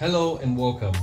Hello 0.00 0.38
and 0.38 0.56
welcome. 0.56 0.94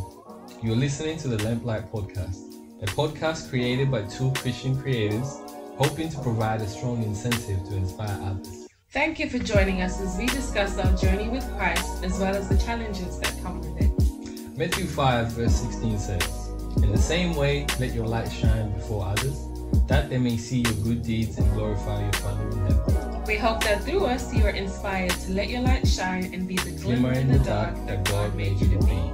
You're 0.64 0.76
listening 0.76 1.20
to 1.20 1.28
the 1.28 1.38
Lamplight 1.44 1.92
Podcast, 1.92 2.56
a 2.82 2.88
podcast 2.88 3.48
created 3.48 3.92
by 3.92 4.02
two 4.06 4.32
Christian 4.38 4.76
creatives 4.76 5.38
hoping 5.78 6.10
to 6.10 6.20
provide 6.22 6.62
a 6.62 6.68
strong 6.68 7.04
incentive 7.04 7.64
to 7.66 7.76
inspire 7.76 8.20
others. 8.24 8.68
Thank 8.90 9.20
you 9.20 9.30
for 9.30 9.38
joining 9.38 9.84
us 9.84 10.02
as 10.02 10.18
we 10.18 10.26
discuss 10.26 10.80
our 10.80 10.92
journey 10.98 11.30
with 11.30 11.48
Christ 11.58 12.04
as 12.04 12.18
well 12.18 12.36
as 12.36 12.50
the 12.50 12.58
challenges 12.58 13.20
that 13.20 13.36
come 13.44 13.62
with 13.62 13.80
it. 13.80 14.58
Matthew 14.58 14.88
5, 14.88 15.28
verse 15.28 15.54
16 15.54 16.00
says, 16.00 16.50
In 16.78 16.92
the 16.92 16.98
same 16.98 17.36
way, 17.36 17.68
let 17.80 17.94
your 17.94 18.08
light 18.08 18.32
shine 18.32 18.74
before 18.74 19.06
others, 19.06 19.48
that 19.86 20.10
they 20.10 20.18
may 20.18 20.38
see 20.38 20.62
your 20.62 20.74
good 20.84 21.04
deeds 21.04 21.38
and 21.38 21.48
glorify 21.54 22.02
your 22.02 22.14
Father 22.14 22.50
in 22.50 22.58
heaven. 22.66 23.07
We 23.28 23.36
hope 23.36 23.62
that 23.66 23.84
through 23.84 24.06
us 24.06 24.34
you 24.34 24.46
are 24.46 24.52
inspired 24.52 25.12
to 25.12 25.32
let 25.34 25.50
your 25.50 25.60
light 25.60 25.86
shine 25.86 26.34
and 26.34 26.48
be 26.48 26.56
the 26.56 26.72
Glimmer 26.72 27.12
in 27.12 27.28
the 27.28 27.40
dark 27.40 27.76
that 27.86 28.06
God 28.06 28.34
made 28.36 28.58
you 28.58 28.80
to 28.80 28.86
be. 28.86 29.12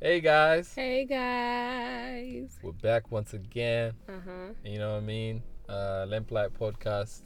Hey 0.00 0.22
guys, 0.22 0.74
Hey 0.74 1.04
guys. 1.04 2.58
we're 2.62 2.72
back 2.72 3.10
once 3.12 3.34
again. 3.34 3.92
Uh 4.08 4.12
huh. 4.24 4.52
You 4.64 4.78
know 4.78 4.92
what 4.92 5.02
I 5.02 5.06
mean? 5.06 5.42
Uh, 5.68 6.06
Lamplight 6.08 6.52
Podcast. 6.58 7.20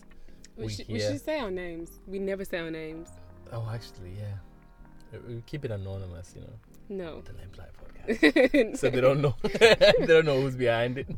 We, 0.56 0.64
We 0.66 0.72
should, 0.72 0.88
we 0.88 1.00
should 1.00 1.20
say 1.24 1.38
our 1.40 1.50
names. 1.50 1.90
We 2.06 2.18
never 2.18 2.44
say 2.44 2.58
our 2.58 2.70
names. 2.70 3.08
Oh, 3.52 3.68
actually, 3.72 4.12
yeah. 4.18 5.18
We- 5.26 5.34
We 5.36 5.42
keep 5.42 5.64
it 5.64 5.70
anonymous, 5.70 6.34
you 6.36 6.42
know. 6.42 6.52
No. 6.88 7.20
The 7.22 7.32
Lamplight 7.32 7.72
Podcast. 7.80 8.76
so 8.78 8.90
they 8.90 9.00
don't 9.00 9.20
know. 9.20 9.34
they 9.42 10.06
don't 10.06 10.26
know 10.26 10.40
who's 10.40 10.56
behind 10.56 10.98
it. 10.98 11.08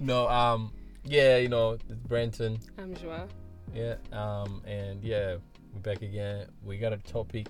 No, 0.00 0.28
um, 0.28 0.72
yeah, 1.04 1.36
you 1.38 1.48
know, 1.48 1.72
it's 1.72 1.84
Brenton. 2.06 2.58
I'm 2.78 2.94
Joa. 2.94 3.28
Yeah, 3.74 3.96
um, 4.12 4.62
and 4.66 5.02
yeah, 5.04 5.36
we're 5.74 5.80
back 5.80 6.02
again. 6.02 6.46
We 6.64 6.78
got 6.78 6.92
a 6.92 6.98
topic. 6.98 7.48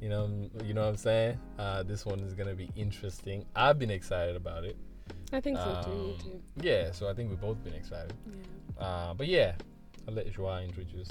You 0.00 0.08
know, 0.08 0.50
you 0.64 0.74
know 0.74 0.82
what 0.82 0.88
I'm 0.88 0.96
saying. 0.96 1.38
Uh, 1.58 1.84
this 1.84 2.04
one 2.04 2.20
is 2.20 2.34
gonna 2.34 2.54
be 2.54 2.68
interesting. 2.76 3.44
I've 3.56 3.78
been 3.78 3.90
excited 3.90 4.34
about 4.36 4.64
it. 4.64 4.76
I 5.32 5.40
think 5.40 5.56
so 5.58 5.62
Um, 5.64 5.84
too. 5.84 6.42
Yeah, 6.60 6.90
so 6.92 7.08
I 7.08 7.14
think 7.14 7.30
we've 7.30 7.40
both 7.40 7.62
been 7.64 7.72
excited. 7.74 8.12
Yeah. 8.26 8.84
Uh, 8.84 9.14
but 9.14 9.28
yeah, 9.28 9.54
I'll 10.08 10.14
let 10.14 10.32
Joa 10.32 10.64
introduce. 10.64 11.08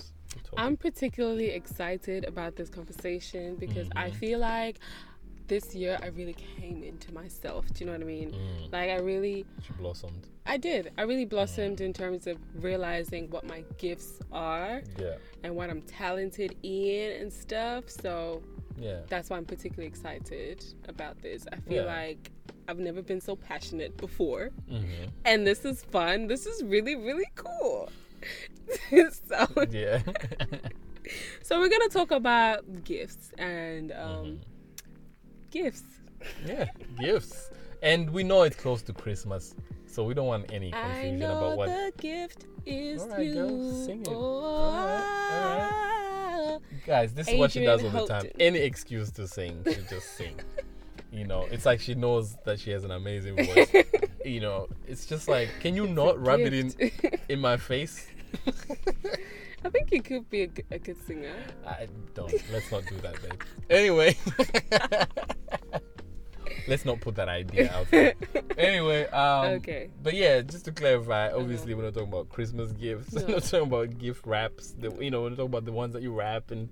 I'm 0.58 0.78
particularly 0.78 1.50
excited 1.50 2.26
about 2.26 2.56
this 2.56 2.70
conversation 2.70 3.56
because 3.56 3.88
I 3.96 4.10
Mhm. 4.10 4.16
feel 4.16 4.40
like 4.40 4.80
this 5.48 5.76
year 5.76 5.98
I 6.02 6.08
really 6.08 6.34
came 6.58 6.84
into 6.84 7.14
myself. 7.14 7.68
Do 7.74 7.84
you 7.84 7.86
know 7.88 7.92
what 7.94 8.02
I 8.02 8.06
mean? 8.06 8.32
Mm, 8.32 8.72
Like 8.72 8.90
I 8.90 8.98
really 9.00 9.46
she 9.62 9.74
blossomed. 9.74 10.28
I 10.46 10.58
did. 10.58 10.92
I 10.98 11.02
really 11.04 11.26
blossomed 11.26 11.82
in 11.82 11.92
terms 11.94 12.26
of 12.28 12.38
realizing 12.56 13.30
what 13.30 13.44
my 13.46 13.64
gifts 13.78 14.20
are 14.32 14.82
Yeah, 14.98 15.16
and 15.44 15.56
what 15.56 15.70
I'm 15.70 15.82
talented 15.84 16.56
in 16.64 17.22
and 17.22 17.32
stuff. 17.32 17.90
So 17.90 18.42
yeah. 18.78 19.02
that's 19.10 19.30
why 19.30 19.38
I'm 19.38 19.46
particularly 19.46 19.88
excited 19.88 20.64
about 20.88 21.22
this. 21.22 21.46
I 21.52 21.58
feel 21.58 21.84
Yeah. 21.84 21.96
like 22.02 22.32
I've 22.70 22.80
never 22.80 23.02
been 23.02 23.20
so 23.20 23.36
passionate 23.36 23.98
before. 23.98 24.52
hmm 24.70 24.84
And 25.26 25.46
this 25.46 25.66
is 25.66 25.84
fun. 25.84 26.28
This 26.28 26.46
is 26.46 26.64
really, 26.64 26.96
really 26.96 27.28
cool. 27.36 27.90
so, 29.28 29.48
Yeah. 29.70 30.02
so 31.44 31.60
we're 31.60 31.70
gonna 31.70 31.90
talk 31.90 32.12
about 32.12 32.84
gifts 32.84 33.32
and 33.38 33.92
um, 33.92 34.26
Mhm. 34.26 34.38
gifts. 35.52 35.84
Yeah, 36.46 36.66
gifts. 37.00 37.50
And 37.84 38.10
we 38.12 38.24
know 38.24 38.44
it's 38.44 38.56
close 38.56 38.82
to 38.84 38.94
Christmas, 38.94 39.56
so 39.88 40.04
we 40.04 40.14
don't 40.14 40.28
want 40.28 40.52
any 40.54 40.72
confusion 40.72 41.24
about 41.24 41.58
what. 41.58 41.68
the 41.70 41.92
gift 41.98 42.46
is 42.66 43.02
Alright, 43.02 43.26
you. 43.26 43.34
girl, 43.34 43.86
sing 43.86 44.02
it. 44.02 44.08
Oh, 45.32 46.62
Guys, 46.86 47.14
this 47.14 47.28
is 47.28 47.38
what 47.40 47.52
she 47.52 47.64
does 47.66 47.84
all 47.84 47.90
the 47.90 48.06
time. 48.08 48.28
Any 48.40 48.60
excuse 48.60 49.10
to 49.12 49.28
sing, 49.28 49.64
she 49.66 49.82
just 49.90 50.16
sing. 50.18 50.40
You 51.12 51.26
know, 51.28 51.46
it's 51.52 51.66
like 51.66 51.80
she 51.82 51.94
knows 51.96 52.38
that 52.46 52.60
she 52.60 52.72
has 52.72 52.84
an 52.86 52.92
amazing 52.92 53.36
voice. 53.36 53.70
you 54.26 54.40
know, 54.40 54.68
it's 54.88 55.06
just 55.06 55.28
like, 55.28 55.50
can 55.60 55.76
you 55.76 55.86
not 55.88 56.24
rub 56.26 56.40
it 56.40 56.54
in 56.54 56.74
in 57.30 57.40
my 57.40 57.58
face? 57.58 58.08
I 59.64 59.70
think 59.70 59.92
you 59.92 60.02
could 60.02 60.30
be 60.30 60.50
a 60.72 60.80
good 60.80 61.06
singer. 61.06 61.34
I 61.66 61.88
don't. 62.16 62.34
Let's 62.52 62.72
not 62.72 62.84
do 62.88 62.98
that, 62.98 63.22
babe. 63.22 63.42
Anyway, 63.70 64.18
let's 66.68 66.84
not 66.86 67.00
put 67.02 67.16
that 67.16 67.30
idea 67.30 67.72
out 67.74 67.90
there. 67.92 68.14
Anyway, 68.58 69.06
um, 69.08 69.46
Okay. 69.54 69.90
But 70.04 70.14
yeah, 70.14 70.42
just 70.42 70.66
to 70.66 70.72
clarify, 70.72 71.32
obviously 71.32 71.74
we're 71.74 71.84
not 71.84 71.94
talking 71.94 72.10
about 72.10 72.30
Christmas 72.30 72.72
gifts. 72.74 73.14
We're 73.14 73.28
not 73.28 73.44
talking 73.44 73.68
about 73.68 73.98
gift 73.98 74.26
wraps. 74.28 74.74
The, 74.78 74.92
you 75.00 75.10
know, 75.10 75.22
we're 75.22 75.30
not 75.30 75.38
talking 75.38 75.52
about 75.52 75.66
the 75.66 75.72
ones 75.72 75.94
that 75.94 76.02
you 76.04 76.14
wrap, 76.14 76.52
and 76.52 76.68
No. 76.68 76.72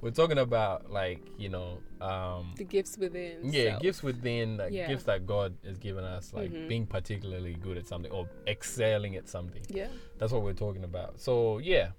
We're 0.00 0.10
talking 0.10 0.38
about 0.38 0.90
like 0.90 1.20
you 1.38 1.48
know, 1.48 1.78
um, 2.00 2.54
The 2.56 2.64
gifts 2.64 2.96
within. 2.98 3.52
yeah, 3.52 3.70
self. 3.72 3.82
gifts 3.82 4.02
within, 4.02 4.56
like 4.56 4.72
Yeah. 4.72 4.88
gifts 4.88 5.04
that 5.04 5.26
God 5.26 5.54
has 5.64 5.78
given 5.78 6.04
us, 6.04 6.32
like 6.32 6.50
Mhm. 6.50 6.68
being 6.68 6.86
particularly 6.86 7.54
good 7.54 7.76
at 7.76 7.86
something 7.86 8.10
or 8.10 8.28
excelling 8.46 9.16
at 9.16 9.28
something. 9.28 9.62
Yeah. 9.68 9.88
That's 10.18 10.32
what 10.32 10.42
we're 10.42 10.54
talking 10.54 10.84
about. 10.84 11.20
So 11.20 11.58
yeah, 11.58 11.90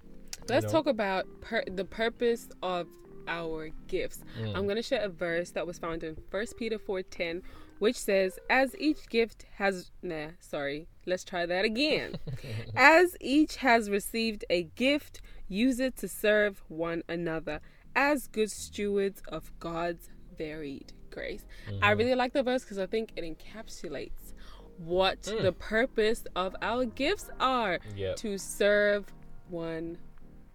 Let's 0.50 0.66
know? 0.66 0.72
talk 0.72 0.88
about 0.88 1.26
per- 1.42 1.66
the 1.66 1.86
purpose 1.86 2.50
of 2.64 2.88
our 3.28 3.70
gifts. 3.88 4.20
Mm. 4.40 4.56
I'm 4.56 4.64
going 4.64 4.78
to 4.78 4.82
share 4.82 5.02
a 5.04 5.10
verse 5.10 5.52
that 5.52 5.68
was 5.68 5.78
found 5.78 6.04
in 6.04 6.16
1 6.32 6.58
Peter 6.58 6.80
4:10, 6.80 7.44
which 7.78 7.96
says, 7.96 8.40
"As 8.50 8.76
each 8.80 9.08
gift 9.10 9.46
has 9.58 9.92
nah, 10.02 10.30
sorry. 10.40 10.88
Let's 11.06 11.24
try 11.24 11.46
that 11.46 11.64
again. 11.66 12.16
As 12.76 13.16
each 13.20 13.58
has 13.58 13.90
received 13.90 14.46
a 14.52 14.64
gift, 14.64 15.20
use 15.48 15.80
it 15.80 15.98
to 15.98 16.08
serve 16.08 16.64
one 16.68 17.04
another 17.10 17.60
as 17.96 18.28
good 18.28 18.52
stewards 18.52 19.22
of 19.28 19.52
God's 19.60 20.10
varied 20.38 20.94
grace." 21.10 21.46
Mm-hmm. 21.70 21.84
I 21.84 21.92
really 21.92 22.16
like 22.16 22.34
the 22.34 22.44
verse 22.44 22.64
because 22.64 22.78
I 22.80 22.86
think 22.88 23.12
it 23.16 23.24
encapsulates 23.24 24.34
what 24.78 25.22
Mm. 25.24 25.42
the 25.44 25.52
purpose 25.54 26.24
of 26.36 26.56
our 26.62 26.86
gifts 26.86 27.30
are 27.40 27.80
yeah, 27.96 28.14
to 28.16 28.38
serve 28.38 29.06
one 29.50 29.98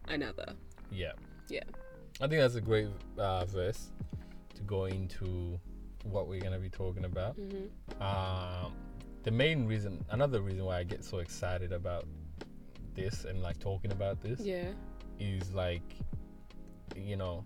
another. 0.09 0.55
yeah. 0.91 1.13
Yeah. 1.49 1.63
I 2.21 2.27
think 2.29 2.41
that's 2.41 2.55
a 2.57 2.61
great 2.61 2.89
uh, 3.19 3.45
verse 3.45 3.91
to 4.55 4.63
go 4.63 4.87
into 4.87 5.61
what 6.05 6.27
we're 6.29 6.41
gonna 6.41 6.59
be 6.59 6.71
talking 6.71 7.05
about. 7.05 7.37
hmm 7.37 7.67
um, 8.03 8.73
the 9.23 9.31
main 9.31 9.67
reason, 9.67 10.05
another 10.11 10.41
reason 10.41 10.65
why 10.65 10.79
I 10.79 10.85
get 10.85 11.05
so 11.05 11.19
excited 11.19 11.73
about 11.73 12.05
this 12.95 13.25
and 13.27 13.43
like 13.43 13.59
talking 13.59 13.93
about 13.93 14.21
this 14.23 14.41
Yeah. 14.41 14.71
is 15.21 15.53
like, 15.53 15.83
you 16.97 17.17
know, 17.17 17.45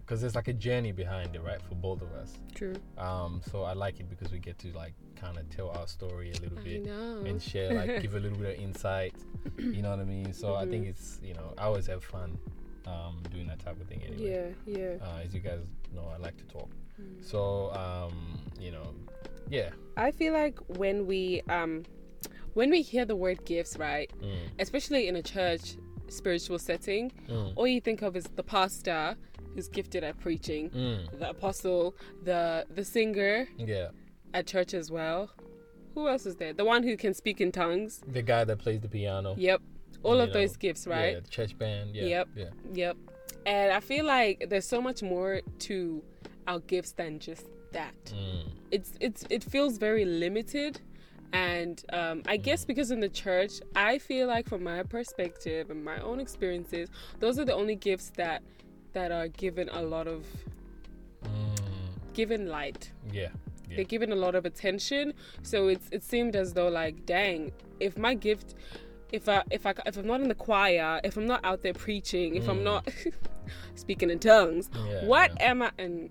because 0.00 0.20
there's 0.20 0.34
like 0.34 0.48
a 0.48 0.52
journey 0.52 0.92
behind 0.92 1.34
it, 1.36 1.42
right, 1.42 1.60
for 1.62 1.74
both 1.76 2.02
of 2.02 2.12
us. 2.14 2.32
True. 2.54 2.74
Um, 2.98 3.40
so 3.50 3.62
I 3.62 3.74
like 3.74 4.00
it 4.00 4.08
because 4.10 4.32
we 4.32 4.38
get 4.38 4.58
to 4.60 4.68
like 4.72 4.94
kind 5.16 5.38
of 5.38 5.48
tell 5.50 5.70
our 5.70 5.86
story 5.86 6.30
a 6.32 6.40
little 6.40 6.58
I 6.58 6.62
bit 6.62 6.84
know. 6.86 7.22
and 7.26 7.40
share, 7.40 7.72
like, 7.74 8.00
give 8.02 8.14
a 8.14 8.18
little 8.20 8.38
bit 8.38 8.56
of 8.56 8.62
insight. 8.64 9.14
You 9.58 9.82
know 9.82 9.90
what 9.90 10.00
I 10.00 10.04
mean? 10.04 10.32
So 10.32 10.54
I 10.54 10.66
think 10.66 10.86
Mhm. 10.86 10.90
it's, 10.90 11.20
you 11.22 11.34
know, 11.34 11.52
I 11.58 11.64
always 11.64 11.86
have 11.86 12.02
fun 12.02 12.38
um, 12.86 13.22
doing 13.30 13.46
that 13.46 13.60
type 13.60 13.80
of 13.80 13.86
thing 13.86 14.02
anyway. 14.02 14.54
Yeah, 14.66 14.78
yeah. 14.78 14.94
Uh, 15.00 15.20
as 15.24 15.32
you 15.34 15.40
guys 15.40 15.60
know, 15.94 16.06
I 16.12 16.16
like 16.16 16.36
to 16.38 16.44
talk. 16.44 16.70
Mm. 17.00 17.22
So, 17.24 17.70
um, 17.74 18.38
you 18.58 18.72
know, 18.72 18.94
yeah. 19.48 19.68
I 19.96 20.10
feel 20.10 20.32
like 20.32 20.58
when 20.78 21.06
we 21.06 21.42
um 21.48 21.84
when 22.54 22.68
we 22.70 22.82
hear 22.82 23.04
the 23.04 23.14
word 23.14 23.44
gifts, 23.44 23.76
right, 23.76 24.10
Mm, 24.22 24.38
especially 24.58 25.06
in 25.06 25.14
a 25.16 25.22
church 25.22 25.76
spiritual 26.10 26.58
setting, 26.58 27.12
mm, 27.28 27.52
all 27.56 27.66
you 27.66 27.80
think 27.80 28.02
of 28.02 28.16
is 28.16 28.24
the 28.36 28.42
pastor 28.42 29.16
who's 29.54 29.68
gifted 29.68 30.04
at 30.04 30.18
preaching, 30.18 30.70
mm. 30.70 31.18
the 31.18 31.30
apostle, 31.30 31.94
the 32.24 32.66
the 32.74 32.84
singer 32.84 33.48
Yeah, 33.56 33.88
at 34.34 34.46
church 34.46 34.74
as 34.74 34.90
well. 34.90 35.30
Who 35.94 36.08
else 36.08 36.24
is 36.26 36.36
there? 36.36 36.52
The 36.52 36.64
one 36.64 36.82
who 36.82 36.96
can 36.96 37.14
speak 37.14 37.40
in 37.40 37.50
tongues. 37.52 38.00
the 38.06 38.22
guy 38.22 38.44
that 38.44 38.58
plays 38.58 38.80
the 38.80 38.88
piano. 38.88 39.34
Yep. 39.36 39.60
All 40.02 40.16
You 40.16 40.22
of 40.22 40.28
know, 40.28 40.34
those 40.34 40.56
gifts, 40.56 40.86
right? 40.86 41.14
Yeah, 41.14 41.20
the 41.20 41.28
church 41.28 41.58
band. 41.58 41.94
Yeah. 41.94 42.04
Yep. 42.04 42.28
Yeah. 42.36 42.44
Yep. 42.72 42.96
And 43.46 43.72
I 43.72 43.80
feel 43.80 44.04
like 44.04 44.46
there's 44.48 44.66
so 44.66 44.80
much 44.80 45.02
more 45.02 45.40
to 45.60 46.02
our 46.46 46.60
gifts 46.60 46.92
than 46.92 47.18
just 47.18 47.46
that. 47.72 47.94
Mm, 48.06 48.44
It's 48.70 48.92
it's 49.00 49.24
it 49.30 49.42
feels 49.44 49.78
very 49.78 50.04
limited. 50.04 50.80
And 51.32 51.82
um, 51.92 52.22
I 52.26 52.36
guess 52.36 52.64
because 52.64 52.90
in 52.90 53.00
the 53.00 53.08
church, 53.08 53.52
I 53.76 53.98
feel 53.98 54.26
like 54.26 54.48
from 54.48 54.64
my 54.64 54.82
perspective 54.82 55.70
and 55.70 55.84
my 55.84 56.00
own 56.00 56.18
experiences, 56.20 56.88
those 57.20 57.38
are 57.38 57.44
the 57.44 57.54
only 57.54 57.76
gifts 57.76 58.10
that 58.16 58.42
that 58.92 59.12
are 59.12 59.28
given 59.28 59.68
a 59.68 59.82
lot 59.82 60.08
of 60.08 60.24
mm, 61.24 61.58
given 62.14 62.48
light. 62.48 62.92
yeah. 63.12 63.28
Yeah. 63.68 63.76
They're 63.76 63.84
given 63.84 64.10
a 64.10 64.16
lot 64.16 64.34
of 64.34 64.44
attention. 64.46 65.14
So 65.42 65.68
it's 65.68 65.86
it 65.92 66.02
seemed 66.02 66.34
as 66.34 66.52
though 66.54 66.68
like, 66.68 67.06
dang, 67.06 67.52
if 67.78 67.96
my 67.96 68.14
gift 68.14 68.54
if 69.12 69.28
I 69.28 69.44
if 69.50 69.64
I 69.66 69.74
if 69.86 69.96
I'm 69.96 70.08
not 70.08 70.20
in 70.20 70.28
the 70.28 70.34
choir, 70.34 71.00
if 71.04 71.16
I'm 71.16 71.26
not 71.28 71.44
out 71.44 71.62
there 71.62 71.74
preaching, 71.74 72.34
if 72.34 72.48
I'm 72.48 72.58
Mm. 72.60 72.64
not 72.64 72.88
speaking 73.76 74.10
in 74.10 74.18
tongues, 74.18 74.68
Yeah, 74.74 75.04
what 75.04 75.30
yeah. 75.36 75.50
am 75.50 75.62
I? 75.62 75.70
And 75.78 76.10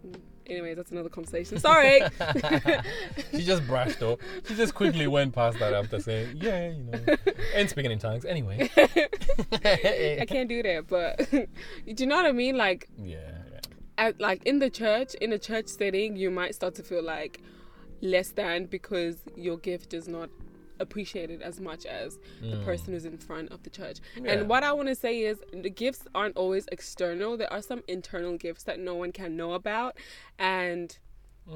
anyways, 0.49 0.77
that's 0.77 0.91
another 0.91 1.09
conversation. 1.09 1.59
Sorry. 1.59 2.01
she 3.31 3.43
just 3.43 3.65
brushed 3.67 4.01
off. 4.01 4.19
She 4.47 4.55
just 4.55 4.73
quickly 4.73 5.07
went 5.07 5.33
past 5.33 5.59
that 5.59 5.73
after 5.73 5.99
saying, 5.99 6.37
"Yeah, 6.41 6.69
you 6.69 6.83
know," 6.83 7.15
and 7.55 7.69
speaking 7.69 7.91
in 7.91 7.99
tongues. 7.99 8.25
Anyway, 8.25 8.69
I 8.75 10.25
can't 10.27 10.49
do 10.49 10.63
that, 10.63 10.85
but 10.87 11.29
do 11.31 11.47
you 11.85 12.05
know 12.05 12.15
what 12.15 12.25
I 12.25 12.31
mean? 12.31 12.57
Like, 12.57 12.89
yeah, 12.97 13.17
yeah. 13.51 13.59
at, 13.97 14.19
like 14.19 14.43
in 14.43 14.59
the 14.59 14.69
church, 14.69 15.13
in 15.15 15.33
a 15.33 15.39
church 15.39 15.67
setting, 15.67 16.15
you 16.15 16.31
might 16.31 16.55
start 16.55 16.75
to 16.75 16.83
feel 16.83 17.03
like 17.03 17.41
less 18.01 18.31
than 18.31 18.65
because 18.65 19.17
your 19.35 19.57
gift 19.57 19.93
is 19.93 20.07
not 20.07 20.29
appreciated 20.79 21.41
as 21.41 21.59
much 21.59 21.85
as 21.85 22.17
the 22.41 22.57
Mm. 22.57 22.65
person 22.65 22.93
who's 22.93 23.05
in 23.05 23.17
front 23.17 23.51
of 23.51 23.63
the 23.63 23.69
church. 23.69 23.99
Yeah. 24.21 24.31
And 24.31 24.49
what 24.49 24.63
I 24.63 24.71
want 24.73 24.87
to 24.87 24.95
say 24.95 25.21
is 25.21 25.39
the 25.51 25.69
gifts 25.69 26.03
aren't 26.15 26.37
always 26.37 26.65
external. 26.71 27.37
There 27.37 27.51
are 27.51 27.61
some 27.61 27.83
internal 27.87 28.37
gifts 28.37 28.63
that 28.63 28.79
no 28.79 28.95
one 28.95 29.11
can 29.11 29.35
know 29.35 29.53
about. 29.53 29.97
And 30.37 30.97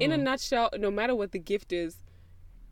in 0.00 0.10
Mm. 0.10 0.14
a 0.14 0.16
nutshell, 0.18 0.70
no 0.78 0.90
matter 0.90 1.14
what 1.14 1.32
the 1.32 1.38
gift 1.38 1.72
is, 1.72 1.98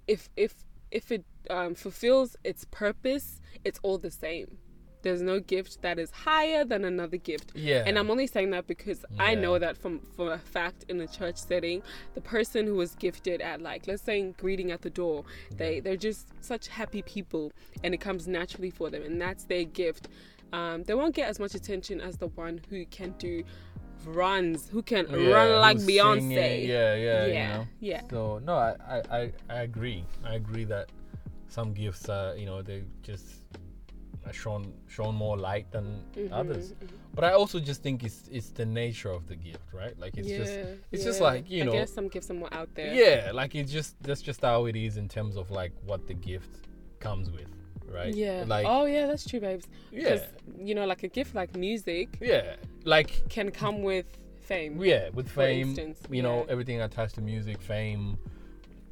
if 0.07 0.29
if 0.37 0.55
if 0.91 1.11
it 1.11 1.25
um, 1.49 1.75
fulfills 1.75 2.37
its 2.45 2.67
purpose, 2.71 3.41
it's 3.65 3.81
all 3.83 3.99
the 3.99 4.11
same. 4.11 4.59
There's 5.03 5.21
no 5.23 5.41
gift 5.41 5.83
that 5.83 5.99
is 5.99 6.11
higher 6.11 6.65
than 6.65 6.85
another 6.85 7.17
gift. 7.17 7.53
Yeah. 7.55 7.83
And 7.87 7.99
I'm 7.99 8.11
only 8.11 8.27
saying 8.27 8.51
that 8.51 8.67
because 8.67 9.05
I 9.19 9.35
know 9.35 9.59
that 9.59 9.77
from 9.77 10.01
for 10.17 10.33
a 10.33 10.39
fact 10.39 10.85
in 10.89 11.01
a 11.01 11.07
church 11.07 11.37
setting, 11.37 11.83
the 12.15 12.21
person 12.21 12.67
who 12.67 12.75
was 12.75 12.95
gifted 12.95 13.41
at 13.41 13.61
like 13.61 13.87
let's 13.87 14.03
say 14.03 14.33
greeting 14.39 14.71
at 14.71 14.83
the 14.83 14.91
door, 14.91 15.25
they 15.57 15.81
they're 15.81 15.97
just 15.97 16.29
such 16.41 16.69
happy 16.69 17.03
people, 17.03 17.53
and 17.83 17.95
it 17.95 18.01
comes 18.01 18.29
naturally 18.29 18.71
for 18.71 18.91
them, 18.91 19.03
and 19.03 19.21
that's 19.21 19.45
their 19.45 19.65
gift. 19.65 20.09
Um, 20.53 20.83
they 20.85 20.95
won't 20.95 21.15
get 21.15 21.29
as 21.29 21.39
much 21.41 21.55
attention 21.55 22.01
as 22.01 22.19
the 22.19 22.29
one 22.29 22.61
who 22.69 22.85
can 22.87 23.15
do 23.19 23.43
runs, 24.05 24.69
who 24.69 24.83
can 24.83 25.07
Yeah, 25.11 25.33
run 25.33 25.61
like 25.61 25.77
Beyonce. 25.79 26.19
singing, 26.35 26.69
Yeah, 26.69 26.95
yeah, 26.95 27.27
you 27.27 27.33
yeah, 27.33 27.57
know. 27.57 27.67
yeah. 27.81 28.01
So 28.11 28.39
no, 28.45 28.55
I, 28.57 28.77
I, 28.89 29.03
I, 29.19 29.33
I 29.49 29.63
agree. 29.63 30.05
I 30.25 30.35
agree 30.35 30.65
that 30.65 30.91
some 31.49 31.73
gifts 31.73 32.09
are, 32.09 32.37
you 32.37 32.47
know, 32.47 32.63
they 32.63 32.83
just 33.03 33.25
shown 34.31 34.73
shown 34.87 35.15
more 35.15 35.37
light 35.37 35.71
than 35.73 36.01
Mm-hmm, 36.17 36.33
others. 36.33 36.75
But 37.15 37.25
I 37.25 37.33
also 37.33 37.59
just 37.59 37.83
think 37.83 38.05
it's 38.05 38.29
it's 38.31 38.51
the 38.51 38.65
nature 38.65 39.11
of 39.11 39.27
the 39.27 39.35
gift, 39.37 39.73
right? 39.73 39.99
Like 39.99 40.17
it's 40.17 40.29
yeah, 40.29 40.39
just 40.39 40.59
it's 40.93 41.05
just 41.05 41.21
like 41.21 41.51
you 41.51 41.65
know, 41.65 41.73
I 41.73 41.77
guess 41.81 41.93
some 41.93 42.09
gifts 42.09 42.31
are 42.31 42.35
more 42.35 42.53
out 42.53 42.69
there. 42.75 42.95
yeah, 42.95 43.33
like 43.33 43.55
it's 43.55 43.73
just 43.73 44.01
that's 44.03 44.23
just 44.23 44.41
how 44.43 44.67
it 44.67 44.77
is 44.77 44.97
in 44.97 45.09
terms 45.09 45.37
of 45.37 45.51
like 45.51 45.73
what 45.85 46.07
the 46.07 46.15
gift 46.15 46.69
comes 47.01 47.31
with, 47.31 47.49
right? 47.91 48.15
Yeah. 48.15 48.45
Like 48.47 48.67
oh 48.69 48.85
yeah, 48.85 49.07
that's 49.07 49.27
true, 49.29 49.41
babes. 49.41 49.67
yeah, 49.91 50.25
you 50.59 50.75
know, 50.75 50.87
like 50.87 51.03
a 51.03 51.09
gift 51.09 51.35
like 51.35 51.57
music 51.57 52.17
yeah, 52.21 52.55
like 52.85 53.29
can 53.29 53.51
come 53.51 53.83
with 53.83 54.07
fame. 54.41 54.81
yeah, 54.83 55.09
with 55.11 55.29
For 55.29 55.41
fame, 55.43 55.69
instance, 55.71 56.01
you 56.11 56.23
know, 56.23 56.47
everything 56.49 56.81
attached 56.81 57.15
to 57.17 57.21
music, 57.21 57.61
fame, 57.61 58.17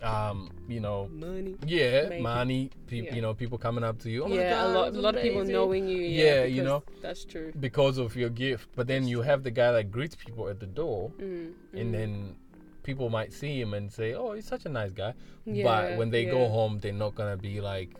um, 0.02 0.50
you 0.68 0.80
know, 0.80 1.08
Money. 1.12 1.56
Yeah, 1.66 2.08
Maybe. 2.08 2.22
money. 2.22 2.70
Pe- 2.86 3.02
Yeah. 3.06 3.14
You 3.14 3.22
know, 3.22 3.34
people 3.34 3.58
coming 3.58 3.84
up 3.84 3.98
to 4.00 4.10
you. 4.10 4.24
Oh 4.24 4.28
my 4.28 4.36
yeah, 4.36 4.50
God, 4.50 4.66
a 4.66 4.72
lot, 4.78 4.88
a 4.94 5.00
lot 5.00 5.14
of 5.16 5.22
people 5.22 5.44
knowing 5.44 5.88
you. 5.88 5.98
Yeah, 5.98 6.24
Yeah, 6.40 6.44
you 6.44 6.62
know. 6.62 6.82
that's 7.02 7.24
true. 7.24 7.52
because 7.60 7.98
of 7.98 8.16
your 8.16 8.30
gift. 8.30 8.68
But 8.76 8.86
then 8.86 9.06
you 9.06 9.22
have 9.22 9.42
the 9.42 9.50
guy 9.50 9.72
that 9.72 9.90
greets 9.90 10.14
people 10.16 10.48
at 10.48 10.58
the 10.60 10.66
door, 10.66 11.10
Mm, 11.18 11.52
and 11.74 11.88
mm. 11.88 11.92
then 11.92 12.36
people 12.82 13.10
might 13.10 13.32
see 13.32 13.60
him 13.60 13.74
and 13.74 13.92
say, 13.92 14.14
"Oh, 14.14 14.32
he's 14.32 14.46
such 14.46 14.64
a 14.64 14.68
nice 14.70 14.92
guy." 14.92 15.12
Yeah, 15.44 15.64
but 15.64 15.98
when 15.98 16.10
they 16.10 16.24
go 16.24 16.48
home, 16.48 16.78
they're 16.80 16.92
not 16.92 17.14
gonna 17.14 17.36
be 17.36 17.60
like, 17.60 17.90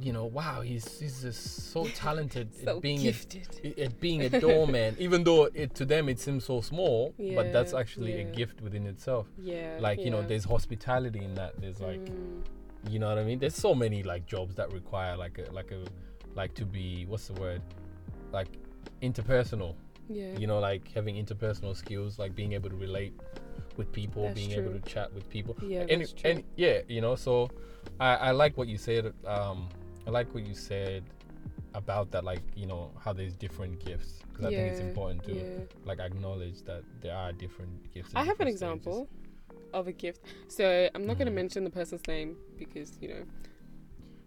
you 0.00 0.12
know, 0.12 0.24
wow, 0.26 0.60
he's 0.60 0.98
he's 1.00 1.22
just 1.22 1.72
so 1.72 1.84
talented 1.94 2.48
so 2.64 2.76
at 2.76 2.82
being 2.82 3.00
gifted. 3.00 3.48
a, 3.64 3.84
at 3.84 4.00
being 4.00 4.22
a 4.22 4.28
doorman. 4.40 4.96
Even 4.98 5.24
though 5.24 5.44
it 5.54 5.74
to 5.76 5.84
them 5.84 6.08
it 6.08 6.18
seems 6.20 6.44
so 6.44 6.60
small, 6.60 7.14
but 7.34 7.52
that's 7.52 7.72
Yeah, 7.72 7.78
actually 7.80 8.20
a 8.20 8.24
gift 8.24 8.60
within 8.60 8.86
itself. 8.86 9.26
yeah, 9.38 9.78
Like 9.80 10.00
you 10.04 10.10
know, 10.10 10.22
there's 10.22 10.44
hospitality 10.44 11.22
in 11.24 11.34
that. 11.34 11.60
There's 11.60 11.80
like. 11.80 12.00
Mm, 12.04 12.42
You 12.90 12.98
know 12.98 13.08
what 13.08 13.16
I 13.18 13.24
mean? 13.24 13.38
There's 13.38 13.54
so 13.56 13.74
many 13.74 14.02
like 14.02 14.26
jobs 14.26 14.54
that 14.56 14.70
require 14.72 15.16
like 15.16 15.38
a 15.38 15.50
like 15.52 15.70
a 15.72 15.80
like 16.34 16.52
to 16.60 16.66
be 16.66 17.06
what's 17.08 17.28
the 17.28 17.40
word? 17.40 17.62
Like 18.30 18.48
interpersonal. 19.00 19.74
yeah, 20.08 20.36
You 20.38 20.46
know, 20.46 20.58
like 20.58 20.90
having 20.92 21.14
interpersonal 21.16 21.74
skills, 21.76 22.18
like 22.18 22.34
being 22.34 22.52
able 22.52 22.68
to 22.70 22.76
relate 22.76 23.14
with 23.78 23.90
people, 23.92 24.22
That's 24.24 24.34
being 24.34 24.50
true. 24.52 24.62
able 24.64 24.74
to 24.78 24.84
chat 24.94 25.12
with 25.14 25.28
people. 25.30 25.56
yeah, 25.62 25.86
and, 25.88 26.00
that's 26.02 26.12
true. 26.12 26.30
and 26.30 26.44
yeah, 26.56 26.80
you 26.88 27.00
know, 27.00 27.14
so 27.16 27.48
I, 27.98 28.16
I 28.16 28.30
like 28.32 28.56
what 28.58 28.68
you 28.68 28.76
said. 28.76 29.12
Um, 29.26 29.68
I 30.06 30.10
like 30.10 30.32
what 30.34 30.46
you 30.46 30.54
said 30.54 31.04
about 31.74 32.10
that, 32.12 32.24
like 32.24 32.42
you 32.56 32.66
know 32.66 32.90
how 33.02 33.12
there's 33.12 33.34
different 33.34 33.84
gifts 33.84 34.20
because 34.30 34.46
I 34.46 34.50
think 34.50 34.72
it's 34.72 34.80
important 34.80 35.24
to 35.24 35.34
yeah. 35.34 35.42
like 35.84 35.98
acknowledge 36.00 36.62
that 36.64 36.82
there 37.00 37.16
are 37.16 37.32
different 37.32 37.92
gifts. 37.92 38.12
I 38.14 38.20
have 38.20 38.38
an 38.40 38.46
stages. 38.46 38.54
example 38.54 39.08
of 39.72 39.88
a 39.88 39.92
gift. 39.92 40.20
So 40.48 40.88
I'm 40.94 41.06
not 41.06 41.18
going 41.18 41.26
to 41.26 41.32
mention 41.32 41.64
the 41.64 41.70
person's 41.70 42.06
name 42.06 42.36
because 42.58 42.92
you 43.00 43.08
know. 43.08 43.22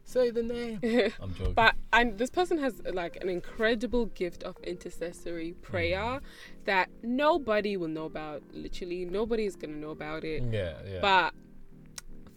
Say 0.04 0.30
the 0.30 0.42
name. 0.42 0.80
I'm 1.22 1.34
joking. 1.36 1.54
But 1.54 1.76
and 1.92 2.18
this 2.18 2.30
person 2.30 2.58
has 2.60 2.82
like 2.94 3.18
an 3.22 3.28
incredible 3.28 4.06
gift 4.08 4.42
of 4.44 4.56
intercessory 4.64 5.52
Mm. 5.52 5.62
prayer 5.62 6.22
that 6.64 6.90
nobody 7.04 7.76
will 7.76 7.90
know 7.90 8.06
about. 8.06 8.42
Literally, 8.54 9.04
nobody 9.04 9.46
is 9.46 9.58
gonna 9.58 9.76
know 9.76 9.90
about 9.92 10.24
it. 10.24 10.44
yeah, 10.50 10.76
yeah, 10.90 11.00
But 11.02 11.34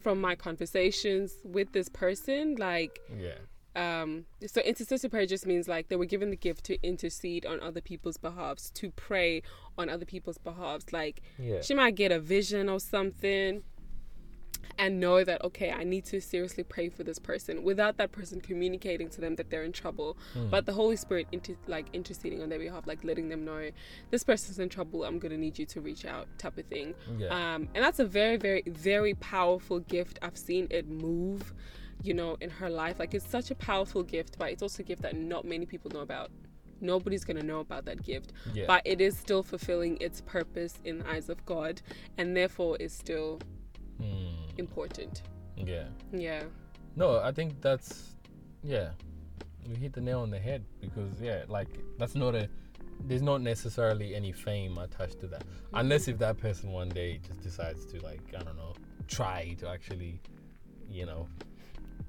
from 0.01 0.19
my 0.21 0.35
conversations 0.35 1.33
with 1.43 1.71
this 1.73 1.89
person, 1.89 2.55
like 2.57 2.99
yeah. 3.17 3.35
um 3.75 4.25
so 4.45 4.59
intercessory 4.61 5.09
prayer 5.09 5.25
just 5.25 5.45
means 5.45 5.67
like 5.67 5.87
they 5.89 5.95
were 5.95 6.05
given 6.05 6.29
the 6.29 6.35
gift 6.35 6.65
to 6.65 6.81
intercede 6.83 7.45
on 7.45 7.59
other 7.61 7.81
people's 7.81 8.17
behalfs, 8.17 8.69
to 8.71 8.91
pray 8.91 9.41
on 9.77 9.89
other 9.89 10.05
people's 10.05 10.37
behalfs. 10.37 10.91
Like 10.91 11.21
Yeah. 11.39 11.61
she 11.61 11.73
might 11.73 11.95
get 11.95 12.11
a 12.11 12.19
vision 12.19 12.67
or 12.69 12.79
something 12.79 13.63
and 14.77 14.99
know 14.99 15.23
that 15.23 15.43
okay 15.43 15.71
i 15.71 15.83
need 15.83 16.03
to 16.05 16.19
seriously 16.21 16.63
pray 16.63 16.89
for 16.89 17.03
this 17.03 17.19
person 17.19 17.63
without 17.63 17.97
that 17.97 18.11
person 18.11 18.39
communicating 18.41 19.09
to 19.09 19.21
them 19.21 19.35
that 19.35 19.49
they're 19.49 19.63
in 19.63 19.71
trouble 19.71 20.17
Hmm. 20.33 20.49
but 20.49 20.65
the 20.65 20.73
holy 20.73 20.95
spirit 20.95 21.27
inter- 21.31 21.55
like 21.67 21.87
interceding 21.93 22.41
on 22.41 22.49
their 22.49 22.59
behalf 22.59 22.87
like 22.87 23.03
letting 23.03 23.29
them 23.29 23.43
know 23.45 23.69
this 24.09 24.23
person's 24.23 24.59
in 24.59 24.69
trouble 24.69 25.03
i'm 25.03 25.19
gonna 25.19 25.37
need 25.37 25.57
you 25.59 25.65
to 25.67 25.81
reach 25.81 26.05
out 26.05 26.27
type 26.37 26.57
of 26.57 26.65
thing 26.65 26.93
Yeah. 27.17 27.27
um 27.55 27.67
and 27.75 27.83
that's 27.83 27.99
a 27.99 28.05
very 28.05 28.37
very 28.37 28.63
very 28.67 29.13
powerful 29.15 29.79
gift 29.79 30.19
i've 30.21 30.37
seen 30.37 30.67
it 30.69 30.87
move 30.89 31.53
you 32.03 32.13
know 32.13 32.37
in 32.41 32.49
her 32.49 32.69
life 32.69 32.97
like 32.99 33.13
it's 33.13 33.27
such 33.29 33.51
a 33.51 33.55
powerful 33.55 34.03
gift 34.03 34.37
but 34.39 34.49
it's 34.51 34.61
also 34.63 34.81
a 34.81 34.85
gift 34.85 35.01
that 35.03 35.15
not 35.15 35.45
many 35.45 35.65
people 35.65 35.91
know 35.91 35.99
about 35.99 36.31
nobody's 36.83 37.23
gonna 37.23 37.43
know 37.43 37.59
about 37.59 37.85
that 37.85 38.01
gift 38.01 38.33
yeah. 38.55 38.63
but 38.65 38.81
it 38.85 38.99
is 38.99 39.15
still 39.15 39.43
fulfilling 39.43 39.97
its 40.01 40.21
purpose 40.21 40.79
in 40.83 40.97
the 40.99 41.07
eyes 41.07 41.29
of 41.29 41.45
God 41.45 41.79
and 42.17 42.35
therefore 42.35 42.75
is 42.77 42.91
still 42.93 43.39
Hmm. 43.99 44.30
Important. 44.65 45.23
Yeah. 45.57 45.85
Yeah. 46.13 46.43
No, 46.95 47.19
I 47.19 47.31
think 47.31 47.61
that's 47.61 48.15
yeah. 48.63 48.89
You 49.67 49.75
hit 49.75 49.93
the 49.93 50.01
nail 50.01 50.21
on 50.21 50.31
the 50.31 50.39
head 50.39 50.63
because 50.79 51.21
yeah, 51.21 51.43
like 51.47 51.69
that's 51.99 52.15
not 52.15 52.35
a 52.35 52.49
there's 53.05 53.21
not 53.21 53.41
necessarily 53.41 54.15
any 54.15 54.31
fame 54.31 54.77
attached 54.77 55.19
to 55.21 55.27
that. 55.27 55.41
Mm-hmm. 55.41 55.75
Unless 55.75 56.07
if 56.07 56.17
that 56.19 56.37
person 56.37 56.71
one 56.71 56.89
day 56.89 57.19
just 57.25 57.41
decides 57.41 57.85
to 57.87 57.99
like, 58.03 58.21
I 58.37 58.43
don't 58.43 58.57
know, 58.57 58.73
try 59.07 59.55
to 59.59 59.69
actually, 59.69 60.19
you 60.89 61.05
know, 61.05 61.27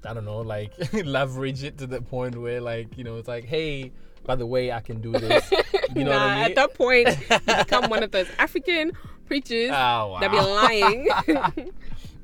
I 0.05 0.13
don't 0.13 0.25
know, 0.25 0.39
like 0.39 0.73
leverage 1.05 1.63
it 1.63 1.77
to 1.79 1.87
the 1.87 2.01
point 2.01 2.35
where 2.37 2.61
like, 2.61 2.97
you 2.97 3.03
know, 3.03 3.17
it's 3.17 3.27
like, 3.27 3.45
hey, 3.45 3.91
by 4.25 4.35
the 4.35 4.45
way, 4.45 4.71
I 4.71 4.79
can 4.79 5.01
do 5.01 5.11
this. 5.11 5.51
You 5.95 6.05
know 6.05 6.11
nah, 6.11 6.17
what 6.17 6.31
I 6.31 6.35
mean? 6.35 6.45
at 6.45 6.55
that 6.55 6.73
point, 6.73 7.07
you 7.29 7.55
become 7.55 7.87
one 7.87 8.01
of 8.01 8.09
those 8.17 8.25
African 8.39 8.93
preachers 9.27 9.69
Oh, 9.71 10.17
that 10.19 10.31
be 10.31 10.39
lying. 10.39 11.71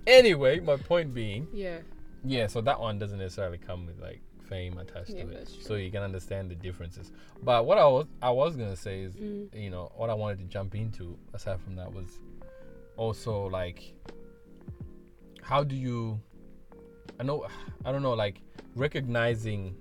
Anyway, 0.10 0.60
my 0.60 0.76
point 0.78 1.14
being, 1.14 1.48
yeah. 1.54 1.80
Yeah, 2.26 2.48
so 2.48 2.60
that 2.62 2.80
one 2.80 3.00
doesn't 3.00 3.18
necessarily 3.20 3.58
come 3.58 3.86
with 3.86 4.00
like 4.02 4.22
fame 4.50 4.78
attached 4.78 5.12
Yeah, 5.12 5.24
to 5.26 5.30
it, 5.32 5.48
so 5.62 5.76
you 5.76 5.90
can 5.92 6.04
understand 6.04 6.50
the 6.52 6.56
differences. 6.56 7.12
But 7.44 7.66
what 7.66 7.78
I 7.78 7.86
was 7.86 8.08
I 8.22 8.32
was 8.32 8.56
gonna 8.58 8.76
say 8.76 9.02
is, 9.04 9.16
Mm. 9.16 9.48
you 9.64 9.70
know, 9.70 9.92
what 9.96 10.10
I 10.10 10.14
wanted 10.16 10.40
to 10.40 10.46
jump 10.46 10.76
into 10.76 11.18
aside 11.34 11.62
from 11.62 11.76
that 11.78 11.94
was 11.94 12.20
also 12.98 13.46
like, 13.48 13.94
how 15.42 15.64
do 15.64 15.76
you? 15.76 16.20
I 17.20 17.24
know 17.24 17.48
I 17.86 17.92
don't 17.92 18.02
know 18.02 18.14
like 18.14 18.42
recognizing 18.76 19.76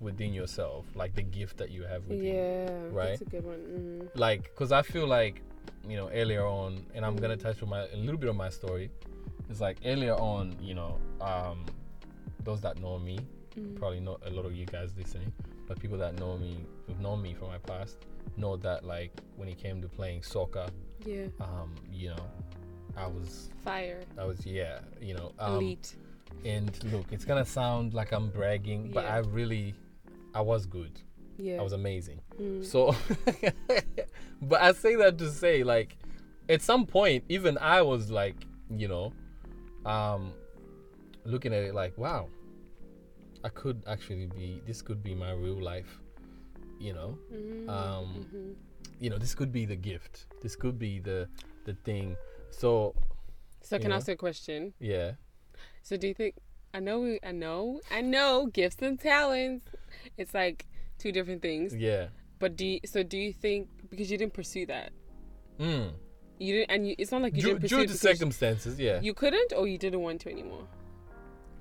within 0.00 0.32
yourself 0.32 0.86
like 0.94 1.14
the 1.14 1.22
gift 1.22 1.56
that 1.58 1.70
you 1.70 1.82
have 1.82 2.04
within 2.06 2.24
Yeah. 2.24 2.70
right? 2.92 3.18
That's 3.18 3.22
a 3.22 3.24
good 3.24 3.44
one. 3.44 3.58
Mm. 3.58 4.08
like 4.14 4.42
because 4.44 4.70
i 4.70 4.80
feel 4.80 5.08
like 5.08 5.42
you 5.88 5.96
know 5.96 6.08
earlier 6.10 6.46
on 6.46 6.86
and 6.94 7.04
i'm 7.04 7.16
gonna 7.16 7.36
touch 7.36 7.60
on 7.64 7.68
my 7.68 7.80
a 7.88 7.96
little 7.96 8.16
bit 8.16 8.30
of 8.30 8.36
my 8.36 8.48
story 8.48 8.90
it's 9.50 9.60
like 9.60 9.78
earlier 9.84 10.14
on 10.14 10.54
you 10.60 10.74
know 10.74 10.98
um 11.20 11.64
those 12.44 12.60
that 12.60 12.78
know 12.80 12.98
me 12.98 13.18
Mm. 13.56 13.76
probably 13.76 13.98
not 13.98 14.20
a 14.26 14.30
lot 14.30 14.44
of 14.44 14.54
you 14.54 14.66
guys 14.66 14.92
listening 14.96 15.32
but 15.66 15.80
people 15.80 15.96
that 15.98 16.14
know 16.20 16.36
me 16.36 16.64
who've 16.86 17.00
known 17.00 17.20
me 17.22 17.34
from 17.34 17.48
my 17.48 17.58
past 17.58 17.96
know 18.36 18.56
that 18.56 18.84
like 18.84 19.10
when 19.36 19.48
it 19.48 19.58
came 19.58 19.80
to 19.82 19.88
playing 19.88 20.22
soccer 20.22 20.66
Yeah. 21.04 21.26
um 21.40 21.74
you 21.90 22.10
know 22.10 22.24
i 22.96 23.06
was 23.06 23.48
Fire. 23.64 24.00
i 24.18 24.24
was 24.24 24.44
yeah 24.46 24.78
you 25.00 25.14
know 25.14 25.32
um 25.40 25.54
Elite. 25.56 25.96
and 26.44 26.78
look 26.92 27.06
it's 27.10 27.24
gonna 27.24 27.44
sound 27.44 27.94
like 27.94 28.12
i'm 28.12 28.28
bragging 28.30 28.90
but 28.92 29.06
i 29.06 29.18
really 29.18 29.74
i 30.34 30.40
was 30.42 30.66
good 30.66 31.00
Yeah. 31.38 31.58
i 31.58 31.62
was 31.62 31.72
amazing 31.72 32.20
Mm. 32.40 32.64
so, 32.64 32.94
but 34.42 34.60
I 34.62 34.72
say 34.72 34.94
that 34.96 35.18
to 35.18 35.28
say, 35.30 35.64
like, 35.64 35.96
at 36.48 36.62
some 36.62 36.86
point, 36.86 37.24
even 37.28 37.58
I 37.58 37.82
was 37.82 38.10
like, 38.12 38.36
you 38.70 38.86
know, 38.86 39.12
um, 39.86 40.32
looking 41.24 41.52
at 41.52 41.62
it 41.62 41.74
like, 41.74 41.96
wow, 41.98 42.28
I 43.44 43.48
could 43.48 43.82
actually 43.86 44.26
be. 44.26 44.60
This 44.66 44.82
could 44.82 45.02
be 45.02 45.14
my 45.14 45.32
real 45.32 45.60
life. 45.62 46.00
You 46.80 46.92
know, 46.94 47.18
Mm, 47.32 47.68
Um, 47.68 48.26
mhm. 48.32 48.54
you 49.00 49.10
know, 49.10 49.18
this 49.18 49.34
could 49.34 49.50
be 49.52 49.64
the 49.66 49.76
gift. 49.76 50.26
This 50.42 50.54
could 50.56 50.78
be 50.78 51.00
the 51.00 51.28
the 51.64 51.74
thing. 51.84 52.16
So 52.50 52.94
So 53.62 53.76
can 53.78 53.86
you 53.86 53.88
I 53.88 53.90
know? 53.90 53.96
ask 53.96 54.08
a 54.08 54.16
question? 54.16 54.72
yeah, 54.78 55.12
So 55.82 55.96
do 55.96 56.06
you 56.06 56.14
think 56.14 56.34
I 56.72 56.80
know 56.80 57.00
we 57.00 57.18
I 57.22 57.32
know 57.32 57.80
I 57.90 58.00
know 58.00 58.46
gifts 58.46 58.80
and 58.82 58.98
talents. 58.98 59.64
It's 60.16 60.34
like 60.34 60.66
two 60.98 61.10
different 61.12 61.42
things. 61.42 61.74
yeah. 61.74 62.08
But 62.38 62.54
do 62.56 62.64
you, 62.66 62.80
so 62.86 63.02
do 63.02 63.18
you 63.18 63.32
think 63.32 63.68
because 63.90 64.10
you 64.10 64.18
didn't 64.18 64.34
pursue 64.34 64.66
that 64.66 64.92
Mm. 65.58 65.94
You 66.38 66.54
didn't 66.54 66.70
and 66.70 66.86
you, 66.88 66.94
it's 66.98 67.10
not 67.12 67.22
like 67.22 67.34
you 67.36 67.42
Due, 67.42 67.48
didn't 67.48 67.62
pursue 67.62 67.76
due 67.78 67.86
to 67.88 67.94
circumstances, 67.98 68.78
yeah. 68.78 69.00
you 69.00 69.14
couldn't 69.14 69.52
or 69.56 69.66
you 69.66 69.78
didn't 69.78 70.00
want 70.00 70.20
to 70.22 70.30
anymore. 70.30 70.66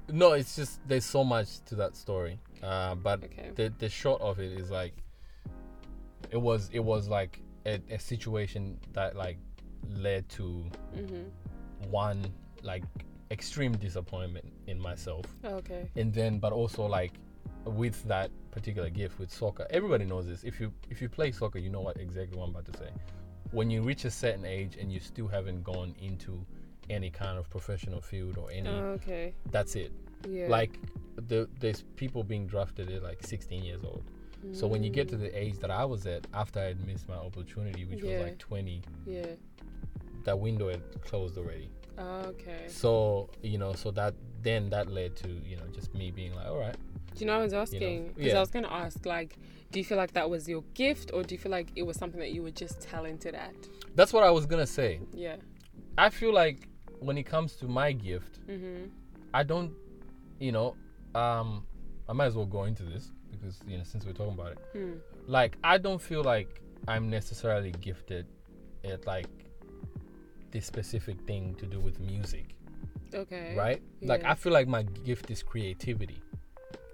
No, 0.10 0.34
it's 0.34 0.56
just 0.56 0.80
there's 0.88 1.06
so 1.06 1.24
much 1.24 1.60
to 1.66 1.76
that 1.76 1.96
story. 1.96 2.40
Uh, 2.64 2.96
but 2.96 3.24
Okay. 3.24 3.52
the 3.56 3.74
the 3.78 3.90
short 3.90 4.22
of 4.22 4.40
it 4.40 4.52
is 4.60 4.72
like 4.72 4.94
it 6.32 6.38
was 6.38 6.70
it 6.74 6.80
was 6.80 7.08
like 7.08 7.40
a, 7.66 7.80
a 7.90 8.00
situation 8.00 8.80
that 8.94 9.16
like 9.16 9.38
led 9.90 10.28
to 10.30 10.66
Mhm. 10.96 11.26
one 11.90 12.26
like 12.64 12.84
extreme 13.32 13.74
disappointment 13.78 14.46
in 14.68 14.80
myself 14.80 15.26
Okay. 15.44 15.90
and 15.96 16.14
then 16.14 16.40
but 16.40 16.52
also 16.54 16.86
like 16.86 17.14
with 17.66 18.02
that 18.08 18.32
particular 18.52 18.90
gift 18.90 19.20
with 19.20 19.30
soccer 19.32 19.68
everybody 19.70 20.06
knows 20.06 20.26
this 20.26 20.44
if 20.44 20.60
you 20.60 20.72
if 20.90 21.02
you 21.02 21.10
play 21.10 21.32
soccer 21.32 21.60
you 21.60 21.70
know 21.70 21.82
what 21.82 21.98
exactly 21.98 22.38
what 22.38 22.46
i'm 22.46 22.52
about 22.52 22.66
to 22.72 22.78
say 22.80 22.90
when 23.52 23.70
you 23.70 23.82
reach 23.82 24.06
a 24.06 24.12
certain 24.12 24.46
age 24.46 24.76
and 24.80 24.92
you 24.92 25.00
still 25.00 25.28
haven't 25.28 25.64
gone 25.64 25.96
into 26.02 26.46
any 26.90 27.10
kind 27.10 27.38
of 27.38 27.50
professional 27.50 28.02
field 28.02 28.38
or 28.38 28.50
any 28.52 28.70
oh, 28.70 28.96
okay. 28.98 29.34
that's 29.52 29.76
it 29.76 29.92
Yeah. 30.30 30.48
like 30.48 30.80
the 31.28 31.50
there's 31.60 31.84
people 31.96 32.24
being 32.24 32.48
drafted 32.48 32.90
at 32.92 33.04
like 33.04 33.26
16 33.26 33.64
years 33.64 33.84
old 33.84 34.04
so 34.54 34.68
when 34.68 34.84
you 34.84 34.90
get 34.90 35.10
to 35.10 35.18
the 35.18 35.36
age 35.38 35.58
that 35.60 35.72
i 35.72 35.84
was 35.84 36.06
at 36.06 36.26
after 36.34 36.60
i 36.60 36.66
had 36.66 36.86
missed 36.86 37.10
my 37.10 37.16
opportunity 37.16 37.84
which 37.86 38.02
Yeah. 38.04 38.18
was 38.20 38.24
like 38.28 38.38
20 38.38 38.82
Yeah. 39.06 39.26
that 40.24 40.40
window 40.40 40.70
had 40.70 40.82
closed 41.02 41.38
already 41.38 41.70
oh, 41.98 42.22
Okay. 42.28 42.66
so 42.68 43.30
you 43.42 43.58
know 43.58 43.74
so 43.74 43.92
that 43.92 44.14
then 44.44 44.70
that 44.70 44.90
led 44.92 45.16
to 45.18 45.30
you 45.46 45.58
know 45.58 45.64
just 45.74 45.94
me 45.94 46.12
being 46.12 46.34
like 46.36 46.46
all 46.48 46.58
right 46.60 46.76
Do 47.16 47.20
you 47.22 47.26
know 47.26 47.34
what 47.34 47.40
I 47.40 47.44
was 47.46 47.54
asking? 47.54 48.10
Because 48.16 48.32
yeah. 48.32 48.38
I 48.38 48.40
was 48.40 48.52
gonna 48.52 48.68
ask, 48.86 49.04
like, 49.08 49.40
do 49.78 49.80
you 49.80 49.86
feel 49.86 49.98
like 50.00 50.14
that 50.14 50.28
was 50.28 50.50
your 50.50 50.64
gift, 50.74 51.12
or 51.14 51.22
do 51.22 51.36
you 51.36 51.40
feel 51.40 51.52
like 51.52 51.68
it 51.76 51.84
was 51.84 51.96
something 51.98 52.20
that 52.20 52.32
you 52.32 52.42
were 52.42 52.50
just 52.50 52.82
talented 52.82 53.36
at? 53.36 53.54
that's 53.94 54.12
what 54.12 54.24
i 54.24 54.30
was 54.32 54.46
gonna 54.48 54.66
say 54.66 55.00
Yeah. 55.14 55.36
i 56.00 56.10
feel 56.10 56.34
like 56.34 56.68
when 57.00 57.16
it 57.16 57.26
comes 57.28 57.56
to 57.58 57.68
my 57.68 57.92
gift 57.92 58.40
Mhm. 58.48 58.90
i 59.36 59.44
don't 59.44 59.72
you 60.40 60.52
know 60.52 60.76
um 61.14 61.64
i 62.10 62.14
might 62.14 62.26
as 62.26 62.36
well 62.36 62.48
go 62.48 62.64
into 62.64 62.82
this 62.84 63.12
because 63.32 63.60
you 63.68 63.78
know 63.78 63.84
since 63.84 64.04
we're 64.04 64.14
talking 64.22 64.34
about 64.34 64.52
it 64.54 64.60
Hmm. 64.74 64.94
like 65.28 65.58
i 65.64 65.78
don't 65.78 66.02
feel 66.02 66.24
like 66.24 66.60
i'm 66.88 67.08
necessarily 67.12 67.72
gifted 67.88 68.26
at 68.84 69.06
like 69.06 69.30
this 70.52 70.66
specific 70.66 71.18
thing 71.28 71.54
to 71.56 71.66
do 71.68 71.80
with 71.80 72.00
music 72.00 72.56
Okay. 73.14 73.54
right 73.56 73.82
like 74.02 74.24
i 74.24 74.34
feel 74.34 74.54
like 74.54 74.68
my 74.68 74.82
gift 75.10 75.30
is 75.30 75.44
creativity 75.44 76.20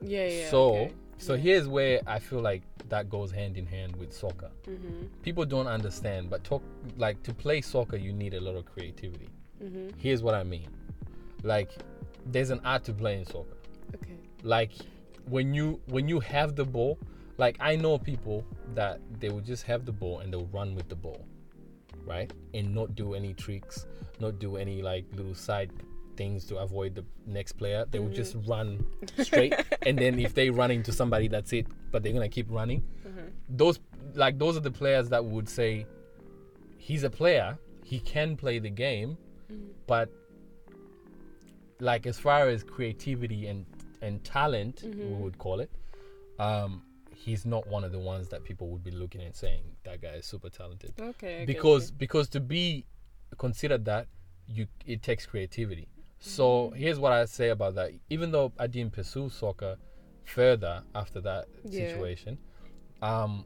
Yeah. 0.01 0.27
Yeah. 0.27 0.49
so 0.49 0.61
okay. 0.75 0.93
So 1.17 1.33
Yeah. 1.33 1.39
here's 1.41 1.67
where 1.67 2.01
i 2.07 2.19
feel 2.19 2.41
like 2.41 2.61
that 2.89 3.09
goes 3.09 3.31
hand 3.31 3.57
in 3.57 3.65
hand 3.65 3.95
with 3.95 4.13
soccer 4.13 4.51
Mhm. 4.67 5.07
people 5.21 5.45
don't 5.45 5.67
understand 5.67 6.29
but 6.29 6.43
talk 6.43 6.63
like 6.97 7.21
to 7.23 7.33
play 7.33 7.61
soccer 7.61 7.97
you 7.97 8.13
need 8.13 8.33
a 8.33 8.41
lot 8.41 8.55
of 8.55 8.65
creativity 8.65 9.29
Mhm. 9.63 9.93
here's 9.97 10.21
what 10.23 10.33
i 10.35 10.43
mean 10.43 10.67
like 11.43 11.71
there's 12.25 12.49
an 12.49 12.59
art 12.63 12.83
to 12.85 12.93
playing 12.93 13.25
soccer 13.25 13.57
Okay. 13.95 14.17
like 14.43 14.71
when 15.29 15.53
you 15.53 15.79
when 15.87 16.07
you 16.07 16.19
have 16.19 16.55
the 16.55 16.65
ball 16.65 16.97
like 17.37 17.57
i 17.59 17.75
know 17.75 17.97
people 17.97 18.43
that 18.75 18.99
they 19.19 19.29
will 19.29 19.41
just 19.41 19.63
have 19.63 19.85
the 19.85 19.91
ball 19.91 20.19
and 20.19 20.31
they'll 20.33 20.47
run 20.47 20.75
with 20.75 20.87
the 20.89 20.95
ball 20.95 21.25
right 22.05 22.31
and 22.53 22.73
not 22.73 22.95
do 22.95 23.13
any 23.13 23.33
tricks 23.33 23.85
not 24.19 24.37
do 24.39 24.57
any 24.57 24.81
like 24.81 25.05
little 25.15 25.33
side 25.35 25.71
things 26.15 26.45
to 26.45 26.57
avoid 26.57 26.95
the 26.95 27.05
next 27.25 27.53
player 27.53 27.85
they 27.89 27.99
will 27.99 28.09
just 28.09 28.35
run 28.45 28.85
straight 29.19 29.53
and 29.83 29.97
then 29.97 30.19
if 30.19 30.33
they 30.33 30.49
run 30.49 30.71
into 30.71 30.91
somebody 30.91 31.27
that's 31.27 31.53
it 31.53 31.67
but 31.91 32.03
they're 32.03 32.13
gonna 32.13 32.29
keep 32.29 32.47
running. 32.49 32.83
Those 33.49 33.79
like 34.15 34.39
those 34.39 34.57
are 34.57 34.61
the 34.61 34.71
players 34.71 35.09
that 35.09 35.23
would 35.23 35.47
say 35.47 35.85
he's 36.77 37.03
a 37.03 37.09
player 37.09 37.57
he 37.83 37.99
can 37.99 38.35
play 38.35 38.59
the 38.59 38.69
game 38.69 39.17
but 39.87 40.09
like 41.79 42.05
as 42.05 42.17
far 42.17 42.47
as 42.47 42.63
creativity 42.63 43.47
and 43.47 43.65
and 44.01 44.23
talent 44.23 44.83
we 44.83 45.13
would 45.13 45.37
call 45.37 45.59
it 45.59 45.71
um 46.39 46.81
he's 47.23 47.45
not 47.45 47.65
one 47.67 47.83
of 47.83 47.91
the 47.91 47.99
ones 47.99 48.27
that 48.29 48.43
people 48.43 48.67
would 48.69 48.83
be 48.83 48.91
looking 48.91 49.21
and 49.21 49.35
saying 49.35 49.63
that 49.83 50.01
guy 50.01 50.09
is 50.09 50.25
super 50.25 50.49
talented. 50.49 50.93
Okay. 50.99 51.43
Because 51.45 51.91
because 51.91 52.27
to 52.29 52.39
be 52.39 52.85
considered 53.37 53.85
that 53.85 54.07
you 54.47 54.67
it 54.85 55.01
takes 55.01 55.25
creativity 55.25 55.87
so 56.25 56.71
here's 56.75 56.99
what 56.99 57.11
i 57.11 57.25
say 57.25 57.49
about 57.49 57.75
that. 57.75 57.91
Even 58.09 58.31
though 58.31 58.51
i 58.57 58.65
didn't 58.65 58.93
pursue 58.93 59.29
soccer 59.29 59.75
further 60.23 60.81
after 60.95 61.19
that 61.19 61.45
Yeah. 61.65 61.85
situation 61.85 62.37
um 63.01 63.45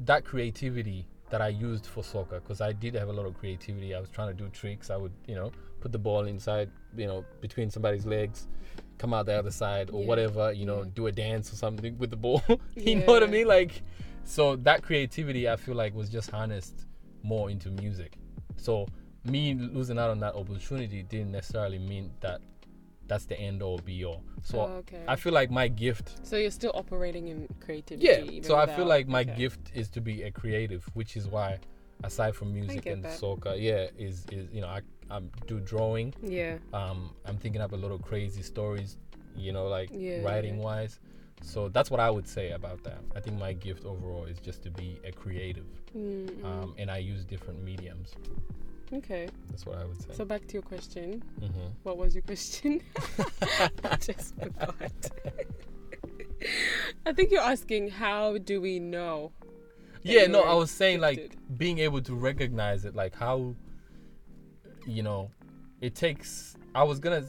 that 0.00 0.24
creativity 0.24 1.06
that 1.30 1.40
i 1.40 1.46
used 1.48 1.86
for 1.86 2.02
soccer 2.02 2.40
because 2.40 2.60
i 2.60 2.72
did 2.72 2.94
have 2.94 3.08
a 3.08 3.12
lot 3.12 3.24
of 3.26 3.34
creativity. 3.38 3.94
I 3.94 4.00
was 4.00 4.10
trying 4.10 4.36
to 4.36 4.42
do 4.42 4.48
tricks. 4.50 4.90
I 4.90 4.96
would 4.96 5.12
you 5.28 5.36
know 5.36 5.52
put 5.80 5.92
the 5.92 5.98
ball 5.98 6.24
inside 6.24 6.70
you 6.96 7.06
know 7.06 7.24
between 7.40 7.70
somebody's 7.70 8.04
legs 8.04 8.48
come 8.98 9.14
out 9.14 9.26
the 9.26 9.34
other 9.34 9.50
side 9.52 9.90
or 9.90 10.00
Yeah. 10.02 10.08
whatever 10.08 10.52
you 10.52 10.66
know 10.66 10.82
Yeah. 10.82 10.90
do 10.94 11.06
a 11.06 11.12
dance 11.12 11.52
or 11.52 11.56
something 11.56 11.96
with 11.98 12.10
the 12.10 12.16
ball. 12.16 12.42
You 12.76 12.96
know 12.96 13.06
what 13.06 13.22
i 13.22 13.26
mean? 13.26 13.46
Like 13.46 13.82
so 14.24 14.56
that 14.56 14.82
creativity 14.82 15.48
i 15.48 15.54
feel 15.56 15.76
like 15.76 15.94
was 15.94 16.08
just 16.08 16.30
harnessed 16.32 16.86
more 17.22 17.48
into 17.48 17.70
music. 17.70 18.16
So 18.56 18.86
me 19.24 19.54
losing 19.54 19.98
out 19.98 20.10
on 20.10 20.20
that 20.20 20.34
opportunity 20.34 21.02
didn't 21.02 21.32
necessarily 21.32 21.78
mean 21.78 22.10
that 22.20 22.40
that's 23.06 23.26
the 23.26 23.38
end 23.38 23.62
all 23.62 23.78
be 23.78 24.04
all 24.04 24.22
so 24.42 24.60
Oh, 24.60 24.64
okay. 24.78 25.02
i 25.06 25.16
feel 25.16 25.32
like 25.32 25.50
my 25.50 25.68
gift 25.68 26.14
So 26.26 26.36
you're 26.36 26.50
still 26.50 26.72
operating 26.74 27.28
in 27.28 27.48
creativity. 27.60 28.06
yeah 28.06 28.42
so 28.42 28.56
i 28.56 28.66
feel 28.66 28.86
like 28.86 29.08
my 29.08 29.20
okay. 29.20 29.34
gift 29.36 29.70
is 29.74 29.88
to 29.90 30.00
be 30.00 30.22
a 30.22 30.30
creative 30.30 30.84
which 30.94 31.16
is 31.16 31.26
why 31.28 31.58
aside 32.02 32.34
from 32.34 32.52
music 32.52 32.86
and 32.86 33.02
that. 33.04 33.18
soccer 33.18 33.54
yeah 33.54 33.86
is 33.98 34.24
is 34.32 34.48
you 34.52 34.60
know 34.60 34.68
i 34.68 34.80
i 35.10 35.20
do 35.46 35.60
drawing 35.60 36.14
Yeah. 36.22 36.56
um 36.72 37.14
i'm 37.26 37.36
thinking 37.36 37.60
up 37.60 37.72
a 37.72 37.76
lot 37.76 37.92
of 37.92 38.02
crazy 38.02 38.42
stories 38.42 38.96
you 39.36 39.52
know 39.52 39.68
like 39.68 39.90
Yeah, 39.92 40.22
writing 40.22 40.58
yeah. 40.58 40.64
wise 40.64 40.98
so 41.42 41.68
that's 41.68 41.90
what 41.90 42.00
i 42.00 42.10
would 42.10 42.26
say 42.26 42.52
about 42.52 42.82
that 42.84 43.00
i 43.14 43.20
think 43.20 43.38
my 43.38 43.52
gift 43.52 43.84
overall 43.84 44.24
is 44.24 44.38
just 44.38 44.62
to 44.62 44.70
be 44.70 44.98
a 45.04 45.12
creative 45.12 45.66
Mm, 45.96 46.44
um, 46.44 46.74
and 46.78 46.90
i 46.90 46.98
use 46.98 47.24
different 47.24 47.62
mediums 47.62 48.14
okay. 48.92 49.28
that's 49.50 49.66
what 49.66 49.78
i 49.78 49.84
would 49.84 50.00
say 50.00 50.08
So 50.12 50.24
back 50.24 50.46
to 50.48 50.52
your 50.54 50.62
question. 50.62 51.22
hmm 51.40 51.48
What 51.82 51.98
was 51.98 52.14
your 52.14 52.22
question? 52.22 52.80
I 53.84 53.96
just 53.96 54.34
forgot. 54.36 54.74
I 57.06 57.12
think 57.12 57.30
you're 57.30 57.40
asking 57.40 57.90
how 57.90 58.38
do 58.38 58.60
we 58.60 58.78
know? 58.78 59.32
yeah 60.06 60.26
no 60.26 60.42
i 60.42 60.52
was 60.52 60.70
saying 60.70 61.00
like 61.00 61.32
being 61.56 61.78
able 61.78 61.98
to 62.02 62.14
recognize 62.14 62.84
it 62.84 62.94
like 62.94 63.14
how 63.16 63.54
you 64.86 65.02
know 65.02 65.30
it 65.80 65.94
takes 65.94 66.56
i 66.74 66.82
was 66.82 66.98
gonna 66.98 67.24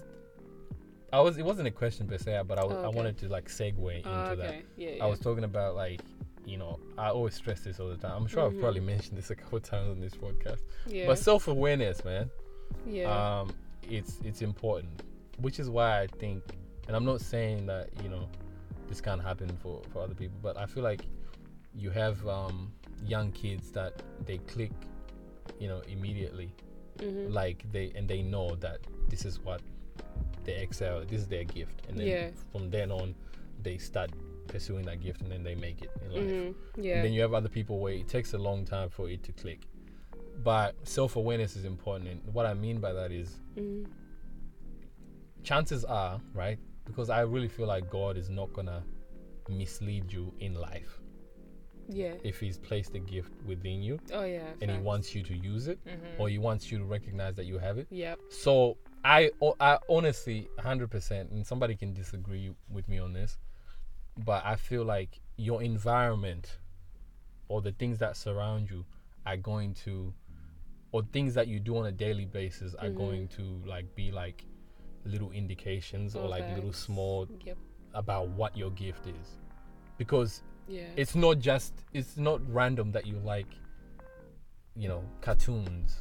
i 1.14 1.22
was 1.22 1.38
it 1.38 1.46
wasn't 1.46 1.66
a 1.66 1.72
question 1.72 2.06
per 2.06 2.18
se 2.18 2.42
but 2.46 2.60
i, 2.60 2.66
was, 2.66 2.76
Oh, 2.78 2.84
I 2.84 2.90
wanted 2.90 3.18
to 3.20 3.30
like 3.30 3.48
segue 3.48 3.96
into 3.96 4.10
Oh, 4.10 4.36
that 4.36 4.48
okay. 4.50 4.64
Yeah, 4.76 4.90
yeah. 4.98 5.04
I 5.06 5.08
was 5.08 5.20
talking 5.20 5.46
about 5.46 5.76
like, 5.76 6.02
you 6.46 6.58
know, 6.58 6.80
I 6.98 7.10
always 7.10 7.34
stress 7.34 7.62
this 7.62 7.80
all 7.80 7.90
the 7.90 7.98
time. 7.98 8.12
I'm 8.16 8.28
sure 8.28 8.46
I've 8.46 8.54
Mhm. 8.54 8.60
probably 8.60 8.80
mentioned 8.82 9.18
this 9.18 9.32
a 9.32 9.36
couple 9.36 9.60
times 9.60 9.90
on 9.90 10.00
this 10.00 10.14
podcast. 10.14 10.62
yeah. 10.88 11.08
But 11.08 11.18
self 11.18 11.48
awareness, 11.48 12.04
man, 12.06 12.30
yeah. 12.86 13.40
um, 13.42 13.54
it's 13.90 14.20
it's 14.24 14.42
important. 14.42 15.04
Which 15.40 15.60
is 15.60 15.70
why 15.70 16.02
I 16.02 16.08
think, 16.08 16.44
and 16.88 16.96
I'm 16.96 17.06
not 17.06 17.20
saying 17.22 17.66
that 17.66 17.90
you 18.04 18.10
know, 18.10 18.28
this 18.88 19.02
can't 19.02 19.22
happen 19.22 19.50
for 19.58 19.82
for 19.92 20.02
other 20.04 20.14
people, 20.16 20.38
but 20.42 20.58
I 20.58 20.66
feel 20.66 20.84
like 20.84 21.06
you 21.74 21.90
have 21.90 22.25
um, 22.28 22.72
young 23.04 23.32
kids 23.34 23.72
that 23.72 24.02
they 24.25 24.38
click, 24.40 24.72
you 25.60 25.68
know, 25.68 25.82
immediately, 25.88 26.54
Mhm. 26.98 27.34
like 27.34 27.70
they 27.72 27.92
and 27.96 28.08
they 28.08 28.22
know 28.22 28.56
that 28.58 28.80
this 29.10 29.25
is 29.25 29.40
what 29.40 29.62
they 30.46 30.56
excel. 30.62 31.02
This 31.06 31.22
is 31.22 31.28
their 31.28 31.44
gift, 31.44 31.86
and 31.90 31.98
then 32.00 32.08
Yeah. 32.08 32.30
from 32.52 32.70
then 32.70 32.92
on, 32.92 33.16
they 33.64 33.78
start 33.80 34.12
pursuing 34.48 34.86
that 34.86 35.02
gift, 35.02 35.22
and 35.22 35.32
then 35.32 35.44
they 35.44 35.56
make 35.56 35.82
it 35.82 35.92
in 36.04 36.12
life. 36.12 36.24
Mhm. 36.24 36.56
And 36.75 36.86
Yeah. 36.86 37.02
then 37.02 37.14
you 37.14 37.22
have 37.22 37.34
other 37.34 37.50
people 37.50 37.80
where 37.80 37.94
it 37.94 38.08
takes 38.08 38.34
a 38.34 38.38
long 38.38 38.66
time 38.66 38.90
for 38.90 39.10
it 39.10 39.24
to 39.24 39.32
click. 39.34 39.68
But 40.44 40.75
self 40.88 41.16
awareness 41.16 41.56
is 41.56 41.66
important. 41.66 42.10
And 42.10 42.34
what 42.34 42.46
I 42.46 42.54
mean 42.54 42.80
by 42.80 42.94
that 42.94 43.12
is 43.12 43.40
Mhm. 43.56 43.88
chances 45.44 45.86
are, 45.86 46.22
right? 46.34 46.60
Because 46.86 47.10
I 47.10 47.22
really 47.22 47.48
feel 47.48 47.68
like 47.68 47.90
God 47.90 48.18
is 48.18 48.30
not 48.30 48.52
gonna 48.54 48.84
mislead 49.50 50.12
you 50.12 50.34
in 50.40 50.56
life. 50.56 51.02
Yeah. 51.88 52.16
if 52.24 52.40
he's 52.40 52.58
placed 52.58 52.96
a 52.96 53.00
gift 53.00 53.32
within 53.46 53.84
you 53.84 54.00
Oh 54.12 54.24
yeah. 54.24 54.48
and 54.60 54.72
he 54.72 54.78
wants 54.80 55.14
you 55.14 55.22
to 55.22 55.36
use 55.38 55.68
it 55.68 55.78
Mhm. 55.86 56.20
or 56.20 56.30
he 56.30 56.40
wants 56.40 56.72
you 56.72 56.80
to 56.80 56.84
recognize 56.84 57.36
that 57.36 57.46
you 57.46 57.60
have 57.60 57.78
it. 57.78 57.86
Yep. 57.92 58.20
So 58.30 58.78
I 59.04 59.30
I 59.60 59.78
honestly, 59.88 60.50
hundred 60.58 60.90
percent, 60.90 61.30
and 61.30 61.46
somebody 61.46 61.75
can 61.75 61.94
disagree 61.94 62.56
with 62.72 62.90
me 62.90 62.98
on 62.98 63.14
this, 63.14 63.38
but 64.24 64.45
I 64.45 64.55
feel 64.55 64.84
like 64.84 65.19
your 65.38 65.62
environment 65.62 66.57
or 67.48 67.62
the 67.62 67.72
things 67.74 68.00
that 68.00 68.15
surround 68.17 68.69
you 68.69 68.86
are 69.25 69.38
going 69.38 69.74
to, 69.74 70.13
or 70.91 71.03
things 71.12 71.34
that 71.34 71.48
you 71.48 71.60
do 71.60 71.77
on 71.77 71.86
a 71.88 71.91
daily 71.91 72.25
basis 72.25 72.74
are 72.75 72.88
Mhm. 72.89 72.95
going 72.95 73.27
to 73.29 73.41
like 73.65 73.93
be 73.95 74.12
like 74.12 74.45
little 75.03 75.31
indications 75.31 76.15
or 76.15 76.25
Oh, 76.25 76.29
like 76.29 76.48
little 76.50 76.72
small 76.74 77.27
Yep. 77.43 77.57
about 77.93 78.29
what 78.29 78.55
your 78.57 78.72
gift 78.72 79.05
is, 79.07 79.38
because 79.98 80.41
Yeah. 80.67 80.88
it's 80.95 81.13
not 81.15 81.39
just 81.39 81.74
it's 81.93 82.17
not 82.17 82.41
random 82.51 82.91
that 82.93 83.05
you 83.05 83.19
like 83.19 83.48
you 84.75 84.88
know 84.89 85.03
cartoons 85.22 86.00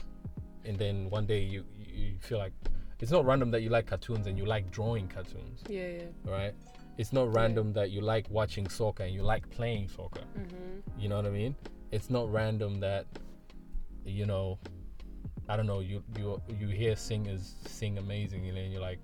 and 0.64 0.78
then 0.78 1.08
one 1.10 1.26
day 1.26 1.40
you 1.42 1.64
you 1.78 2.18
feel 2.18 2.38
like 2.38 2.52
it's 3.00 3.10
not 3.12 3.24
random 3.24 3.50
that 3.50 3.60
you 3.60 3.68
like 3.68 3.86
cartoons 3.86 4.26
and 4.26 4.36
you 4.38 4.44
like 4.46 4.70
drawing 4.70 5.06
cartoons 5.06 5.62
yeah. 5.68 5.86
Yeah. 5.88 6.04
right 6.24 6.54
it's 6.98 7.12
not 7.12 7.32
random 7.34 7.72
that 7.72 7.90
you 7.90 8.00
like 8.00 8.28
watching 8.30 8.68
soccer 8.68 9.02
and 9.04 9.12
you 9.14 9.22
like 9.22 9.48
playing 9.50 9.88
soccer 9.88 10.22
Mhm. 10.38 10.82
you 10.98 11.08
know 11.08 11.16
what 11.16 11.26
i 11.26 11.30
mean 11.30 11.54
it's 11.90 12.08
not 12.10 12.30
random 12.32 12.78
that 12.80 13.06
you 14.04 14.26
know 14.26 14.58
i 15.48 15.56
don't 15.56 15.66
know 15.66 15.80
you 15.80 16.02
you 16.18 16.40
you 16.60 16.68
hear 16.68 16.94
singers 16.96 17.54
sing 17.66 17.98
amazing 17.98 18.46
and 18.48 18.56
then 18.56 18.70
you're 18.70 18.80
like 18.80 19.00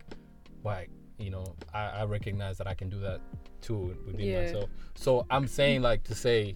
why 0.62 0.86
you 1.18 1.30
know 1.30 1.44
i, 1.74 1.80
I 2.00 2.04
recognize 2.04 2.56
that 2.58 2.66
i 2.66 2.74
can 2.74 2.88
do 2.88 3.00
that 3.00 3.20
too 3.60 3.96
within 4.06 4.26
Yeah. 4.26 4.42
myself 4.44 4.70
so 4.94 5.26
i'm 5.30 5.46
saying 5.46 5.82
like 5.82 6.02
to 6.04 6.14
say 6.14 6.54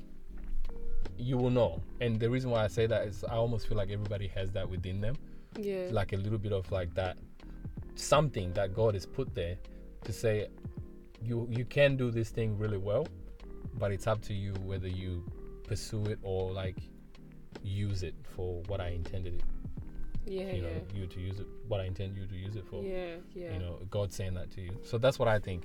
you 1.17 1.37
will 1.37 1.50
know 1.50 1.81
and 2.00 2.19
the 2.19 2.29
reason 2.31 2.50
why 2.50 2.64
i 2.64 2.69
say 2.69 2.87
that 2.87 3.07
is 3.07 3.25
i 3.25 3.35
almost 3.35 3.69
feel 3.69 3.76
like 3.76 3.91
everybody 3.91 4.29
has 4.29 4.50
that 4.53 4.69
within 4.69 5.00
them 5.00 5.17
Yeah. 5.59 5.88
like 5.91 6.12
a 6.12 6.17
little 6.17 6.38
bit 6.38 6.53
of 6.53 6.71
like 6.73 6.95
that 6.95 7.17
something 7.95 8.53
that 8.55 8.75
god 8.75 8.95
has 8.95 9.07
put 9.07 9.35
there 9.35 9.57
to 10.05 10.12
say 10.12 10.49
you 11.25 11.47
you 11.50 11.64
can 11.64 11.97
do 11.97 12.11
this 12.11 12.31
thing 12.31 12.59
really 12.59 12.78
well 12.78 13.07
but 13.75 13.90
it's 13.90 14.07
up 14.07 14.21
to 14.23 14.35
you 14.35 14.52
whether 14.64 14.88
you 14.88 15.25
pursue 15.66 16.04
it 16.07 16.19
or 16.23 16.52
like 16.52 16.76
use 17.62 18.02
it 18.02 18.14
for 18.37 18.62
what 18.66 18.81
i 18.81 18.88
intended 18.88 19.35
it 19.35 19.43
yeah. 20.26 20.52
you 20.52 20.62
know 20.62 20.69
yeah. 20.69 21.00
you 21.00 21.07
to 21.07 21.21
use 21.21 21.38
it 21.40 21.47
what 21.69 21.81
i 21.81 21.85
intend 21.85 22.16
you 22.16 22.26
to 22.26 22.37
use 22.37 22.57
it 22.57 22.66
for 22.66 22.83
Yeah. 22.83 23.16
Yeah. 23.35 23.52
you 23.54 23.59
know 23.59 23.78
god 23.90 24.12
saying 24.12 24.35
that 24.35 24.50
to 24.52 24.61
you 24.61 24.78
so 24.83 24.99
that's 24.99 25.19
what 25.19 25.28
i 25.28 25.38
think 25.38 25.64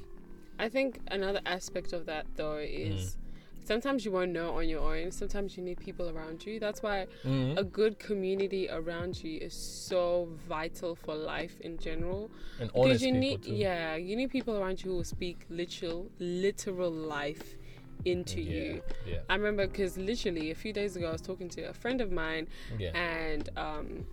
I 0.62 0.68
think 0.68 1.00
another 1.08 1.40
aspect 1.46 1.94
of 1.94 2.06
that 2.08 2.26
though 2.36 2.58
Mm. 2.58 3.16
Sometimes 3.64 4.06
you 4.06 4.12
won't 4.12 4.32
know 4.32 4.52
on 4.58 4.68
your 4.68 4.82
own. 4.96 5.12
Sometimes 5.12 5.56
you 5.58 5.64
need 5.64 5.80
people 5.80 6.10
around 6.10 6.46
you. 6.46 6.60
That's 6.60 6.82
why 6.82 7.08
Mhm. 7.24 7.58
a 7.58 7.64
good 7.64 8.00
community 8.00 8.68
around 8.70 9.24
you 9.24 9.40
is 9.40 9.54
so 9.54 10.30
vital 10.48 10.96
for 10.96 11.16
life 11.16 11.60
in 11.62 11.78
general. 11.78 12.30
and 12.60 12.72
Because 12.74 13.02
you 13.02 13.12
people 13.12 13.20
need 13.20 13.44
too 13.44 13.54
yeah, 13.54 13.96
you 13.96 14.16
need 14.16 14.30
people 14.32 14.58
around 14.58 14.84
you 14.84 14.92
who 14.92 14.98
will 14.98 15.04
speak 15.04 15.46
literal 15.50 16.10
literal 16.20 16.92
life 16.92 17.58
into 18.06 18.40
yeah 18.42 18.54
you. 18.54 18.82
yeah 19.06 19.18
I 19.30 19.36
remember 19.36 19.68
because 19.68 19.98
literally 19.98 20.52
a 20.52 20.56
few 20.56 20.72
days 20.74 20.96
ago 20.96 21.10
I 21.10 21.12
was 21.12 21.22
talking 21.22 21.50
to 21.50 21.64
a 21.64 21.74
friend 21.74 22.00
of 22.02 22.12
mine 22.12 22.48
yeah 22.78 22.92
and 22.98 23.50
um 23.58 24.06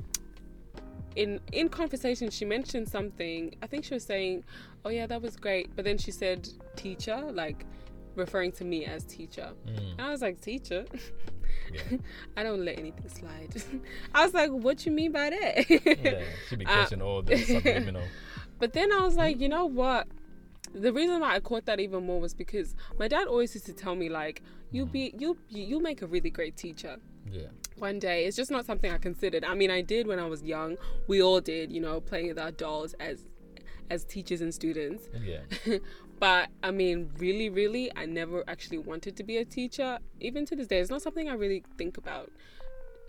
in 1.15 1.41
in 1.53 1.69
conversation 1.69 2.29
she 2.31 2.45
mentioned 2.45 2.87
something 2.89 3.55
i 3.63 3.67
think 3.67 3.85
she 3.85 3.95
was 3.95 4.05
saying 4.05 4.45
oh 4.85 4.91
yeah 4.91 5.07
that 5.07 5.23
was 5.23 5.35
great 5.37 5.75
but 5.75 5.85
then 5.85 5.97
she 5.97 6.11
said 6.11 6.47
teacher 6.77 7.19
like 7.33 7.65
referring 8.17 8.53
to 8.53 8.65
me 8.65 8.85
as 8.85 9.05
teacher. 9.05 9.51
Mm, 9.67 9.93
and 9.93 10.01
i 10.01 10.11
was 10.11 10.23
like 10.23 10.41
teacher? 10.41 10.85
Yeah. 11.73 11.99
I 12.37 12.43
don't 12.43 12.65
let 12.65 12.79
anything 12.79 13.09
slide. 13.09 13.55
I 14.15 14.25
was 14.25 14.35
like 14.35 14.51
what 14.51 14.87
you 14.87 14.93
mean 14.93 15.13
by 15.13 15.31
that? 15.31 15.71
Yeah 15.71 16.23
should 16.49 16.59
be 16.59 16.65
catching 16.65 17.03
all 17.03 17.23
the 17.23 17.37
subliminal. 17.37 18.03
But 18.59 18.73
then 18.73 18.93
i 18.93 19.01
was 19.01 19.17
like 19.17 19.41
you 19.41 19.49
know 19.49 19.67
what? 19.67 20.07
The 20.75 20.93
reason 20.93 21.21
why 21.21 21.35
I 21.35 21.41
caught 21.41 21.65
that 21.67 21.81
even 21.81 22.05
more 22.05 22.21
was 22.21 22.35
because 22.35 22.75
my 22.99 23.09
dad 23.09 23.29
always 23.29 23.55
used 23.55 23.67
to 23.67 23.73
tell 23.73 23.95
me 23.95 24.09
like 24.09 24.43
you'll 24.71 24.87
be 24.87 25.15
you'll 25.19 25.39
you'll 25.49 25.81
make 25.81 26.03
a 26.03 26.07
really 26.07 26.31
great 26.31 26.57
teacher. 26.57 26.97
Yeah. 27.31 27.49
One 27.79 27.99
day. 27.99 28.25
It's 28.25 28.37
just 28.37 28.51
not 28.51 28.65
something 28.65 28.91
I 28.91 28.99
considered. 28.99 29.45
I 29.45 29.55
mean, 29.55 29.71
I 29.71 29.83
did 29.83 30.07
when 30.07 30.19
I 30.19 30.27
was 30.27 30.43
young. 30.43 30.77
We 31.09 31.23
all 31.23 31.41
did, 31.41 31.73
you 31.73 31.81
know, 31.81 32.01
playing 32.01 32.29
with 32.29 32.39
our 32.39 32.51
dolls 32.51 32.95
as 33.01 33.27
as 33.91 34.05
teachers 34.05 34.41
and 34.41 34.53
students. 34.53 35.09
yeah 35.23 35.41
But 36.19 36.49
I 36.63 36.71
mean, 36.71 37.11
really, 37.19 37.51
really, 37.51 37.91
I 37.95 38.07
never 38.07 38.43
actually 38.49 38.79
wanted 38.79 39.17
to 39.17 39.23
be 39.25 39.37
a 39.37 39.45
teacher. 39.45 39.99
Even 40.21 40.47
to 40.47 40.57
this 40.57 40.67
day, 40.67 40.79
it's 40.79 40.91
not 40.91 41.03
something 41.03 41.29
I 41.29 41.35
really 41.35 41.63
think 41.77 41.99
about 41.99 42.31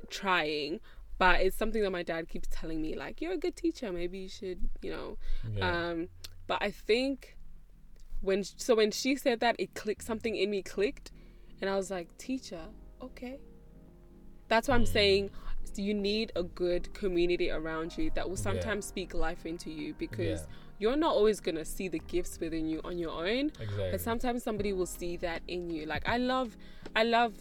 trying. 0.09 0.79
But 1.17 1.41
it's 1.41 1.57
something 1.57 1.81
that 1.81 1.89
my 1.91 2.03
dad 2.03 2.29
keeps 2.29 2.47
telling 2.51 2.81
me, 2.81 2.95
like, 2.95 3.21
you're 3.21 3.31
a 3.33 3.37
good 3.37 3.55
teacher. 3.55 3.91
Maybe 3.91 4.19
you 4.19 4.29
should, 4.29 4.69
you 4.81 4.91
know. 4.91 5.17
yeah 5.55 5.91
Um, 5.91 6.09
but 6.45 6.59
I 6.61 6.69
think 6.69 7.37
when 8.21 8.43
so 8.43 8.75
when 8.75 8.91
she 8.91 9.15
said 9.15 9.39
that, 9.39 9.55
it 9.57 9.73
clicked. 9.73 10.03
Something 10.03 10.35
in 10.35 10.49
me 10.51 10.61
clicked, 10.61 11.11
and 11.61 11.69
I 11.69 11.75
was 11.75 11.89
like, 11.89 12.15
teacher, 12.17 12.65
okay. 13.01 13.39
That's 14.47 14.67
why 14.67 14.75
I'm 14.75 14.83
Mm. 14.83 14.87
saying 14.87 15.31
you 15.75 15.93
need 15.93 16.31
a 16.35 16.43
good 16.43 16.91
community 16.93 17.51
around 17.51 17.97
you 17.97 18.09
that 18.15 18.27
will 18.29 18.37
Yeah. 18.37 18.41
sometimes 18.43 18.85
speak 18.85 19.13
life 19.13 19.45
into 19.45 19.69
you 19.69 19.93
because 19.93 20.41
Yeah. 20.41 20.47
You're 20.79 20.95
not 20.95 21.13
always 21.13 21.39
gonna 21.39 21.65
see 21.65 21.87
the 21.87 21.99
gifts 21.99 22.39
within 22.39 22.67
you 22.67 22.81
on 22.83 22.97
your 22.97 23.11
own. 23.11 23.51
exactly 23.59 23.91
But 23.91 24.01
sometimes 24.01 24.43
somebody 24.43 24.73
will 24.73 24.85
see 24.85 25.17
that 25.17 25.41
in 25.47 25.69
you. 25.69 25.85
Like 25.85 26.07
I 26.07 26.17
love, 26.17 26.57
I 26.95 27.03
love 27.03 27.33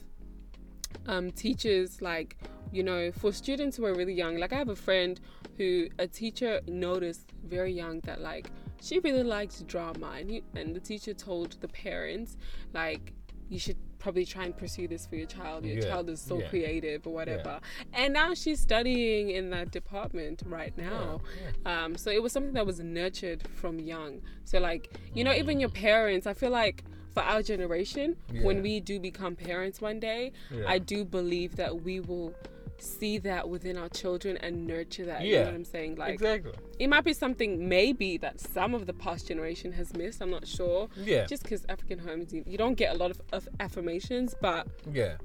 um, 1.07 1.31
teachers. 1.31 2.01
Like 2.01 2.37
you 2.73 2.83
know, 2.83 3.13
for 3.13 3.33
students 3.33 3.77
who 3.77 3.85
are 3.85 3.95
really 3.95 4.13
young. 4.15 4.37
Like 4.37 4.53
I 4.53 4.57
have 4.57 4.69
a 4.69 4.77
friend 4.77 5.21
who 5.57 5.89
a 5.99 6.07
teacher 6.07 6.61
noticed 6.67 7.33
very 7.45 7.73
young 7.73 8.01
that 8.01 8.21
like 8.21 8.51
she 8.83 8.99
really 9.01 9.23
liked 9.23 9.67
drama, 9.67 10.15
and 10.19 10.31
he, 10.31 10.43
and 10.55 10.75
the 10.75 10.81
teacher 10.81 11.15
told 11.15 11.53
the 11.61 11.69
parents 11.69 12.37
like 12.73 13.13
you 13.49 13.59
should 13.59 13.79
probably 13.99 14.25
try 14.25 14.45
and 14.45 14.57
pursue 14.57 14.87
this 14.89 15.07
for 15.07 15.17
your 15.17 15.27
child. 15.27 15.65
Your 15.65 15.79
Yeah, 15.79 15.89
child 15.91 16.09
is 16.11 16.21
so 16.21 16.39
yeah. 16.41 16.49
creative 16.49 17.07
or 17.07 17.13
whatever. 17.15 17.61
And 17.93 18.13
now 18.15 18.35
she's 18.35 18.61
studying 18.61 19.31
in 19.31 19.51
that 19.51 19.71
department 19.71 20.43
right 20.47 20.77
now. 20.77 21.21
yeah. 21.65 21.85
Um, 21.85 21.97
so 21.97 22.11
it 22.11 22.23
was 22.23 22.33
something 22.33 22.55
that 22.55 22.67
was 22.67 22.81
nurtured 22.81 23.47
from 23.55 23.79
young. 23.79 24.21
So 24.45 24.59
like, 24.59 24.93
you 25.15 25.25
know, 25.25 25.33
even 25.33 25.57
Mm. 25.57 25.61
your 25.61 25.71
parents, 25.71 26.27
I 26.27 26.35
feel 26.35 26.51
like 26.51 26.85
for 27.13 27.23
our 27.23 27.43
generation, 27.43 28.17
when 28.43 28.61
we 28.63 28.79
do 28.81 29.01
become 29.01 29.37
parents 29.37 29.81
one 29.81 29.99
day, 29.99 30.33
Yeah. 30.51 30.65
I 30.67 30.79
do 30.79 31.05
believe 31.05 31.57
that 31.57 31.83
we 31.83 32.01
will 32.01 32.35
see 32.83 33.19
that 33.19 33.49
within 33.49 33.77
our 33.77 33.89
children 33.89 34.37
and 34.39 34.67
nurture 34.67 35.05
that. 35.07 35.23
You 35.23 35.33
Yeah. 35.35 35.41
know 35.41 35.47
what 35.47 35.55
I'm 35.55 35.65
saying? 35.65 35.97
Like 35.97 36.15
exactly 36.15 36.53
it 36.79 36.89
might 36.89 37.05
be 37.05 37.13
something 37.13 37.69
maybe 37.69 38.19
that 38.19 38.41
some 38.41 38.75
of 38.75 38.87
the 38.87 38.93
past 38.93 39.27
generation 39.29 39.73
has 39.73 39.95
missed. 39.95 40.21
I'm 40.23 40.31
not 40.31 40.47
sure. 40.47 40.89
yeah 40.97 41.25
Just 41.27 41.43
because 41.43 41.65
African 41.69 41.99
homes, 41.99 42.33
you, 42.33 42.45
you 42.47 42.59
don't 42.59 42.75
get 42.75 42.95
a 42.95 42.99
lot 42.99 43.11
of, 43.11 43.21
of 43.33 43.49
affirmations, 43.61 44.35
but 44.41 44.67
yeah 44.93 45.17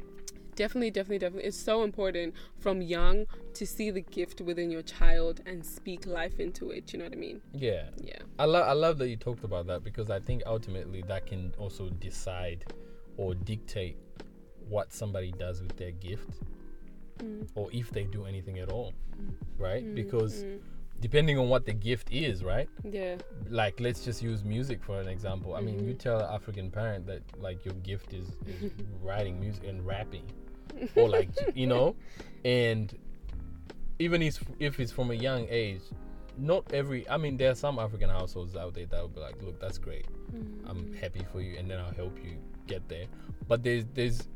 definitely, 0.55 0.91
definitely, 0.91 1.17
definitely, 1.17 1.47
it's 1.47 1.57
so 1.57 1.81
important 1.83 2.35
from 2.59 2.81
young 2.81 3.25
to 3.53 3.65
see 3.65 3.89
the 3.89 4.01
gift 4.01 4.41
within 4.41 4.69
your 4.69 4.81
child 4.83 5.41
and 5.45 5.65
speak 5.65 6.05
life 6.05 6.39
into 6.39 6.69
it. 6.71 6.91
You 6.93 6.99
know 6.99 7.05
what 7.05 7.13
I 7.13 7.17
mean? 7.17 7.41
yeah 7.53 7.85
Yeah. 7.97 8.19
I 8.37 8.45
love 8.45 8.67
I 8.67 8.73
love 8.73 8.97
that 8.99 9.07
you 9.09 9.15
talked 9.17 9.43
about 9.43 9.67
that 9.67 9.83
because 9.83 10.09
I 10.09 10.19
think 10.19 10.43
ultimately 10.45 11.01
that 11.07 11.25
can 11.25 11.53
also 11.57 11.89
decide 11.89 12.65
or 13.17 13.33
dictate 13.35 13.97
what 14.69 14.93
somebody 14.93 15.31
does 15.33 15.61
with 15.61 15.75
their 15.77 15.91
gift 15.91 16.29
Mm. 17.21 17.47
or 17.55 17.69
if 17.71 17.91
they 17.91 18.03
do 18.03 18.25
anything 18.25 18.60
at 18.60 18.69
all, 18.69 18.93
right? 19.57 19.84
Mm, 19.86 19.95
Because 19.95 20.43
mm. 20.43 20.60
depending 20.99 21.38
on 21.38 21.49
what 21.49 21.65
the 21.65 21.73
gift 21.73 22.07
is, 22.12 22.43
right? 22.43 22.67
Yeah. 22.84 23.15
Like 23.49 23.79
let's 23.79 24.03
just 24.03 24.21
use 24.21 24.43
music 24.43 24.84
for 24.84 24.99
an 24.99 25.07
example. 25.07 25.55
I 25.55 25.62
mean, 25.62 25.79
you 25.88 25.93
Mhm. 25.93 25.99
tell 25.99 26.19
an 26.19 26.34
African 26.34 26.71
parent 26.71 27.05
that 27.07 27.21
like 27.39 27.63
your 27.65 27.75
gift 27.75 28.13
is, 28.13 28.27
is 28.47 28.71
writing 29.03 29.39
music 29.39 29.63
and 29.67 29.86
rapping, 29.86 30.25
or 30.95 31.10
like 31.10 31.29
you 31.55 31.67
know, 31.67 31.95
and 32.45 32.93
even 33.99 34.21
if 34.21 34.43
if 34.60 34.79
it's 34.79 34.91
from 34.91 35.12
a 35.12 35.15
young 35.27 35.47
age, 35.49 35.81
not 36.38 36.63
every. 36.73 37.07
I 37.10 37.17
mean, 37.17 37.38
there 37.38 37.51
are 37.51 37.55
some 37.55 37.77
African 37.77 38.10
households 38.10 38.55
out 38.55 38.73
there 38.73 38.86
that 38.88 38.99
will 39.01 39.10
be 39.10 39.19
like, 39.19 39.41
look, 39.43 39.60
that's 39.60 39.77
great. 39.77 40.05
I'm 40.65 40.93
happy 40.93 41.23
for 41.31 41.41
you, 41.41 41.57
and 41.60 41.69
then 41.69 41.77
I'll 41.79 41.93
help 41.93 42.17
you 42.23 42.38
get 42.67 42.88
there. 42.89 43.05
But 43.47 43.63
there's 43.63 43.86
there's 43.93 44.27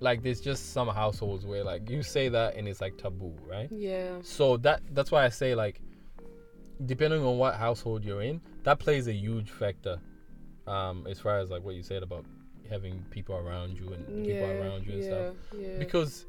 like 0.00 0.22
there's 0.22 0.40
just 0.40 0.72
some 0.72 0.88
households 0.88 1.46
where 1.46 1.64
like 1.64 1.88
you 1.88 2.02
say 2.02 2.28
that 2.28 2.56
and 2.56 2.68
it's 2.68 2.80
like 2.80 2.96
taboo, 2.98 3.34
right? 3.48 3.68
Yeah. 3.72 4.16
So 4.22 4.56
that 4.58 4.82
that's 4.92 5.10
why 5.10 5.24
I 5.24 5.28
say 5.30 5.54
like 5.54 5.80
depending 6.84 7.22
on 7.24 7.38
what 7.38 7.54
household 7.54 8.04
you're 8.04 8.22
in, 8.22 8.40
that 8.64 8.78
plays 8.78 9.06
a 9.08 9.12
huge 9.12 9.50
factor. 9.50 9.98
Um, 10.66 11.06
as 11.08 11.20
far 11.20 11.38
as 11.38 11.48
like 11.50 11.62
what 11.64 11.74
you 11.76 11.82
said 11.82 12.02
about 12.02 12.24
having 12.68 13.04
people 13.10 13.36
around 13.36 13.78
you 13.78 13.92
and 13.92 14.04
people 14.26 14.50
around 14.50 14.84
you 14.84 14.92
and 14.94 15.02
yeah. 15.02 15.08
stuff. 15.08 15.34
Yeah. 15.56 15.78
Because 15.78 16.26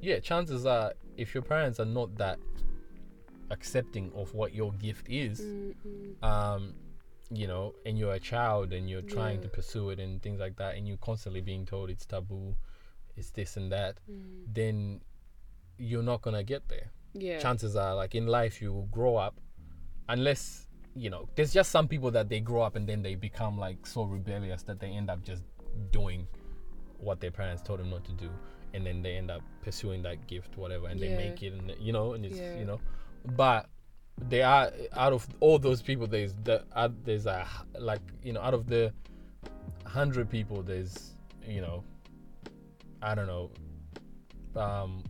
yeah, 0.00 0.18
chances 0.20 0.64
are 0.64 0.92
if 1.16 1.34
your 1.34 1.42
parents 1.42 1.80
are 1.80 1.84
not 1.84 2.16
that 2.16 2.38
accepting 3.50 4.10
of 4.14 4.32
what 4.34 4.54
your 4.54 4.72
gift 4.74 5.08
is, 5.08 5.40
Mm, 5.40 5.74
mm. 5.86 6.24
um, 6.26 6.74
you 7.32 7.46
know, 7.46 7.74
and 7.84 7.98
you're 7.98 8.14
a 8.14 8.20
child 8.20 8.72
and 8.72 8.88
you're 8.88 9.02
trying 9.02 9.36
Yeah. 9.38 9.42
to 9.42 9.48
pursue 9.48 9.90
it 9.90 9.98
and 10.00 10.22
things 10.22 10.40
like 10.40 10.56
that, 10.56 10.76
and 10.76 10.86
you're 10.86 10.96
constantly 10.98 11.40
being 11.40 11.66
told 11.66 11.90
it's 11.90 12.06
taboo, 12.06 12.54
it's 13.16 13.30
this 13.30 13.56
and 13.56 13.70
that, 13.72 13.98
Mm. 14.10 14.44
then 14.52 15.00
you're 15.78 16.02
not 16.02 16.22
gonna 16.22 16.42
get 16.44 16.68
there. 16.68 16.90
Yeah. 17.14 17.38
Chances 17.40 17.74
are, 17.76 17.94
like 17.94 18.14
in 18.14 18.26
life, 18.26 18.60
you 18.62 18.72
will 18.72 18.86
grow 18.86 19.16
up, 19.16 19.34
unless 20.08 20.66
you 20.94 21.08
know. 21.08 21.28
There's 21.36 21.52
just 21.52 21.70
some 21.70 21.86
people 21.88 22.10
that 22.12 22.28
they 22.28 22.40
grow 22.40 22.62
up 22.62 22.74
and 22.76 22.86
then 22.88 23.02
they 23.02 23.14
become 23.14 23.56
like 23.58 23.86
so 23.86 24.02
rebellious 24.04 24.62
that 24.64 24.80
they 24.80 24.88
end 24.88 25.08
up 25.08 25.22
just 25.22 25.42
doing 25.92 26.26
what 26.98 27.20
their 27.20 27.30
parents 27.30 27.62
told 27.62 27.78
them 27.80 27.90
not 27.90 28.04
to 28.04 28.12
do, 28.12 28.28
and 28.74 28.84
then 28.84 29.00
they 29.02 29.16
end 29.16 29.30
up 29.30 29.40
pursuing 29.62 30.02
that 30.02 30.26
gift, 30.26 30.56
whatever, 30.58 30.88
and 30.88 31.00
they 31.00 31.16
make 31.16 31.42
it, 31.42 31.52
and 31.52 31.74
you 31.80 31.92
know, 31.92 32.14
and 32.14 32.26
it's 32.26 32.38
Yeah. 32.38 32.58
you 32.58 32.64
know, 32.64 32.80
but 33.36 33.68
they 34.18 34.42
are 34.42 34.70
out 34.92 35.12
of 35.14 35.26
all 35.40 35.58
those 35.58 35.80
people. 35.80 36.06
There's 36.06 36.34
the 36.44 36.64
uh, 36.72 36.88
there's 37.04 37.26
a 37.26 37.46
like 37.78 38.02
you 38.22 38.32
know 38.34 38.40
out 38.42 38.52
of 38.54 38.66
the 38.66 38.92
hundred 39.86 40.28
people, 40.28 40.62
there's 40.62 41.14
you 41.46 41.60
know, 41.60 41.82
I 43.02 43.14
don't 43.14 43.26
know, 43.26 43.50
um, 44.60 45.02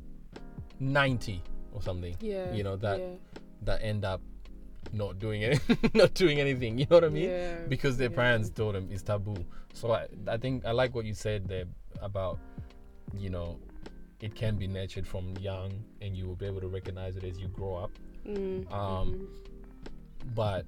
ninety 0.78 1.42
or 1.72 1.82
something 1.82 2.16
Yeah. 2.20 2.52
you 2.52 2.62
know, 2.62 2.76
that- 2.76 2.98
Yeah. 3.00 3.14
that 3.62 3.82
end 3.82 4.04
up 4.04 4.20
not 4.92 5.18
doing 5.18 5.42
it, 5.42 5.60
not 5.94 6.14
doing 6.14 6.40
anything. 6.40 6.78
You 6.78 6.86
know 6.90 6.96
what 6.96 7.04
I 7.04 7.08
mean? 7.10 7.28
Yeah. 7.28 7.58
Because 7.68 7.96
their 7.96 8.10
yeah. 8.10 8.16
parents 8.16 8.50
told 8.50 8.74
them 8.74 8.88
it's 8.90 9.02
taboo. 9.02 9.36
So 9.72 9.92
I, 9.92 10.06
I 10.26 10.36
think 10.36 10.64
I 10.64 10.72
like 10.72 10.94
what 10.94 11.04
you 11.04 11.14
said 11.14 11.46
there 11.46 11.64
about, 12.02 12.38
you 13.16 13.30
know, 13.30 13.58
it 14.20 14.34
can 14.34 14.56
be 14.56 14.66
nurtured 14.66 15.06
from 15.06 15.34
young, 15.38 15.72
and 16.02 16.16
you 16.16 16.26
will 16.26 16.36
be 16.36 16.46
able 16.46 16.60
to 16.60 16.68
recognize 16.68 17.16
it 17.16 17.24
as 17.24 17.38
you 17.38 17.48
grow 17.48 17.74
up. 17.76 17.90
Mm, 18.26 18.70
Um, 18.72 19.28
But 20.34 20.66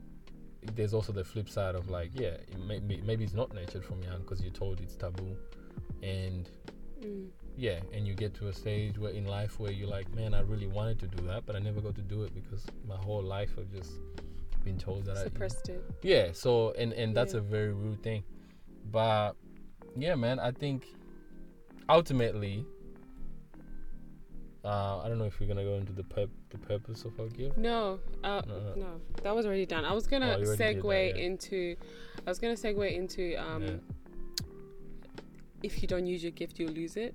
there's 0.75 0.95
also 0.95 1.13
the 1.13 1.25
flip 1.25 1.49
side 1.49 1.75
of 1.75 1.91
like, 1.91 2.11
yeah, 2.15 2.29
it 2.53 2.59
may, 2.59 2.79
may- 2.81 3.01
maybe 3.05 3.25
it's 3.25 3.35
not 3.35 3.53
nurtured 3.55 3.85
from 3.85 4.03
young 4.03 4.21
because 4.21 4.41
you're 4.43 4.53
told 4.53 4.81
it's 4.81 4.95
taboo, 4.97 5.37
and 6.03 6.49
mm. 7.03 7.29
yeah, 7.57 7.81
and 7.93 8.07
you 8.07 8.15
get 8.15 8.35
to 8.35 8.49
a 8.49 8.53
stage 8.53 8.99
where 8.99 9.13
in 9.13 9.25
life 9.27 9.59
where 9.61 9.73
you're 9.73 9.89
like, 9.89 10.13
man, 10.15 10.33
I 10.35 10.41
really 10.41 10.67
wanted 10.67 10.99
to 11.01 11.07
do 11.07 11.27
that, 11.27 11.45
but 11.47 11.55
I 11.57 11.59
never 11.59 11.81
got 11.81 11.95
to 11.97 12.03
do 12.03 12.23
it 12.23 12.35
because 12.35 12.65
my 12.87 12.97
whole 12.97 13.23
life 13.23 13.51
I've 13.59 13.71
just 13.71 13.93
been 14.65 14.79
told 14.79 15.05
that 15.07 15.17
I 15.17 15.25
suppressed 15.25 15.69
it. 15.69 15.83
yeah 16.03 16.29
so 16.33 16.73
and 16.79 16.93
and 16.93 17.17
that's 17.17 17.35
Yeah. 17.35 17.41
a 17.41 17.43
very 17.43 17.73
rude 17.73 18.01
thing 18.01 18.23
but 18.93 19.33
yeah 19.97 20.15
man 20.15 20.39
i 20.39 20.53
think 20.53 20.87
ultimately 21.89 22.65
uh 24.65 25.01
i 25.03 25.09
don't 25.09 25.19
know 25.19 25.25
if 25.25 25.41
we're 25.41 25.49
gonna 25.49 25.65
go 25.65 25.75
into 25.75 25.93
the 25.93 26.05
pur- 26.05 26.29
the 26.51 26.59
purpose 26.59 27.05
of 27.05 27.19
our 27.19 27.27
gift 27.29 27.57
No, 27.59 27.99
uh, 28.23 28.43
No, 28.47 28.55
no. 28.61 28.75
no, 28.77 29.01
that 29.25 29.35
was 29.35 29.47
already 29.47 29.67
done. 29.67 29.85
I 29.85 29.93
was 29.93 30.07
gonna 30.07 30.35
Oh, 30.37 30.39
you 30.39 30.47
already 30.47 30.75
did 30.75 30.83
segue 30.83 31.13
that, 31.13 31.19
yeah. 31.19 31.25
into, 31.27 31.77
I 32.27 32.31
was 32.31 32.39
gonna 32.39 32.55
segue 32.55 32.95
into, 32.95 33.35
um, 33.37 33.63
Yeah. 33.63 33.71
If 35.63 35.81
you 35.83 35.89
don't 35.89 36.07
use 36.07 36.23
your 36.23 36.33
gift, 36.33 36.59
you'll 36.59 36.73
lose 36.73 36.97
it. 36.97 37.15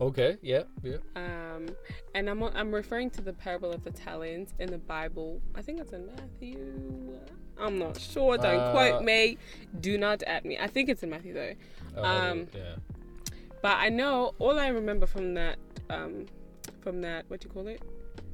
okay 0.00 0.36
yeah 0.42 0.62
yeah 0.82 0.96
Um, 1.16 1.66
and 2.14 2.28
I'm 2.30 2.42
I'm 2.42 2.72
referring 2.74 3.10
to 3.10 3.20
the 3.22 3.32
parable 3.32 3.70
of 3.72 3.84
the 3.84 3.90
talents 3.90 4.52
in 4.58 4.70
the 4.70 4.78
Bible. 4.78 5.40
I 5.54 5.62
think 5.62 5.80
it's 5.80 5.92
in 5.92 6.06
Matthew. 6.06 7.18
I'm 7.58 7.78
not 7.78 8.00
sure. 8.00 8.36
Don't 8.38 8.58
Uh, 8.58 8.72
quote 8.72 9.04
me. 9.04 9.38
Do 9.80 9.98
not 9.98 10.22
at 10.24 10.44
me. 10.44 10.58
I 10.58 10.66
think 10.66 10.88
it's 10.88 11.02
in 11.02 11.10
Matthew 11.10 11.34
though. 11.34 11.52
Oh, 11.96 12.04
Um, 12.04 12.48
yeah 12.54 12.74
But 13.60 13.76
I 13.78 13.88
know 13.90 14.34
all 14.38 14.58
I 14.58 14.68
remember 14.68 15.06
from 15.06 15.34
that 15.34 15.56
um, 15.90 16.26
from 16.80 17.00
that 17.02 17.24
what 17.28 17.40
do 17.40 17.48
you 17.48 17.54
call 17.54 17.66
it 17.68 17.80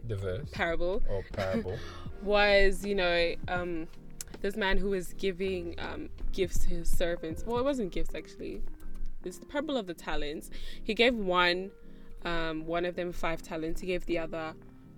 the 0.06 0.16
verse 0.16 0.48
parable 0.52 1.02
or 1.10 1.22
parable 1.32 1.76
was 2.22 2.84
you 2.86 2.94
know 2.94 3.34
um, 3.48 3.86
this 4.40 4.56
man 4.56 4.78
who 4.78 4.88
was 4.90 5.12
giving 5.14 5.74
um, 5.78 6.08
gifts 6.32 6.58
to 6.60 6.68
his 6.68 6.88
servants. 6.88 7.44
Well, 7.44 7.58
it 7.58 7.64
wasn't 7.64 7.90
gifts 7.92 8.14
actually. 8.14 8.62
It's 9.24 9.38
the 9.38 9.46
parable 9.46 9.76
of 9.76 9.87
the 9.87 9.94
talents. 9.94 10.50
He 10.83 10.94
gave 10.94 11.14
one, 11.14 11.70
um, 12.24 12.66
one 12.66 12.85
of 12.85 12.94
them 12.96 13.12
five 13.12 13.42
talents. 13.42 13.81
He 13.81 13.87
gave 13.88 14.07
the 14.07 14.18
other 14.18 14.54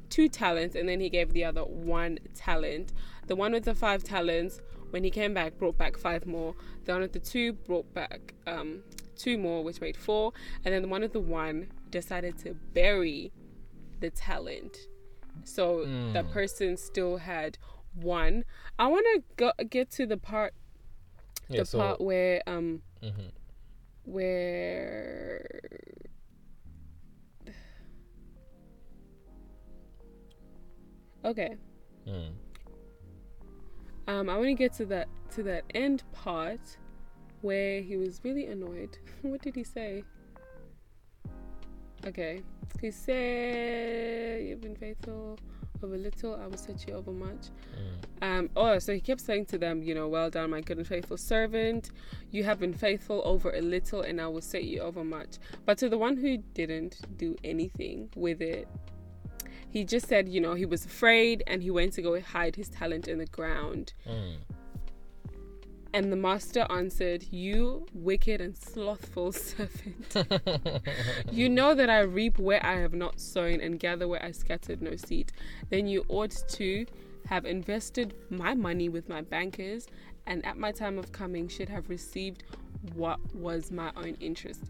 two 0.09 0.29
talents, 0.29 0.75
and 0.75 0.89
then 0.89 1.01
he 1.01 1.09
gave 1.09 1.33
the 1.33 1.45
other 1.45 1.63
one 1.65 2.19
talent. 2.35 2.93
The 3.27 3.37
one 3.37 3.53
with 3.53 3.65
the 3.65 3.75
five 3.75 4.03
talents, 4.05 4.61
when 4.91 5.05
he 5.05 5.11
came 5.11 5.33
back, 5.35 5.57
brought 5.59 5.79
back 5.79 5.97
five 5.97 6.27
more. 6.27 6.55
The 6.85 6.93
one 6.93 7.01
with 7.03 7.13
the 7.13 7.19
two 7.21 7.53
brought 7.53 7.93
back 7.95 8.35
um, 8.47 8.83
two 9.17 9.39
more, 9.39 9.63
which 9.65 9.81
made 9.81 9.97
four. 9.97 10.33
And 10.65 10.75
then 10.75 10.83
the 10.83 10.89
one 10.89 11.03
with 11.03 11.13
the 11.13 11.21
one 11.21 11.69
decided 11.91 12.39
to 12.41 12.55
bury 12.75 13.33
the 14.01 14.11
talent. 14.11 14.77
So 15.45 15.81
the 16.13 16.23
Mm. 16.25 16.31
person 16.33 16.77
still 16.77 17.19
had 17.19 17.57
one. 17.95 18.45
I 18.79 18.89
want 18.89 19.07
to 19.39 19.55
get 19.65 19.91
to 19.93 20.07
the 20.07 20.17
part, 20.17 20.55
yeah 21.49 21.61
the 21.61 21.65
so 21.67 21.79
part 21.79 22.01
where 22.01 22.43
um 22.47 22.83
mhm. 23.03 23.31
Where 24.05 25.61
okay. 31.25 31.57
Mm. 32.09 32.33
um 34.09 34.31
i 34.31 34.37
want 34.37 34.47
to 34.47 34.55
get 34.55 34.73
to 34.73 34.87
that 34.87 35.09
to 35.31 35.43
that 35.43 35.65
end 35.75 36.03
part 36.13 36.79
where 37.43 37.81
he 37.81 37.97
was 37.97 38.21
really 38.23 38.47
annoyed. 38.47 38.99
What 39.23 39.43
did 39.43 39.55
he 39.55 39.65
say? 39.65 40.05
Okay. 42.07 42.43
He 42.81 42.91
said 42.91 44.43
you've 44.43 44.61
been 44.61 44.77
faithful 44.77 45.39
over 45.83 45.97
little 45.97 46.35
i 46.37 46.47
will 46.47 46.57
set 46.57 46.87
you 46.87 46.95
over 46.95 47.13
much 47.13 47.49
Mm. 47.81 48.01
Um, 48.23 48.51
oh, 48.57 48.79
so 48.79 48.93
he 48.93 49.01
kept 49.01 49.21
saying 49.21 49.47
to 49.47 49.59
them, 49.59 49.83
you 49.83 49.95
know, 49.95 50.09
well 50.09 50.31
done, 50.31 50.51
my 50.51 50.61
good 50.61 50.79
and 50.79 50.87
faithful 50.87 51.17
servant. 51.17 51.91
You 52.31 52.45
have 52.45 52.61
been 52.61 52.75
faithful 52.75 53.23
over 53.25 53.51
a 53.51 53.61
little, 53.61 54.03
and 54.03 54.21
I 54.21 54.27
will 54.27 54.43
set 54.43 54.65
you 54.65 54.81
over 54.81 55.05
much. 55.05 55.39
But 55.65 55.79
to 55.79 55.89
the 55.89 55.99
one 55.99 56.17
who 56.17 56.37
didn't 56.37 57.01
do 57.17 57.37
anything 57.45 58.11
with 58.15 58.43
it, 58.43 58.69
he 59.71 59.85
just 59.85 60.07
said, 60.07 60.29
you 60.29 60.41
know, 60.41 60.55
he 60.55 60.67
was 60.67 60.85
afraid 60.85 61.45
and 61.47 61.63
he 61.63 61.71
went 61.71 61.93
to 61.95 62.03
go 62.03 62.21
hide 62.21 62.57
his 62.57 62.69
talent 62.69 63.07
in 63.09 63.19
the 63.19 63.27
ground. 63.27 63.95
Mm. 64.07 64.37
And 65.93 66.13
the 66.13 66.17
master 66.17 66.67
answered, 66.71 67.25
You 67.33 67.87
wicked 67.93 68.41
and 68.41 68.57
slothful 68.57 69.33
servant. 69.49 70.15
You 71.33 71.49
know 71.49 71.75
that 71.75 71.91
I 71.91 72.01
reap 72.01 72.39
where 72.39 72.65
I 72.65 72.75
have 72.81 72.95
not 72.95 73.21
sown 73.21 73.61
and 73.61 73.79
gather 73.79 74.07
where 74.07 74.25
I 74.25 74.31
scattered 74.33 74.81
no 74.83 74.97
seed. 74.97 75.33
Then 75.71 75.87
you 75.87 76.05
ought 76.09 76.31
to 76.51 76.87
have 77.27 77.45
invested 77.45 78.15
my 78.31 78.55
money 78.55 78.89
with 78.89 79.09
my 79.09 79.21
bankers, 79.21 79.87
and 80.27 80.45
at 80.45 80.57
my 80.57 80.73
time 80.73 80.99
of 80.99 81.13
coming 81.13 81.49
should 81.49 81.69
have 81.69 81.89
received 81.89 82.45
what 82.95 83.19
was 83.35 83.71
my 83.71 83.91
own 83.97 84.17
interest. 84.21 84.63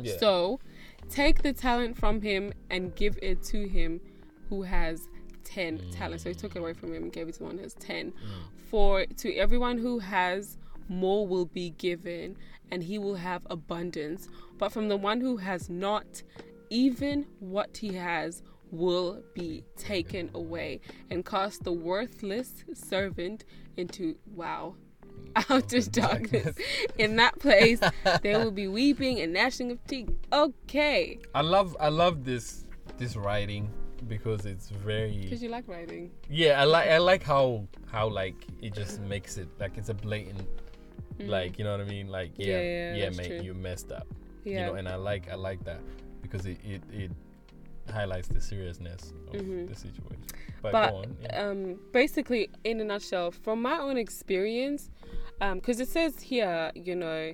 yeah 0.00 0.16
So 0.18 0.60
take 1.08 1.42
the 1.42 1.52
talent 1.52 1.96
from 1.96 2.20
him 2.20 2.52
and 2.70 2.94
give 2.94 3.18
it 3.22 3.42
to 3.44 3.66
him 3.68 4.00
who 4.48 4.62
has 4.62 5.08
10 5.44 5.90
talents. 5.92 6.24
So 6.24 6.30
he 6.30 6.34
took 6.34 6.56
it 6.56 6.58
away 6.58 6.72
from 6.74 6.92
him 6.94 7.04
and 7.04 7.12
gave 7.12 7.28
it 7.28 7.34
to 7.36 7.44
one 7.44 7.56
who 7.56 7.62
has 7.62 7.74
10. 7.74 8.12
Mm. 8.12 8.12
For 8.66 9.06
to 9.06 9.34
everyone 9.36 9.78
who 9.78 10.00
has, 10.00 10.58
more 10.88 11.26
will 11.26 11.46
be 11.46 11.70
given, 11.70 12.36
and 12.70 12.82
he 12.82 12.98
will 12.98 13.14
have 13.14 13.46
abundance. 13.48 14.28
But 14.58 14.72
from 14.72 14.88
the 14.88 14.96
one 14.96 15.20
who 15.20 15.36
has 15.36 15.70
not, 15.70 16.22
even 16.68 17.26
what 17.38 17.76
he 17.76 17.94
has 17.94 18.42
will 18.72 19.22
be 19.34 19.62
taken 19.76 20.30
away 20.34 20.80
and 21.10 21.24
cast 21.24 21.62
the 21.62 21.72
worthless 21.72 22.64
servant 22.74 23.44
into 23.76 24.16
wow 24.34 24.74
outer 25.48 25.80
darkness. 25.82 26.56
In 26.98 27.16
that 27.16 27.38
place 27.38 27.80
there 28.22 28.40
will 28.40 28.50
be 28.50 28.66
weeping 28.66 29.20
and 29.20 29.32
gnashing 29.32 29.70
of 29.70 29.84
teeth. 29.86 30.10
Okay. 30.32 31.20
I 31.34 31.42
love 31.42 31.76
i 31.78 31.88
love 31.88 32.24
this 32.24 32.64
this 32.98 33.14
writing 33.16 33.70
because 34.08 34.46
it's 34.46 34.70
very 34.70 35.16
because 35.24 35.42
you 35.42 35.48
like 35.48 35.66
writing 35.68 36.10
Yeah, 36.28 36.60
I 36.60 36.64
like 36.64 36.88
I 36.90 36.98
like 36.98 37.22
how 37.22 37.66
how 37.90 38.08
like 38.08 38.36
it 38.62 38.74
just 38.74 39.00
makes 39.00 39.36
it 39.36 39.48
like 39.58 39.76
it's 39.76 39.88
a 39.88 39.94
blatant 39.94 40.48
like 41.20 41.58
you 41.58 41.64
know 41.64 41.72
what 41.72 41.80
I 41.80 41.84
mean 41.84 42.08
like 42.08 42.32
yeah 42.36 42.46
Mm. 42.46 42.50
Yeah, 42.50 42.94
yeah, 42.94 43.04
yeah, 43.04 43.10
mate 43.10 43.26
true. 43.28 43.40
you 43.40 43.54
messed 43.54 43.90
up 43.92 44.06
yeah 44.44 44.60
you 44.60 44.66
know 44.66 44.74
and 44.74 44.88
I 44.88 44.96
like 44.96 45.30
I 45.30 45.34
like 45.34 45.64
that 45.64 45.80
because 46.22 46.46
it 46.46 46.58
it, 46.64 46.82
it 46.92 47.10
highlights 47.90 48.28
the 48.28 48.40
seriousness 48.40 49.12
of 49.28 49.34
Mhm. 49.40 49.68
the 49.68 49.74
situation 49.74 50.24
but, 50.62 50.72
but 50.72 50.90
go 50.90 50.96
on 50.98 51.16
yeah. 51.22 51.48
um 51.48 51.78
basically 51.92 52.50
in 52.64 52.80
a 52.80 52.84
nutshell 52.84 53.30
from 53.30 53.62
my 53.62 53.78
own 53.78 53.96
experience 53.96 54.90
um 55.40 55.58
because 55.58 55.80
it 55.80 55.88
says 55.88 56.20
here 56.20 56.70
you 56.74 56.94
know 56.96 57.32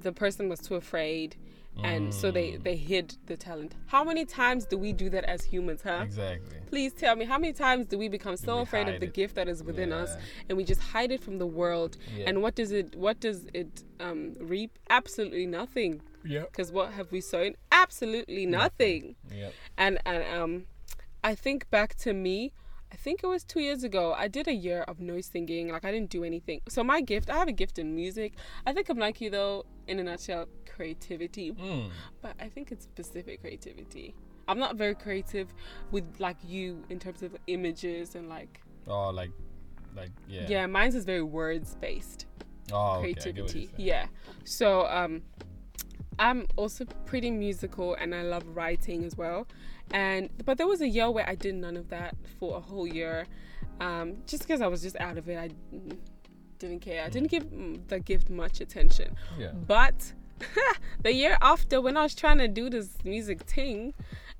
the 0.00 0.12
person 0.12 0.48
was 0.48 0.60
too 0.60 0.74
afraid 0.74 1.36
and 1.84 2.12
so 2.12 2.30
they 2.30 2.52
Mm, 2.52 2.62
they 2.64 2.76
hid 2.76 3.16
the 3.26 3.36
talent. 3.36 3.74
How 3.86 4.04
many 4.04 4.24
times 4.24 4.66
do 4.66 4.76
we 4.76 4.92
do 4.92 5.08
that 5.10 5.24
as 5.24 5.44
humans 5.44 5.80
huh? 5.82 6.02
Exactly. 6.04 6.58
Please 6.68 6.92
tell 6.92 7.16
me 7.16 7.24
how 7.24 7.38
many 7.38 7.52
times 7.52 7.86
do 7.86 7.96
we 7.98 8.08
become 8.08 8.36
so 8.36 8.56
We 8.56 8.62
afraid 8.62 8.88
of 8.88 9.00
the 9.00 9.06
it. 9.06 9.14
gift 9.14 9.34
that 9.36 9.48
is 9.48 9.62
within 9.62 9.92
us 9.92 10.10
and 10.48 10.58
we 10.58 10.64
just 10.64 10.80
hide 10.80 11.10
it 11.10 11.22
from 11.22 11.38
the 11.38 11.46
world? 11.46 11.96
Yeah. 12.16 12.24
And 12.28 12.42
what 12.42 12.54
does 12.54 12.70
it 12.72 12.94
what 12.96 13.18
does 13.20 13.46
it 13.54 13.82
um 13.98 14.34
reap? 14.40 14.78
Absolutely 14.90 15.46
nothing. 15.46 16.02
Yeah 16.24 16.42
because 16.50 16.70
what 16.72 16.92
have 16.92 17.12
we 17.12 17.20
sown? 17.20 17.54
Absolutely 17.72 18.44
nothing. 18.46 19.16
yeah 19.32 19.48
and 19.78 19.98
and 20.04 20.22
um 20.38 20.52
i 21.24 21.34
think 21.34 21.68
back 21.70 21.94
to 21.96 22.12
me 22.12 22.52
I 22.92 22.96
think 22.96 23.22
it 23.22 23.26
was 23.26 23.44
two 23.44 23.60
years 23.60 23.84
ago. 23.84 24.12
I 24.16 24.28
did 24.28 24.48
a 24.48 24.52
year 24.52 24.82
of 24.88 25.00
no 25.00 25.20
singing. 25.20 25.68
Like 25.68 25.84
I 25.84 25.92
didn't 25.92 26.10
do 26.10 26.24
anything. 26.24 26.60
So 26.68 26.82
my 26.82 27.00
gift, 27.00 27.30
I 27.30 27.36
have 27.38 27.48
a 27.48 27.52
gift 27.52 27.78
in 27.78 27.94
music. 27.94 28.34
I 28.66 28.72
think 28.72 28.88
I'm 28.88 28.98
like 28.98 29.20
you 29.20 29.30
though. 29.30 29.64
In 29.86 29.98
a 29.98 30.04
nutshell, 30.04 30.46
creativity. 30.68 31.52
Mm. 31.52 31.90
But 32.22 32.34
I 32.40 32.48
think 32.48 32.70
it's 32.72 32.84
specific 32.84 33.40
creativity. 33.40 34.14
I'm 34.48 34.58
not 34.58 34.76
very 34.76 34.94
creative 34.94 35.52
with 35.90 36.04
like 36.18 36.36
you 36.44 36.82
in 36.90 36.98
terms 36.98 37.22
of 37.22 37.36
images 37.46 38.14
and 38.14 38.28
like 38.28 38.60
Oh, 38.88 39.10
like, 39.10 39.30
like 39.94 40.10
yeah. 40.28 40.46
yeah, 40.48 40.66
mine's 40.66 40.94
is 40.94 41.04
very 41.04 41.22
words 41.22 41.76
based. 41.80 42.26
Oh, 42.72 42.98
okay, 42.98 43.12
creativity. 43.14 43.66
saying. 43.66 43.70
Yeah. 43.76 44.06
So 44.44 44.86
um 44.88 45.22
I'm 46.18 46.46
also 46.56 46.84
pretty 47.06 47.30
musical 47.30 47.94
and 47.94 48.14
I 48.14 48.22
love 48.22 48.44
writing 48.48 49.04
as 49.04 49.16
well. 49.16 49.46
And 49.92 50.30
but 50.44 50.58
there 50.58 50.66
was 50.66 50.80
a 50.80 50.88
year 50.88 51.10
where 51.10 51.28
I 51.28 51.34
did 51.34 51.54
none 51.54 51.76
of 51.76 51.88
that 51.90 52.14
for 52.38 52.56
a 52.56 52.60
whole 52.60 52.86
year. 52.86 53.26
Um 53.80 54.16
just 54.26 54.42
because 54.42 54.60
I 54.60 54.66
was 54.66 54.82
just 54.82 54.96
out 54.96 55.18
of 55.18 55.28
it. 55.28 55.36
I 55.38 55.48
mm, 55.74 55.96
didn't 56.58 56.80
care. 56.80 57.04
I 57.04 57.08
didn't 57.08 57.30
give 57.30 57.44
mm, 57.44 57.86
the 57.88 57.98
gift 58.00 58.30
much 58.30 58.60
attention. 58.60 59.16
Yeah. 59.38 59.52
But 59.52 60.12
the 61.02 61.12
year 61.12 61.36
after, 61.42 61.80
when 61.80 61.96
I 61.96 62.02
was 62.02 62.14
trying 62.14 62.38
to 62.38 62.48
do 62.48 62.70
this 62.70 62.88
music 63.04 63.42
thing, 63.42 63.92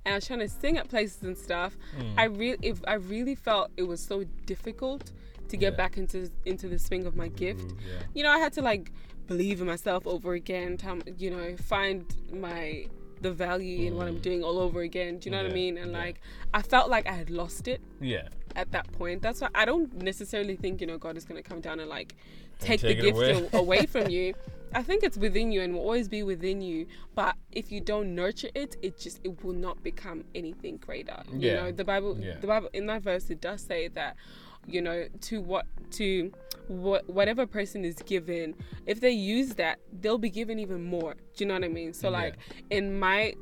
and 0.05 0.15
I 0.15 0.17
was 0.17 0.27
trying 0.27 0.39
to 0.41 0.49
sing 0.49 0.79
at 0.79 0.89
places 0.89 1.23
and 1.23 1.37
stuff, 1.37 1.77
Mm. 1.99 2.15
I 2.17 2.25
really, 2.25 2.75
I 2.87 2.95
really 2.95 3.35
felt 3.35 3.71
it 3.77 3.83
was 3.83 4.01
so 4.01 4.25
difficult 4.47 5.13
to 5.49 5.57
get 5.57 5.73
Yeah. 5.73 5.77
back 5.77 5.99
into 5.99 6.31
into 6.47 6.69
the 6.69 6.79
swing 6.79 7.05
of 7.07 7.17
my 7.17 7.29
gift. 7.29 7.61
Groove, 7.69 7.81
yeah. 7.87 8.03
You 8.15 8.23
know, 8.23 8.31
I 8.31 8.39
had 8.39 8.53
to 8.55 8.63
like 8.63 8.93
believe 9.27 9.61
in 9.61 9.67
myself 9.67 10.07
over 10.07 10.33
again. 10.35 10.77
Time, 10.77 11.03
you 11.19 11.31
know, 11.31 11.57
find 11.57 12.05
my 12.33 12.87
the 13.21 13.33
value 13.33 13.87
in 13.87 13.97
what 13.97 14.07
I'm 14.09 14.17
Mm. 14.19 14.23
doing 14.23 14.45
all 14.45 14.59
over 14.59 14.81
again. 14.81 15.19
Do 15.19 15.27
you 15.29 15.33
know 15.33 15.43
what 15.43 15.51
I 15.51 15.55
mean? 15.55 15.77
And 15.79 15.93
yeah. 15.93 15.99
like, 15.99 16.21
I 16.55 16.63
felt 16.63 16.89
like 16.91 17.07
I 17.07 17.13
had 17.13 17.31
lost 17.31 17.69
it 17.69 17.81
Yeah. 18.01 18.29
at 18.57 18.73
that 18.73 18.91
point. 18.93 19.23
That's 19.23 19.41
why 19.41 19.49
I 19.55 19.65
don't 19.65 19.93
necessarily 20.03 20.57
think 20.57 20.81
you 20.81 20.87
know 20.87 20.99
God 20.99 21.17
is 21.17 21.25
going 21.25 21.43
to 21.43 21.49
come 21.49 21.61
down 21.61 21.81
and 21.81 21.89
like 21.89 22.15
take, 22.59 22.81
take 22.81 22.97
the 22.99 23.03
gift 23.03 23.19
away. 23.19 23.49
away 23.53 23.87
from 23.95 24.09
you. 24.09 24.35
I 24.73 24.83
think 24.85 25.03
it's 25.03 25.17
within 25.19 25.51
you 25.51 25.63
and 25.63 25.75
will 25.75 25.81
always 25.81 26.09
be 26.09 26.23
within 26.23 26.63
you. 26.63 26.87
But 27.17 27.35
if 27.51 27.73
you 27.73 27.81
don't 27.81 28.15
nurture 28.15 28.51
it, 28.55 28.77
it 28.83 28.99
just 28.99 29.21
it 29.25 29.43
will 29.45 29.53
not 29.53 29.83
become 29.83 30.25
anything 30.35 30.77
greater. 30.77 31.23
You 31.33 31.39
Yeah. 31.41 31.55
know, 31.57 31.73
the 31.73 31.85
Bible, 31.85 32.17
Yeah. 32.19 32.37
the 32.41 32.47
Bible 32.47 32.71
in 32.73 32.87
that 32.87 33.03
verse 33.03 33.29
it 33.31 33.41
does 33.41 33.61
say 33.63 33.89
that 33.89 34.17
you 34.67 34.81
know 34.83 35.07
to 35.23 35.41
what 35.41 35.67
to 35.93 36.33
what 36.69 37.09
whatever 37.09 37.47
person 37.47 37.85
is 37.85 37.97
given 38.07 38.55
if 38.87 39.01
they 39.01 39.11
use 39.11 39.55
that 39.55 39.79
they'll 40.01 40.19
be 40.19 40.31
given 40.31 40.59
even 40.59 40.85
more 40.85 41.15
do 41.35 41.45
you 41.45 41.47
know 41.47 41.55
what 41.55 41.65
i 41.65 41.69
mean 41.69 41.93
so 41.93 42.09
Yeah. 42.11 42.19
like 42.19 42.35
in 42.71 42.99
my 42.99 43.35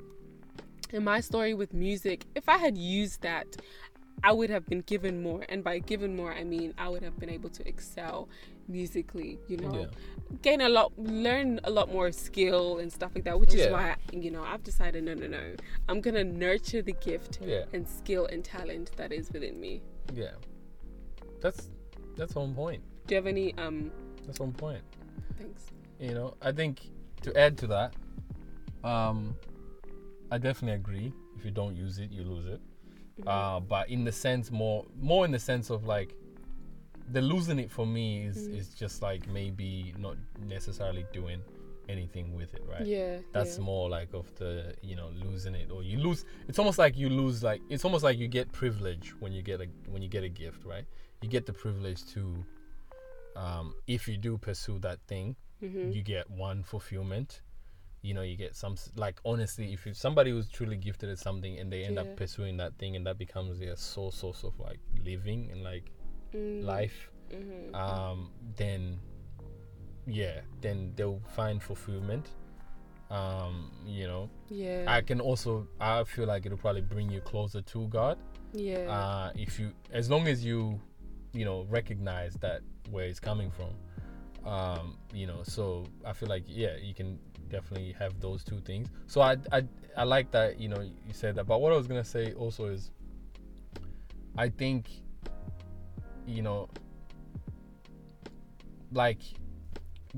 in 0.90 1.04
my 1.04 1.20
story 1.20 1.52
with 1.52 1.74
music, 1.74 2.24
if 2.35 2.48
I 2.48 2.57
had 2.57 2.78
used 2.78 3.20
that, 3.20 3.59
I 4.24 4.33
would 4.33 4.48
have 4.48 4.64
been 4.64 4.81
given 4.81 5.22
more. 5.22 5.44
And 5.50 5.62
by 5.62 5.81
given 5.81 6.16
more, 6.16 6.33
I 6.33 6.44
mean 6.44 6.72
I 6.78 6.88
would 6.88 7.02
have 7.02 7.18
been 7.18 7.28
able 7.28 7.50
to 7.50 7.68
excel 7.68 8.26
musically, 8.68 9.38
you 9.48 9.59
know, 9.59 9.81
Yeah. 9.81 9.87
gain 10.40 10.62
a 10.62 10.68
lot, 10.70 10.98
learn 10.98 11.61
a 11.64 11.70
lot 11.70 11.92
more 11.92 12.11
skill 12.11 12.78
and 12.78 12.90
stuff 12.90 13.11
like 13.14 13.24
that, 13.24 13.38
which 13.38 13.50
is 13.52 13.66
Yeah. 13.66 13.72
why, 13.72 13.96
you 14.12 14.31
know, 14.31 14.42
I've 14.42 14.64
decided 14.64 15.04
no, 15.04 15.12
no, 15.12 15.26
no. 15.26 15.54
I'm 15.90 16.00
going 16.00 16.14
to 16.14 16.24
nurture 16.24 16.81
the 16.81 16.92
gift 16.94 17.38
Yeah. 17.44 17.64
and 17.74 17.87
skill 17.87 18.24
and 18.24 18.42
talent 18.42 18.92
that 18.96 19.12
is 19.12 19.31
within 19.31 19.61
me. 19.61 19.83
Yeah. 20.14 20.37
That's 21.40 21.68
that's 22.16 22.37
on 22.37 22.55
point. 22.55 22.83
Do 23.07 23.14
you 23.14 23.16
have 23.16 23.27
any, 23.27 23.55
um, 23.59 23.90
That's 24.27 24.40
on 24.40 24.53
point. 24.53 24.83
thanks? 25.38 25.66
You 26.01 26.14
know, 26.14 26.35
I 26.42 26.53
think 26.53 26.81
to 27.22 27.37
add 27.38 27.57
to 27.59 27.66
that, 27.68 27.94
um, 28.85 29.35
I 30.31 30.38
definitely 30.38 30.74
agree. 30.74 31.12
If 31.37 31.44
you 31.44 31.51
don't 31.51 31.77
use 31.77 31.98
it, 31.98 32.11
you 32.11 32.24
lose 32.24 32.46
it. 32.46 32.61
Mm-hmm. 33.20 33.29
Uh, 33.29 33.61
but 33.61 33.88
in 33.88 34.05
the 34.05 34.12
sense 34.12 34.51
more, 34.51 34.85
more 35.01 35.24
in 35.24 35.31
the 35.31 35.38
sense 35.38 35.70
of 35.70 35.85
like, 35.85 36.14
the 37.11 37.22
losing 37.22 37.59
it 37.59 37.70
for 37.70 37.87
me 37.87 38.27
is 38.27 38.37
Mm. 38.48 38.59
is 38.59 38.74
just 38.74 39.01
like 39.01 39.27
maybe 39.29 39.94
not 39.98 40.16
necessarily 40.46 41.07
doing 41.12 41.40
anything 41.88 42.35
with 42.35 42.53
it, 42.53 42.62
right? 42.68 42.85
Yeah. 42.85 43.18
That's 43.33 43.57
yeah. 43.57 43.64
more 43.64 43.88
like 43.88 44.12
of 44.12 44.27
the 44.35 44.74
you 44.83 44.94
know 44.94 45.09
losing 45.24 45.55
it 45.55 45.70
or 45.70 45.83
you 45.83 45.98
lose. 45.98 46.27
It's 46.48 46.59
almost 46.59 46.77
like 46.79 46.98
you 46.98 47.09
lose 47.09 47.42
like 47.42 47.62
it's 47.70 47.85
almost 47.87 48.05
like 48.05 48.18
you 48.18 48.29
get 48.29 48.53
privilege 48.53 49.14
when 49.20 49.33
you 49.33 49.40
get 49.40 49.61
a 49.62 49.68
when 49.88 50.03
you 50.03 50.09
get 50.11 50.22
a 50.22 50.29
gift, 50.29 50.64
right? 50.66 50.85
You 51.20 51.28
get 51.28 51.46
the 51.46 51.52
privilege 51.52 52.04
to, 52.14 52.44
um, 53.37 53.74
if 53.87 54.07
you 54.09 54.16
do 54.16 54.38
pursue 54.38 54.78
that 54.81 55.00
thing, 55.07 55.37
Mhm. 55.62 55.92
you 55.94 56.02
get 56.02 56.31
one 56.31 56.62
fulfillment. 56.62 57.42
You 58.02 58.14
know, 58.14 58.22
you 58.22 58.37
get 58.37 58.54
some 58.54 58.76
like 58.96 59.20
honestly, 59.24 59.72
if 59.72 59.85
you 59.85 59.92
somebody 59.94 60.31
who's 60.31 60.48
truly 60.48 60.76
gifted 60.76 61.11
at 61.11 61.18
something 61.18 61.59
and 61.59 61.72
they 61.72 61.85
end 61.85 61.96
Yeah. 61.96 62.02
up 62.02 62.16
pursuing 62.16 62.57
that 62.59 62.78
thing 62.78 62.94
and 62.94 63.04
that 63.07 63.18
becomes 63.18 63.59
their 63.59 63.74
sole 63.76 64.12
source 64.12 64.44
of 64.44 64.59
like 64.61 64.78
living 65.04 65.50
and 65.50 65.62
like 65.64 65.90
Mm, 66.33 66.62
life, 66.62 67.11
mhm. 67.31 67.74
um, 67.74 68.31
then 68.57 69.00
yeah, 70.07 70.40
then 70.61 70.92
they'll 70.94 71.20
find 71.35 71.61
fulfillment. 71.62 72.28
Um, 73.11 73.72
you 73.87 74.07
know, 74.07 74.31
yeah. 74.50 74.85
I 74.87 75.00
can 75.00 75.20
also 75.20 75.66
I 75.81 76.04
feel 76.04 76.26
like 76.26 76.46
it'll 76.46 76.59
probably 76.59 76.83
bring 76.83 77.11
you 77.11 77.20
closer 77.20 77.62
to 77.62 77.88
God. 77.88 78.18
yeah. 78.52 78.78
Uh, 78.90 79.33
if 79.35 79.59
you 79.59 79.72
as 79.90 80.09
long 80.09 80.28
as 80.28 80.44
you, 80.44 80.81
you 81.33 81.45
know, 81.45 81.67
recognize 81.69 82.35
that 82.35 82.61
where 82.91 83.07
it's 83.07 83.21
coming 83.21 83.51
from. 83.51 84.51
Um, 84.51 84.97
you 85.12 85.27
know, 85.27 85.43
so 85.43 85.85
I 86.07 86.12
feel 86.12 86.29
like 86.29 86.45
yeah, 86.47 86.77
you 86.81 86.95
can 86.95 87.19
definitely 87.51 87.93
have 87.99 88.19
those 88.21 88.45
two 88.45 88.61
things. 88.61 88.88
So 89.07 89.21
I 89.21 89.37
I 89.53 89.64
I 89.97 90.05
like 90.05 90.31
that, 90.33 90.61
you 90.61 90.69
know, 90.69 90.81
you 90.81 91.12
said 91.12 91.35
that. 91.37 91.45
But 91.47 91.61
what 91.61 91.73
I 91.73 91.77
was 91.77 91.87
gonna 91.87 92.05
say 92.05 92.33
also 92.33 92.67
is 92.67 92.91
I 94.37 94.49
think 94.49 94.88
you 96.27 96.43
know 96.43 96.69
like 98.93 99.21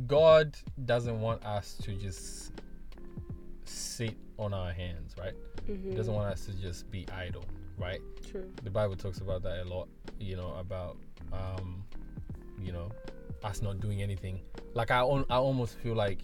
God 0.07 0.57
doesn't 0.85 1.21
want 1.21 1.45
us 1.45 1.75
to 1.83 1.93
just 1.95 2.53
sit 3.65 4.15
on 4.39 4.55
our 4.55 4.73
hands, 4.73 5.15
right? 5.19 5.35
He 5.67 5.73
Mhm. 5.73 5.97
doesn't 5.97 6.15
want 6.15 6.33
us 6.33 6.47
to 6.47 6.53
just 6.55 6.91
be 6.91 7.07
idle, 7.11 7.45
right? 7.81 8.01
True. 8.31 8.49
The 8.63 8.71
Bible 8.71 8.97
talks 8.97 9.19
about 9.19 9.43
that 9.43 9.65
a 9.65 9.65
lot, 9.65 9.89
you 10.19 10.37
know, 10.37 10.55
about 10.59 10.97
um, 11.33 11.85
you 12.61 12.73
know, 12.73 12.91
us 13.43 13.63
not 13.63 13.81
doing 13.81 14.03
anything. 14.03 14.41
Like 14.75 14.91
I, 14.91 14.99
al- 14.99 15.27
I 15.31 15.37
almost 15.37 15.77
feel 15.79 15.95
like, 15.95 16.21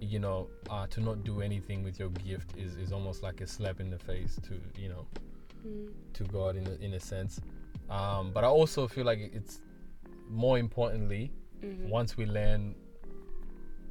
you 0.00 0.18
know, 0.18 0.48
uh, 0.70 0.86
to 0.88 1.00
not 1.00 1.24
do 1.24 1.42
anything 1.42 1.82
with 1.84 1.98
your 1.98 2.08
gift 2.10 2.56
is, 2.56 2.76
is 2.76 2.92
almost 2.92 3.22
like 3.22 3.40
a 3.40 3.46
slap 3.46 3.80
in 3.80 3.90
the 3.90 3.98
face 3.98 4.38
to, 4.48 4.54
you 4.80 4.88
know, 4.88 5.06
Mm. 5.66 5.88
to 6.14 6.22
God 6.22 6.54
in 6.54 6.64
a, 6.68 6.74
in 6.76 6.94
a 6.94 7.00
sense. 7.00 7.40
Um, 7.90 8.30
but 8.32 8.44
I 8.44 8.46
also 8.46 8.86
feel 8.86 9.04
like 9.04 9.18
it's 9.34 9.60
more 10.28 10.56
importantly, 10.56 11.32
Mhm. 11.60 11.88
once 11.88 12.16
we 12.16 12.26
learn 12.26 12.76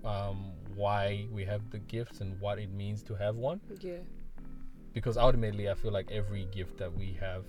um, 0.05 0.53
why 0.75 1.27
we 1.29 1.43
have 1.43 1.69
the 1.69 1.79
gifts 1.79 2.21
and 2.21 2.39
what 2.39 2.57
it 2.59 2.71
means 2.71 3.03
to 3.03 3.15
have 3.15 3.35
one, 3.35 3.59
Yeah. 3.81 3.97
Because 4.97 5.15
ultimately 5.15 5.69
I 5.69 5.75
feel 5.75 5.91
like 5.91 6.09
every 6.11 6.45
gift 6.45 6.77
that 6.79 6.91
we 7.01 7.15
have 7.19 7.43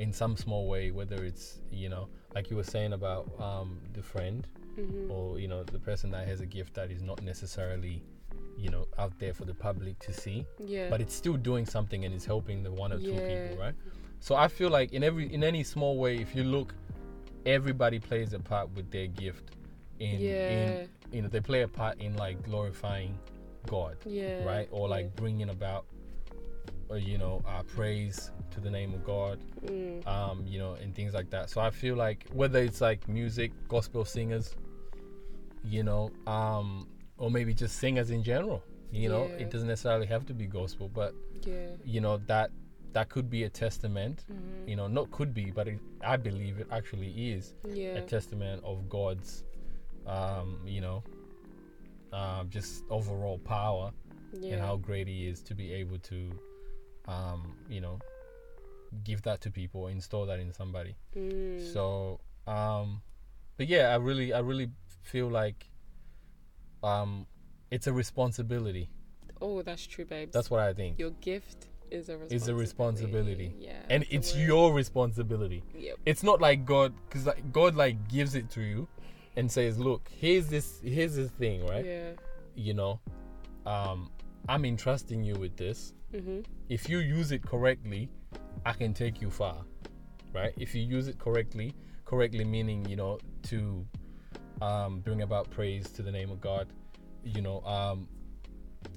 in 0.00 0.12
some 0.12 0.36
small 0.36 0.66
way, 0.66 0.90
whether 0.90 1.22
it's, 1.30 1.60
you 1.70 1.88
know, 1.88 2.08
like 2.34 2.50
you 2.50 2.56
were 2.56 2.64
saying 2.76 2.92
about 2.94 3.24
um, 3.40 3.78
the 3.92 4.02
friend 4.02 4.46
Mhm. 4.76 5.08
or, 5.10 5.38
you 5.38 5.46
know, 5.46 5.62
the 5.62 5.78
person 5.78 6.10
that 6.10 6.26
has 6.26 6.40
a 6.40 6.46
gift 6.46 6.74
that 6.74 6.90
is 6.90 7.02
not 7.10 7.22
necessarily, 7.22 8.02
you 8.56 8.70
know, 8.70 8.84
out 8.98 9.12
there 9.20 9.32
for 9.34 9.44
the 9.44 9.54
public 9.54 9.98
to 10.06 10.12
see, 10.12 10.44
Yeah. 10.74 10.88
but 10.90 11.00
it's 11.00 11.14
still 11.14 11.36
doing 11.50 11.64
something 11.66 12.04
and 12.04 12.12
it's 12.14 12.24
helping 12.34 12.62
the 12.64 12.72
one 12.72 12.92
or 12.92 12.98
two 12.98 13.12
people, 13.30 13.56
right? 13.64 13.74
So 14.20 14.34
I 14.34 14.48
feel 14.48 14.70
like 14.78 14.92
in 14.92 15.02
every 15.04 15.26
in 15.36 15.42
any 15.44 15.62
small 15.64 15.94
way, 16.04 16.16
if 16.26 16.34
you 16.36 16.44
look, 16.56 16.74
everybody 17.46 17.98
plays 17.98 18.32
a 18.32 18.38
part 18.40 18.66
with 18.76 18.90
their 18.90 19.06
gift. 19.06 19.44
In, 19.98 20.18
Yeah. 20.20 20.50
in 20.50 20.88
you 21.12 21.22
know 21.22 21.28
they 21.28 21.40
play 21.40 21.62
a 21.62 21.68
part 21.68 21.98
in 22.00 22.16
like 22.16 22.36
glorifying 22.42 23.18
God, 23.66 23.96
yeah. 24.06 24.44
right? 24.44 24.68
Or 24.70 24.88
like 24.88 25.14
bringing 25.16 25.50
about, 25.50 25.84
you 26.98 27.18
know, 27.18 27.42
uh, 27.46 27.62
praise 27.62 28.30
to 28.50 28.60
the 28.60 28.70
name 28.70 28.92
of 28.94 29.04
God, 29.04 29.38
Mm. 29.64 30.06
um, 30.06 30.44
you 30.46 30.58
know, 30.58 30.74
and 30.74 30.94
things 30.94 31.14
like 31.14 31.30
that. 31.30 31.50
So 31.50 31.60
I 31.60 31.70
feel 31.70 31.94
like 31.96 32.26
whether 32.32 32.58
it's 32.60 32.80
like 32.80 33.08
music, 33.08 33.52
gospel 33.68 34.04
singers, 34.04 34.54
you 35.64 35.82
know, 35.82 36.10
um, 36.26 36.88
or 37.18 37.30
maybe 37.30 37.52
just 37.54 37.76
singers 37.78 38.10
in 38.10 38.22
general, 38.22 38.62
you 38.90 39.08
know, 39.08 39.28
Yeah. 39.28 39.42
it 39.44 39.50
doesn't 39.50 39.68
necessarily 39.68 40.06
have 40.06 40.26
to 40.26 40.34
be 40.34 40.46
gospel, 40.46 40.88
but 40.88 41.14
Yeah. 41.46 41.76
you 41.84 42.00
know 42.00 42.16
that 42.26 42.50
that 42.92 43.08
could 43.08 43.30
be 43.30 43.44
a 43.44 43.48
testament 43.48 44.24
Mhm. 44.28 44.68
you 44.68 44.74
know 44.74 44.88
not 44.88 45.08
could 45.12 45.32
be 45.32 45.52
but 45.52 45.68
it, 45.68 45.78
i 46.00 46.16
believe 46.16 46.58
it 46.58 46.66
actually 46.72 47.30
is 47.32 47.54
Yeah. 47.64 47.94
a 47.98 48.02
testament 48.02 48.64
of 48.64 48.88
god's 48.88 49.44
um 50.06 50.58
you 50.66 50.80
know 50.80 51.04
um 52.12 52.50
just 52.50 52.82
overall 52.90 53.38
power 53.38 53.92
yeah. 54.32 54.54
and 54.54 54.60
how 54.60 54.76
great 54.76 55.06
he 55.06 55.28
is 55.28 55.40
to 55.44 55.54
be 55.54 55.72
able 55.72 55.98
to 56.00 56.32
um 57.10 57.40
you 57.68 57.80
know 57.80 57.98
give 59.04 59.22
that 59.22 59.40
to 59.40 59.50
people 59.50 59.86
install 59.88 60.24
that 60.26 60.38
in 60.40 60.52
somebody 60.52 60.94
Mm. 61.16 61.72
so 61.72 62.20
um 62.46 63.02
but 63.56 63.66
yeah 63.68 63.84
i 63.94 63.96
really 63.96 64.32
i 64.32 64.40
really 64.50 64.68
feel 65.02 65.28
like 65.28 65.68
um 66.82 67.26
it's 67.70 67.86
a 67.86 67.92
responsibility 67.92 68.88
oh, 69.42 69.62
that's 69.62 69.86
true, 69.86 70.04
babe. 70.04 70.30
that's 70.32 70.50
what 70.50 70.60
i 70.60 70.72
think 70.72 70.98
your 70.98 71.10
gift 71.20 71.68
is 71.90 72.08
a 72.08 72.12
responsibility. 72.16 72.36
is 72.36 72.48
a 72.48 72.54
responsibility, 72.54 73.52
Yeah. 73.58 73.72
and 73.90 74.06
it's 74.10 74.36
your 74.36 74.72
responsibility. 74.72 75.64
Yep. 75.76 75.96
It's 76.06 76.22
not 76.22 76.40
like 76.40 76.64
God, 76.64 76.94
because 77.08 77.26
like 77.26 77.42
God 77.52 77.74
like 77.74 77.96
gives 78.08 78.36
it 78.36 78.48
to 78.50 78.60
you, 78.60 78.86
and 79.34 79.50
says, 79.50 79.76
"Look, 79.76 80.08
here's 80.16 80.46
this, 80.46 80.78
here's 80.84 81.16
this 81.16 81.32
thing, 81.32 81.66
right? 81.66 81.84
Yeah. 81.84 82.10
You 82.54 82.74
know, 82.74 83.00
um, 83.66 84.08
I'm 84.48 84.64
entrusting 84.64 85.22
you 85.24 85.34
with 85.34 85.56
this. 85.56 85.94
Mhm. 86.12 86.44
If 86.68 86.88
you 86.88 86.98
use 86.98 87.30
it 87.32 87.42
correctly, 87.42 88.08
I 88.64 88.72
can 88.72 88.94
take 88.94 89.20
you 89.20 89.30
far, 89.30 89.64
right? 90.32 90.52
If 90.56 90.74
you 90.74 90.82
use 90.82 91.08
it 91.08 91.18
correctly, 91.18 91.74
correctly 92.04 92.44
meaning 92.44 92.84
you 92.86 92.96
know 92.96 93.18
to 93.44 93.86
um, 94.60 95.00
bring 95.00 95.22
about 95.22 95.50
praise 95.50 95.90
to 95.90 96.02
the 96.02 96.10
name 96.12 96.30
of 96.30 96.40
God, 96.40 96.68
you 97.24 97.40
know, 97.40 97.60
um, 97.62 98.08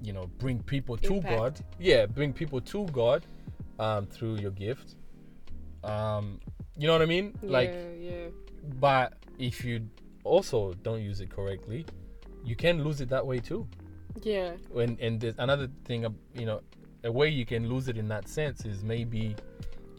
you 0.01 0.13
know, 0.13 0.27
bring 0.39 0.61
people 0.63 0.97
to 0.97 1.15
Impact. 1.15 1.37
God. 1.37 1.65
Yeah, 1.79 2.05
bring 2.05 2.33
people 2.33 2.61
to 2.61 2.85
God 2.87 3.25
um, 3.79 4.05
through 4.05 4.35
your 4.35 4.51
gift. 4.51 4.95
Um, 5.83 6.39
you 6.77 6.87
know 6.87 6.93
what 6.93 7.01
I 7.01 7.05
mean? 7.05 7.33
Like, 7.41 7.73
yeah, 7.73 8.11
yeah. 8.11 8.27
but 8.79 9.13
if 9.37 9.63
you 9.63 9.87
also 10.23 10.73
don't 10.83 11.01
use 11.01 11.21
it 11.21 11.29
correctly, 11.29 11.85
you 12.43 12.55
can 12.55 12.83
lose 12.83 13.01
it 13.01 13.09
that 13.09 13.25
way 13.25 13.39
too. 13.39 13.67
Yeah. 14.21 14.51
When 14.69 14.97
and 15.01 15.19
there's 15.19 15.35
another 15.37 15.69
thing, 15.85 16.05
uh, 16.05 16.09
you 16.33 16.45
know, 16.45 16.61
a 17.03 17.11
way 17.11 17.29
you 17.29 17.45
can 17.45 17.67
lose 17.67 17.87
it 17.87 17.97
in 17.97 18.07
that 18.09 18.27
sense 18.27 18.65
is 18.65 18.83
maybe, 18.83 19.35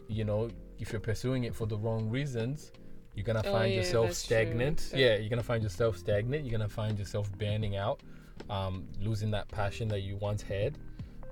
you 0.07 0.23
know, 0.23 0.49
if 0.79 0.91
you're 0.91 1.01
pursuing 1.01 1.43
it 1.43 1.53
for 1.55 1.65
the 1.67 1.77
wrong 1.77 2.09
reasons, 2.09 2.71
you're 3.15 3.23
gonna 3.25 3.41
Oh, 3.45 3.51
find 3.51 3.71
yeah, 3.71 3.79
yourself 3.79 4.07
true. 4.07 4.13
stagnant. 4.13 4.91
Yeah, 4.95 5.15
you're 5.17 5.29
gonna 5.29 5.43
find 5.43 5.63
yourself 5.63 5.97
stagnant. 5.97 6.43
You're 6.45 6.51
gonna 6.57 6.67
find 6.69 6.97
yourself 6.97 7.31
burning 7.37 7.75
out, 7.75 8.01
um, 8.49 8.87
losing 8.99 9.31
that 9.31 9.47
passion 9.49 9.87
that 9.89 10.01
you 10.01 10.17
once 10.17 10.41
had, 10.41 10.77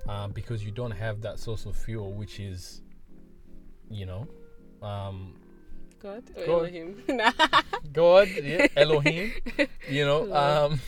um, 0.08 0.32
because 0.32 0.64
you 0.64 0.70
don't 0.70 0.90
have 0.92 1.20
that 1.22 1.38
source 1.38 1.66
of 1.66 1.76
fuel, 1.76 2.12
which 2.12 2.40
is, 2.40 2.82
you 3.90 4.06
know, 4.06 4.26
um, 4.82 5.34
God 6.04 6.22
or 6.36 6.46
God. 6.46 6.58
Elohim. 6.68 7.02
Nah. 7.08 7.32
God, 7.92 8.28
yeah, 8.42 8.66
Elohim, 8.76 9.32
you 9.88 10.04
know. 10.04 10.20
Um, 10.44 10.80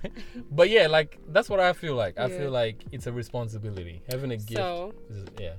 but 0.50 0.70
yeah, 0.70 0.86
like 0.86 1.18
that's 1.28 1.48
what 1.50 1.60
I 1.60 1.72
feel 1.74 1.94
like. 1.94 2.14
I 2.18 2.26
Yeah. 2.28 2.38
feel 2.38 2.50
like 2.50 2.76
it's 2.92 3.06
a 3.06 3.12
responsibility. 3.12 4.00
Having 4.10 4.32
a 4.32 4.36
gift, 4.36 4.52
So 4.66 4.94
is, 5.10 5.24
yeah. 5.40 5.54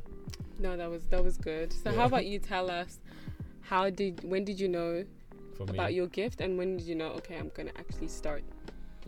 no, 0.59 0.75
that 0.77 0.89
was 0.89 1.03
that 1.11 1.23
was 1.23 1.37
good. 1.37 1.67
So 1.73 1.89
Yeah. 1.91 1.97
how 1.97 2.05
about 2.11 2.25
you 2.25 2.39
tell 2.39 2.67
us 2.71 2.99
how 3.61 3.89
did 3.89 4.23
when 4.31 4.43
did 4.49 4.59
you 4.59 4.67
know 4.77 4.91
For 5.57 5.65
me, 5.65 5.73
about 5.77 5.93
your 5.93 6.07
gift 6.07 6.41
and 6.41 6.57
when 6.57 6.77
did 6.77 6.85
you 6.91 6.95
know 6.95 7.09
okay 7.19 7.37
I'm 7.37 7.51
gonna 7.57 7.75
actually 7.83 8.07
start 8.09 8.43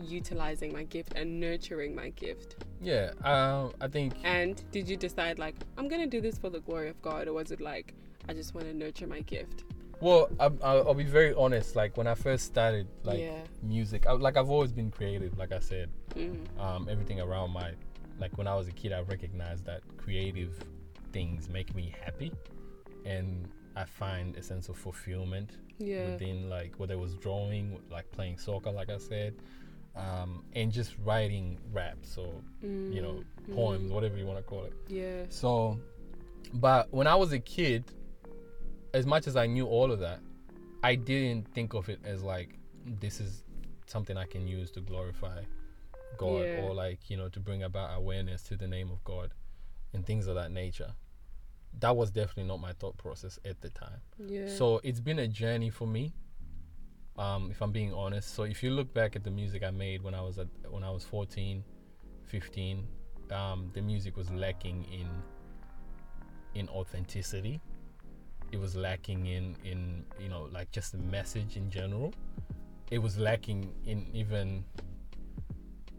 utilizing 0.00 0.72
my 0.72 0.84
gift 0.84 1.12
and 1.16 1.40
nurturing 1.40 1.94
my 1.94 2.10
gift 2.10 2.56
yeah. 2.80 3.10
Um, 3.24 3.72
I 3.80 3.88
think 3.88 4.12
and 4.24 4.54
did 4.70 4.88
you 4.90 4.96
decide 4.96 5.38
like 5.38 5.56
I'm 5.78 5.88
gonna 5.88 6.06
do 6.16 6.20
this 6.20 6.36
for 6.38 6.50
the 6.50 6.60
glory 6.60 6.88
of 6.94 7.00
God 7.02 7.28
or 7.28 7.32
was 7.40 7.50
it 7.50 7.60
like 7.60 7.94
I 8.28 8.32
just 8.34 8.54
want 8.54 8.66
to 8.66 8.74
nurture 8.74 9.06
my 9.06 9.20
gift 9.20 9.64
Well, 10.00 10.28
I'm- 10.38 10.58
I'll, 10.62 10.88
I'll 10.88 10.94
be 10.94 11.04
very 11.04 11.32
honest. 11.34 11.74
Like 11.76 11.96
when 11.96 12.06
I 12.06 12.14
first 12.14 12.44
started, 12.46 12.86
like 13.02 13.20
yeah 13.20 13.42
music, 13.62 14.06
I, 14.06 14.12
like 14.12 14.36
I've 14.36 14.50
always 14.50 14.70
been 14.72 14.90
creative. 14.90 15.36
Like 15.38 15.52
I 15.52 15.58
said, 15.60 15.88
Mhm. 16.14 16.60
um, 16.60 16.88
everything 16.88 17.20
around 17.20 17.50
my, 17.52 17.72
like 18.18 18.36
when 18.38 18.46
I 18.46 18.54
was 18.54 18.68
a 18.68 18.72
kid, 18.72 18.92
I 18.92 19.00
recognized 19.00 19.64
that 19.64 19.80
creative 19.96 20.52
things 21.12 21.48
make 21.48 21.74
me 21.74 21.92
happy, 22.04 22.32
and 23.04 23.48
I 23.74 23.84
find 23.84 24.36
a 24.36 24.42
sense 24.42 24.68
of 24.68 24.76
fulfillment 24.76 25.50
yeah 25.78 26.04
within 26.10 26.48
like 26.48 26.74
whether 26.78 26.94
it 26.94 27.00
was 27.00 27.14
drawing, 27.14 27.78
like 27.90 28.10
playing 28.12 28.38
soccer, 28.38 28.70
like 28.70 28.90
I 28.90 28.98
said, 28.98 29.34
um, 29.96 30.44
and 30.54 30.70
just 30.70 30.94
writing 31.04 31.58
raps 31.72 32.18
or 32.18 32.34
you 32.62 33.00
know 33.02 33.22
Mm, 33.48 33.54
poems, 33.54 33.90
mm, 33.90 33.94
whatever 33.94 34.16
you 34.18 34.26
want 34.26 34.38
to 34.38 34.44
call 34.44 34.64
it. 34.64 34.74
yeah 34.88 35.24
So, 35.30 35.78
but 36.52 36.92
when 36.92 37.06
I 37.06 37.14
was 37.14 37.32
a 37.32 37.38
kid, 37.38 37.84
as 38.96 39.04
much 39.06 39.26
as 39.26 39.36
I 39.36 39.46
knew 39.46 39.66
all 39.66 39.90
of 39.92 40.00
that, 40.00 40.20
I 40.82 40.94
didn't 40.94 41.46
think 41.54 41.74
of 41.74 41.88
it 41.88 42.00
as 42.04 42.22
like 42.22 42.50
this 43.00 43.20
is 43.20 43.42
something 43.86 44.16
I 44.16 44.26
can 44.26 44.46
use 44.48 44.70
to 44.72 44.80
glorify 44.80 45.40
God 46.16 46.46
Yeah. 46.46 46.60
or 46.62 46.74
like, 46.74 47.10
you 47.10 47.16
know, 47.16 47.28
to 47.28 47.40
bring 47.40 47.62
about 47.62 47.96
awareness 47.96 48.42
to 48.44 48.56
the 48.56 48.66
name 48.76 48.90
of 48.90 49.02
God 49.04 49.32
and 49.92 50.04
things 50.06 50.26
of 50.26 50.34
that 50.36 50.50
nature. 50.50 50.92
That 51.80 51.94
was 51.96 52.10
definitely 52.10 52.44
not 52.52 52.60
my 52.60 52.72
thought 52.72 52.96
process 52.96 53.38
at 53.44 53.60
the 53.60 53.70
time. 53.70 54.00
yeah 54.18 54.48
So 54.48 54.80
it's 54.82 55.00
been 55.00 55.18
a 55.18 55.28
journey 55.28 55.70
for 55.70 55.86
me. 55.86 56.14
Um, 57.18 57.50
if 57.50 57.60
I'm 57.62 57.72
being 57.72 57.92
honest. 57.94 58.34
So 58.34 58.42
if 58.44 58.62
you 58.62 58.70
look 58.70 58.92
back 58.94 59.16
at 59.16 59.24
the 59.24 59.30
music 59.30 59.62
I 59.62 59.70
made 59.70 60.02
when 60.02 60.14
I 60.14 60.20
was 60.22 60.38
at 60.38 60.48
when 60.70 60.84
I 60.84 60.90
was 60.90 61.02
14, 61.04 61.64
15, 62.24 62.86
um, 63.30 63.70
the 63.72 63.82
music 63.82 64.16
was 64.16 64.30
lacking 64.30 64.84
in 65.00 65.08
in 66.60 66.68
authenticity. 66.68 67.60
It 68.52 68.58
was 68.60 68.76
lacking 68.76 69.26
in 69.26 69.56
in 69.64 70.04
you 70.20 70.28
know 70.28 70.48
like 70.52 70.70
just 70.70 70.92
the 70.92 70.98
message 70.98 71.56
in 71.56 71.70
general. 71.70 72.14
It 72.90 72.98
was 72.98 73.18
lacking 73.18 73.72
in 73.84 74.06
even 74.12 74.64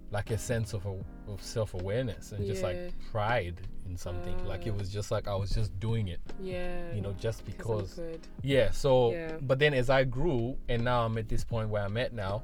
like 0.10 0.32
a 0.32 0.38
sense 0.38 0.74
of 0.74 0.86
a, 0.86 0.96
of 1.30 1.42
self 1.44 1.74
awareness 1.74 2.32
and 2.32 2.46
just 2.46 2.64
like 2.64 2.78
pride 3.12 3.60
in 3.86 3.98
something. 3.98 4.38
like 4.46 4.66
it 4.66 4.74
was 4.74 4.90
just 4.90 5.12
like 5.12 5.28
I 5.28 5.36
was 5.36 5.50
just 5.50 5.78
doing 5.82 6.08
it, 6.08 6.22
yeah 6.42 6.94
you 6.94 7.02
know, 7.02 7.14
just 7.20 7.44
'cause 7.58 7.96
because 7.96 8.00
yeah. 8.42 8.72
So, 8.72 9.12
Yeah. 9.12 9.38
but 9.42 9.60
then 9.60 9.74
as 9.74 9.90
I 9.90 10.06
grew, 10.06 10.58
and 10.70 10.84
now 10.86 11.04
I'm 11.06 11.18
at 11.18 11.28
this 11.28 11.44
point 11.44 11.70
where 11.70 11.84
I'm 11.84 11.98
at 11.98 12.14
now, 12.14 12.42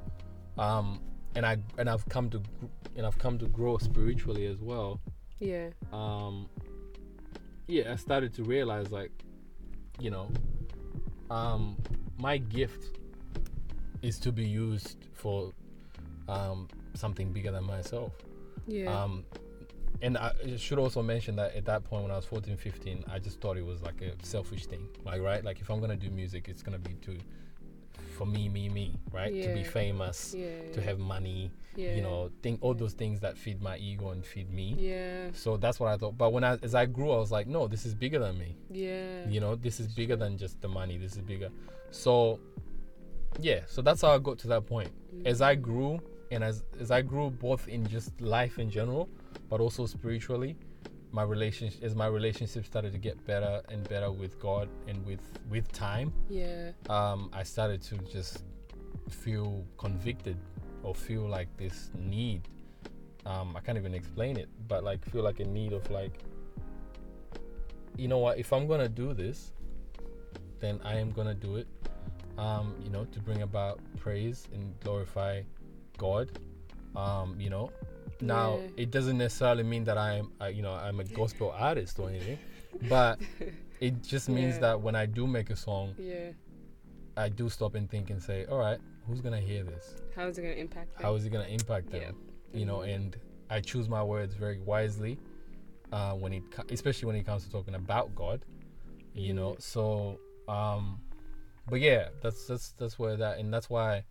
um, 0.57 0.99
and 1.35 1.45
I 1.45 1.57
and 1.77 1.89
I've 1.89 2.05
come 2.09 2.29
to 2.31 2.41
and 2.97 3.05
I've 3.05 3.17
come 3.17 3.37
to 3.39 3.47
grow 3.47 3.77
spiritually 3.77 4.45
as 4.47 4.59
well. 4.61 4.99
yeah 5.39 5.69
Um, 5.93 6.49
yeah, 7.67 7.93
I 7.93 7.95
started 7.95 8.33
to 8.35 8.43
realize 8.43 8.91
like, 8.91 9.11
you 10.03 10.11
know, 10.11 10.29
um, 11.29 11.77
my 12.17 12.37
gift 12.37 12.99
is 14.01 14.19
to 14.19 14.31
be 14.31 14.45
used 14.45 14.97
for 15.13 15.53
um 16.27 16.67
something 16.93 17.31
bigger 17.31 17.51
than 17.51 17.63
myself. 17.63 18.11
yeah 18.67 19.03
Um, 19.03 19.25
and 20.01 20.17
I 20.17 20.33
should 20.57 20.79
also 20.79 21.01
mention 21.01 21.37
that 21.37 21.55
at 21.55 21.65
that 21.65 21.85
point 21.85 22.03
when 22.03 22.11
I 22.11 22.17
was 22.17 22.25
14, 22.25 22.57
15, 22.57 23.05
I 23.09 23.19
just 23.19 23.39
thought 23.39 23.55
it 23.55 23.65
was 23.65 23.81
like 23.81 24.01
a 24.01 24.11
selfish 24.25 24.65
thing. 24.65 24.85
Like, 25.05 25.21
right? 25.21 25.41
Like, 25.43 25.61
if 25.61 25.69
I'm 25.69 25.79
going 25.79 25.97
to 25.97 26.05
do 26.07 26.11
music, 26.11 26.49
it's 26.49 26.61
going 26.61 26.73
to 26.73 26.89
be 26.89 26.95
to, 27.05 27.17
for 28.13 28.25
me, 28.25 28.49
me, 28.49 28.69
me, 28.69 28.95
right? 29.11 29.33
To 29.43 29.53
be 29.53 29.63
famous, 29.63 30.33
yeah 30.37 30.47
to 30.73 30.81
have 30.81 30.99
money, 30.99 31.51
yeah 31.75 31.95
you 31.95 32.01
know, 32.01 32.31
think 32.41 32.59
all 32.61 32.73
those 32.73 32.93
things 32.93 33.19
that 33.19 33.37
feed 33.37 33.61
my 33.61 33.77
ego 33.77 34.09
and 34.11 34.25
feed 34.25 34.49
me. 34.51 34.75
yeah 34.77 35.29
So 35.33 35.57
that's 35.57 35.79
what 35.79 35.89
I 35.89 35.97
thought. 35.97 36.17
But 36.17 36.31
when 36.31 36.43
I, 36.43 36.57
as 36.61 36.73
I 36.75 36.85
grew, 36.85 37.11
I 37.11 37.17
was 37.17 37.31
like, 37.31 37.47
no, 37.47 37.67
this 37.67 37.85
is 37.85 37.93
bigger 37.93 38.19
than 38.19 38.37
me. 38.37 38.55
yeah 38.69 39.27
You 39.27 39.39
know, 39.39 39.55
this 39.55 39.79
is 39.79 39.87
bigger 39.87 40.15
than 40.15 40.37
just 40.37 40.61
the 40.61 40.67
money. 40.67 40.97
This 40.97 41.13
is 41.13 41.21
bigger. 41.21 41.49
So, 41.91 42.39
yeah. 43.39 43.61
So 43.67 43.81
that's 43.81 44.01
how 44.01 44.11
I 44.13 44.19
got 44.19 44.37
to 44.39 44.47
that 44.47 44.65
point. 44.65 44.89
As 45.25 45.41
I 45.41 45.55
grew, 45.55 45.99
and 46.31 46.43
as 46.43 46.63
as 46.79 46.89
I 46.89 47.01
grew 47.01 47.29
both 47.29 47.67
in 47.67 47.85
just 47.87 48.19
life 48.21 48.57
in 48.59 48.69
general, 48.69 49.07
but 49.49 49.59
also 49.61 49.85
spiritually, 49.85 50.55
my 51.13 51.21
relationship 51.23 51.83
as 51.83 51.95
my 51.95 52.07
relationship 52.07 52.65
started 52.65 52.91
to 52.91 52.97
get 52.97 53.23
better 53.25 53.61
and 53.69 53.87
better 53.87 54.11
with 54.11 54.39
God 54.39 54.67
and 54.87 55.05
with 55.05 55.21
with 55.49 55.71
time, 55.71 56.11
yeah 56.27 56.71
um, 56.89 57.29
I 57.31 57.43
started 57.43 57.81
to 57.83 57.97
just 58.11 58.43
feel 59.09 59.63
convicted 59.77 60.37
or 60.81 60.93
feel 60.95 61.27
like 61.27 61.55
this 61.55 61.91
need. 61.95 62.49
Um, 63.25 63.55
I 63.55 63.61
can't 63.61 63.77
even 63.77 63.93
explain 63.93 64.37
it, 64.37 64.49
but 64.67 64.83
like 64.83 65.05
feel 65.11 65.23
like 65.23 65.39
a 65.39 65.45
need 65.45 65.71
of 65.71 65.89
like, 65.91 66.19
you 67.95 68.07
know 68.07 68.17
what? 68.17 68.39
If 68.39 68.51
I'm 68.51 68.67
gonna 68.67 68.89
do 68.89 69.13
this, 69.13 69.53
then 70.59 70.81
I 70.83 70.95
am 70.95 71.11
gonna 71.11 71.35
do 71.35 71.57
it. 71.57 71.67
Um, 72.39 72.73
you 72.83 72.89
know, 72.89 73.05
to 73.05 73.19
bring 73.19 73.43
about 73.43 73.79
praise 73.99 74.47
and 74.51 74.73
glorify 74.79 75.43
God. 75.97 76.31
Um, 76.95 77.35
you 77.39 77.51
know, 77.51 77.71
now 78.21 78.59
Yeah. 78.59 78.83
it 78.83 78.91
doesn't 78.91 79.17
necessarily 79.17 79.63
mean 79.63 79.83
that 79.85 79.97
I 79.97 80.15
am, 80.15 80.31
I, 80.39 80.49
you 80.49 80.61
know, 80.61 80.73
I'm 80.73 80.99
a 80.99 81.03
gospel 81.03 81.51
artist 81.57 81.99
or 81.99 82.09
anything, 82.09 82.39
but 82.89 83.19
it 83.79 84.01
just 84.03 84.29
means 84.29 84.55
Yeah. 84.55 84.61
that 84.61 84.81
when 84.81 84.95
I 84.95 85.05
do 85.05 85.27
make 85.27 85.49
a 85.49 85.55
song, 85.55 85.95
yeah 85.97 86.31
I 87.15 87.29
do 87.29 87.47
stop 87.49 87.75
and 87.75 87.87
think 87.89 88.09
and 88.09 88.21
say, 88.21 88.45
all 88.45 88.57
right, 88.57 88.79
who's 89.07 89.21
gonna 89.21 89.39
hear 89.39 89.63
this? 89.63 89.95
how 90.15 90.25
is 90.27 90.37
it 90.37 90.41
gonna 90.41 90.53
impact 90.55 90.93
them? 90.95 91.03
How 91.03 91.13
is 91.15 91.25
it 91.25 91.29
gonna 91.29 91.45
impact 91.47 91.91
them? 91.91 92.01
Yeah. 92.01 92.59
You 92.59 92.65
know, 92.65 92.81
and 92.81 93.15
I 93.49 93.59
choose 93.61 93.87
my 93.89 94.03
words 94.03 94.33
very 94.35 94.59
wisely 94.59 95.19
uh, 95.91 96.13
when 96.13 96.33
it, 96.33 96.43
especially 96.71 97.05
when 97.07 97.15
it 97.15 97.23
comes 97.25 97.43
to 97.45 97.51
talking 97.51 97.75
about 97.75 98.15
God. 98.15 98.45
You 99.13 99.33
know, 99.35 99.51
Mhm. 99.53 99.61
so, 99.61 100.19
um, 100.47 100.99
but 101.69 101.79
yeah, 101.79 102.09
that's 102.21 102.47
that's 102.47 102.71
that's 102.71 102.97
where 102.97 103.15
that, 103.17 103.37
and 103.37 103.53
that's 103.53 103.69
why, 103.69 104.05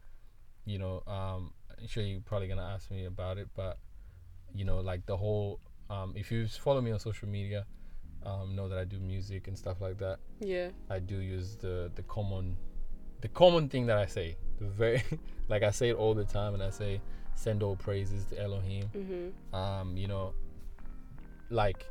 you 0.65 0.79
know, 0.79 1.03
um, 1.09 1.53
I'm 1.77 1.89
sure 1.89 2.05
you're 2.05 2.21
probably 2.21 2.47
gonna 2.47 2.63
ask 2.63 2.89
me 2.91 3.05
about 3.07 3.37
it, 3.39 3.49
but 3.57 3.79
you 4.55 4.65
know, 4.65 4.81
like 4.81 5.05
the 5.07 5.17
whole, 5.17 5.61
um, 5.91 6.13
if 6.17 6.31
you 6.33 6.47
follow 6.47 6.81
me 6.81 6.91
on 6.93 6.99
social 6.99 7.29
media, 7.29 7.65
um, 8.25 8.55
know 8.55 8.69
that 8.69 8.79
I 8.79 8.85
do 8.85 8.99
music 9.01 9.49
and 9.49 9.57
stuff 9.59 9.81
like 9.81 9.99
that. 9.99 10.19
yeah 10.41 10.69
I 10.91 10.99
do 11.01 11.17
use 11.17 11.57
the 11.57 11.91
the 11.95 12.03
common 12.05 12.57
the 13.21 13.29
common 13.29 13.69
thing 13.69 13.87
that 13.87 13.99
I 13.99 14.07
say. 14.07 14.37
The 14.59 14.67
very 14.67 15.03
like 15.49 15.63
I 15.63 15.71
say 15.71 15.89
it 15.91 15.97
all 15.97 16.15
the 16.15 16.25
time 16.25 16.55
and 16.55 16.63
I 16.63 16.71
say 16.71 17.01
send 17.35 17.63
all 17.63 17.77
praises 17.77 18.25
to 18.27 18.41
Elohim. 18.41 18.85
mm-hmm 18.95 19.55
Um, 19.57 19.97
you 19.97 20.07
know, 20.07 20.35
like 21.51 21.87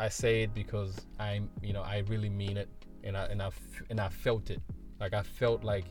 I 0.00 0.08
say 0.08 0.42
it 0.42 0.54
because 0.54 0.94
I'm, 1.18 1.50
you 1.62 1.72
know, 1.72 1.82
I 1.82 1.98
really 2.08 2.28
mean 2.30 2.56
it, 2.56 2.68
and 3.04 3.16
I 3.16 3.24
and 3.26 3.42
I 3.42 3.46
f- 3.46 3.82
and 3.90 4.00
I 4.00 4.08
felt 4.08 4.50
it. 4.50 4.60
Like 5.00 5.14
I 5.14 5.22
felt 5.22 5.64
like 5.64 5.84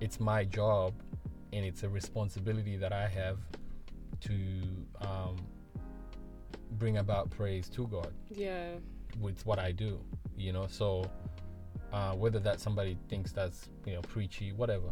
it's 0.00 0.18
my 0.20 0.44
job, 0.44 0.92
and 1.52 1.64
it's 1.64 1.82
a 1.82 1.88
responsibility 1.88 2.76
that 2.76 2.92
I 2.92 3.06
have 3.08 3.38
to 4.24 5.06
um, 5.06 5.36
bring 6.72 6.98
about 6.98 7.30
praise 7.30 7.68
to 7.70 7.86
God 7.86 8.12
Yeah. 8.30 8.72
with 9.20 9.44
what 9.46 9.58
I 9.58 9.72
do. 9.72 10.00
You 10.36 10.52
know, 10.52 10.66
so 10.68 11.04
uh, 11.92 12.12
whether 12.14 12.40
that 12.40 12.60
somebody 12.60 12.96
thinks 13.08 13.32
that's 13.32 13.68
you 13.86 13.94
know 13.94 14.00
preachy, 14.02 14.52
whatever, 14.52 14.90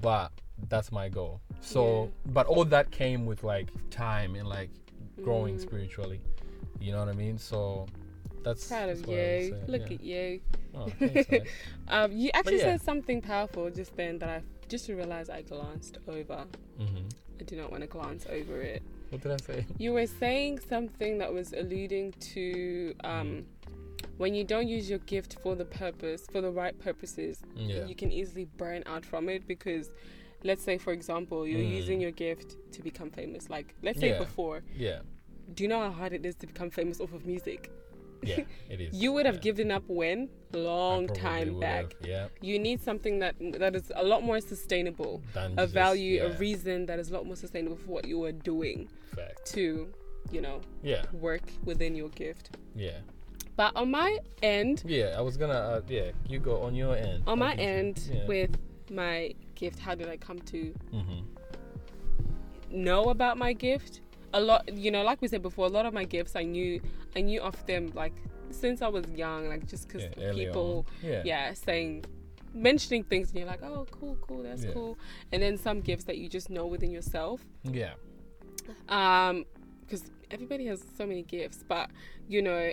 but 0.00 0.30
that's 0.68 0.92
my 0.92 1.08
goal. 1.08 1.40
So, 1.60 2.10
but 2.26 2.46
all 2.46 2.64
that 2.66 2.90
came 2.90 3.24
with 3.26 3.42
like 3.42 3.70
time 3.90 4.34
and 4.34 4.46
like 4.48 4.70
growing 5.22 5.56
Mm. 5.56 5.62
spiritually. 5.62 6.20
You 6.80 6.92
know 6.92 6.98
what 6.98 7.08
I 7.08 7.12
mean? 7.14 7.38
So 7.38 7.86
that's 8.42 8.68
Proud 8.68 8.88
that's 8.88 9.00
of 9.00 9.06
what 9.08 9.16
you. 9.16 9.56
Look 9.66 9.88
yeah. 9.88 9.94
at 9.94 10.04
you. 10.04 10.40
Oh, 10.74 10.88
thanks. 10.98 11.50
Um, 11.88 12.12
you 12.12 12.30
actually 12.34 12.58
yeah. 12.58 12.64
said 12.76 12.82
something 12.82 13.20
powerful 13.22 13.70
just 13.70 13.96
then 13.96 14.18
that 14.18 14.28
I 14.28 14.42
just 14.68 14.86
to 14.86 14.94
realize 14.96 15.28
I 15.30 15.42
glanced 15.42 15.98
over. 16.08 16.44
Mhm. 16.78 17.10
I 17.40 17.42
do 17.44 17.56
not 17.56 17.70
want 17.70 17.82
to 17.82 17.86
glance 17.88 18.26
over 18.30 18.60
it. 18.60 18.82
What 19.10 19.22
did 19.22 19.32
I 19.32 19.36
say? 19.38 19.66
You 19.78 19.92
were 19.92 20.06
saying 20.06 20.60
something 20.68 21.18
that 21.18 21.32
was 21.32 21.52
alluding 21.52 22.12
to 22.34 22.94
um, 23.04 23.44
when 24.16 24.34
you 24.34 24.44
don't 24.44 24.68
use 24.68 24.88
your 24.88 25.00
gift 25.00 25.38
for 25.42 25.54
the 25.56 25.64
purpose, 25.64 26.26
for 26.30 26.40
the 26.40 26.50
right 26.50 26.78
purposes, 26.78 27.40
Yeah. 27.56 27.84
you 27.86 27.94
can 27.94 28.12
easily 28.12 28.44
burn 28.56 28.82
out 28.86 29.04
from 29.04 29.28
it 29.28 29.46
because, 29.48 29.90
let's 30.44 30.62
say, 30.62 30.78
for 30.78 30.92
example, 30.92 31.46
you're 31.46 31.60
Mm. 31.60 31.76
using 31.76 32.00
your 32.00 32.12
gift 32.12 32.56
to 32.72 32.82
become 32.82 33.10
famous. 33.10 33.50
Like, 33.50 33.74
let's 33.82 33.98
say 33.98 34.10
Yeah. 34.10 34.18
before, 34.18 34.62
Yeah. 34.76 35.00
do 35.54 35.64
you 35.64 35.68
know 35.68 35.80
how 35.80 35.90
hard 35.90 36.12
it 36.12 36.24
is 36.24 36.36
to 36.36 36.46
become 36.46 36.70
famous 36.70 37.00
off 37.00 37.12
of 37.12 37.26
music? 37.26 37.70
Yeah. 38.26 38.44
It 38.70 38.80
is. 38.80 38.94
You 38.94 39.12
would 39.12 39.26
have 39.26 39.36
yeah. 39.36 39.40
given 39.52 39.70
up 39.70 39.84
when? 39.88 40.28
Long 40.52 41.06
time 41.08 41.58
back. 41.60 41.94
have, 42.00 42.06
Yeah. 42.08 42.26
You 42.40 42.58
need 42.58 42.80
something 42.80 43.18
that 43.20 43.34
that 43.58 43.74
is 43.76 43.90
a 43.94 44.04
lot 44.04 44.22
more 44.22 44.40
sustainable, 44.40 45.22
Than 45.34 45.52
a 45.52 45.62
just- 45.64 45.74
value, 45.74 46.22
a 46.24 46.30
reason 46.38 46.86
that 46.86 46.98
is 46.98 47.10
a 47.10 47.14
lot 47.14 47.26
more 47.26 47.36
sustainable 47.36 47.76
for 47.76 47.90
what 47.90 48.06
you 48.06 48.22
are 48.24 48.32
doing 48.32 48.88
Fact. 49.16 49.44
to, 49.54 49.88
you 50.32 50.40
know, 50.40 50.60
Yeah. 50.82 51.02
work 51.12 51.42
within 51.64 51.94
your 51.94 52.08
gift. 52.10 52.56
Yeah. 52.76 52.98
But 53.56 53.76
on 53.76 53.90
my 53.90 54.18
end, 54.42 54.82
Yeah. 54.86 55.14
I 55.18 55.20
was 55.20 55.36
gonna. 55.36 55.54
Uh, 55.54 55.80
yeah. 55.88 56.10
You 56.28 56.38
go 56.40 56.54
on 56.62 56.74
your 56.74 56.96
end. 56.96 57.22
on 57.26 57.40
I 57.42 57.46
my 57.46 57.54
end 57.54 58.08
yeah. 58.12 58.26
with 58.26 58.50
my 58.90 59.34
gift, 59.54 59.78
how 59.78 59.94
did 59.94 60.08
I 60.08 60.16
come 60.16 60.38
to 60.52 60.74
Mhm. 60.92 61.22
know 62.70 63.10
about 63.10 63.38
my 63.38 63.52
gift? 63.52 64.00
A 64.34 64.40
lot, 64.40 64.62
you 64.76 64.90
know, 64.90 65.02
like 65.02 65.22
we 65.22 65.28
said 65.28 65.42
before, 65.42 65.66
a 65.66 65.70
lot 65.78 65.86
of 65.86 65.94
my 65.94 66.04
gifts 66.04 66.34
I 66.36 66.42
knew, 66.42 66.80
I 67.16 67.20
knew 67.22 67.40
of 67.40 67.56
them 67.66 67.90
like 67.94 68.12
since 68.50 68.82
I 68.82 68.88
was 68.88 69.06
young, 69.14 69.48
like 69.48 69.66
just 69.66 69.88
because 69.88 70.04
Yeah, 70.18 70.32
people. 70.32 70.86
Yeah. 71.02 71.22
yeah, 71.24 71.54
saying, 71.54 72.04
mentioning 72.52 73.02
things, 73.04 73.30
and 73.30 73.38
you're 73.38 73.48
like, 73.48 73.62
oh, 73.62 73.86
cool, 73.90 74.16
cool, 74.20 74.42
that's 74.42 74.64
Yeah. 74.64 74.72
cool. 74.72 74.98
And 75.32 75.40
then 75.42 75.56
some 75.56 75.80
gifts 75.80 76.04
that 76.04 76.18
you 76.18 76.28
just 76.28 76.50
know 76.50 76.66
within 76.66 76.90
yourself. 76.90 77.40
Yeah. 77.62 77.94
um 78.88 79.44
because 79.80 80.04
everybody 80.30 80.64
has 80.66 80.82
so 80.96 81.04
many 81.06 81.22
gifts 81.22 81.62
but 81.68 81.90
you 82.28 82.40
know 82.40 82.72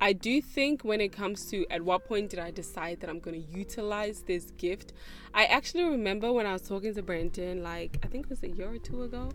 i 0.00 0.12
do 0.12 0.40
think 0.40 0.82
when 0.84 1.00
it 1.00 1.08
comes 1.20 1.46
to 1.50 1.66
at 1.70 1.82
what 1.82 2.04
point 2.06 2.30
did 2.30 2.38
i 2.38 2.50
decide 2.52 3.00
that 3.00 3.10
i'm 3.10 3.18
going 3.18 3.42
to 3.42 3.48
utilize 3.58 4.22
this 4.22 4.52
gift 4.64 4.92
i 5.34 5.44
actually 5.46 5.82
remember 5.82 6.32
when 6.32 6.46
i 6.46 6.52
was 6.52 6.62
talking 6.62 6.94
to 6.94 7.02
brenton 7.02 7.64
like 7.64 7.98
i 8.04 8.06
think 8.06 8.26
it 8.26 8.30
was 8.30 8.44
a 8.44 8.48
year 8.58 8.70
or 8.72 8.78
two 8.78 9.02
ago 9.02 9.28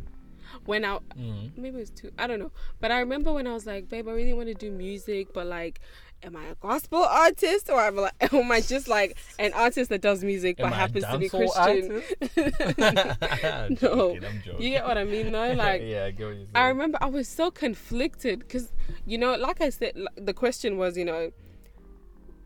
when 0.65 0.83
i 0.85 0.97
Mhm. 1.17 1.51
maybe 1.57 1.77
it 1.77 1.79
was 1.79 1.89
two 1.91 2.11
i 2.17 2.27
don't 2.27 2.39
know 2.39 2.51
but 2.79 2.91
i 2.91 2.99
remember 2.99 3.31
when 3.33 3.47
i 3.47 3.53
was 3.53 3.65
like 3.65 3.89
babe 3.89 4.07
i 4.07 4.11
really 4.11 4.33
want 4.33 4.47
to 4.47 4.53
do 4.53 4.71
music 4.71 5.33
but 5.33 5.45
like 5.47 5.79
am 6.23 6.35
i 6.35 6.45
a 6.45 6.55
gospel 6.55 7.03
artist 7.03 7.69
or 7.69 7.81
am 7.81 7.99
I, 7.99 8.01
like, 8.03 8.33
am 8.33 8.51
I 8.51 8.61
just 8.61 8.87
like 8.87 9.17
an 9.39 9.51
artist 9.53 9.89
that 9.89 10.01
does 10.01 10.23
music 10.23 10.57
but 10.57 10.71
happens 10.73 11.05
to 11.05 11.17
be 11.17 11.27
christian 11.29 12.01
I'm 12.77 13.77
No. 13.81 14.17
joking, 14.43 14.61
you 14.61 14.69
get 14.69 14.85
what 14.85 14.97
i 14.97 15.03
mean 15.03 15.31
though 15.31 15.51
like 15.65 15.81
yeah, 15.83 16.05
I 16.05 16.11
get 16.11 16.25
what 16.27 16.35
you're. 16.37 16.47
I 16.55 16.67
remember 16.69 16.97
I 17.01 17.07
was 17.07 17.27
so 17.27 17.51
conflicted 17.51 18.39
because, 18.39 18.71
you 19.05 19.17
know, 19.17 19.35
like 19.35 19.59
I 19.61 19.69
said, 19.69 19.93
the 20.15 20.33
question 20.33 20.77
was, 20.77 20.97
you 20.97 21.05
know, 21.05 21.31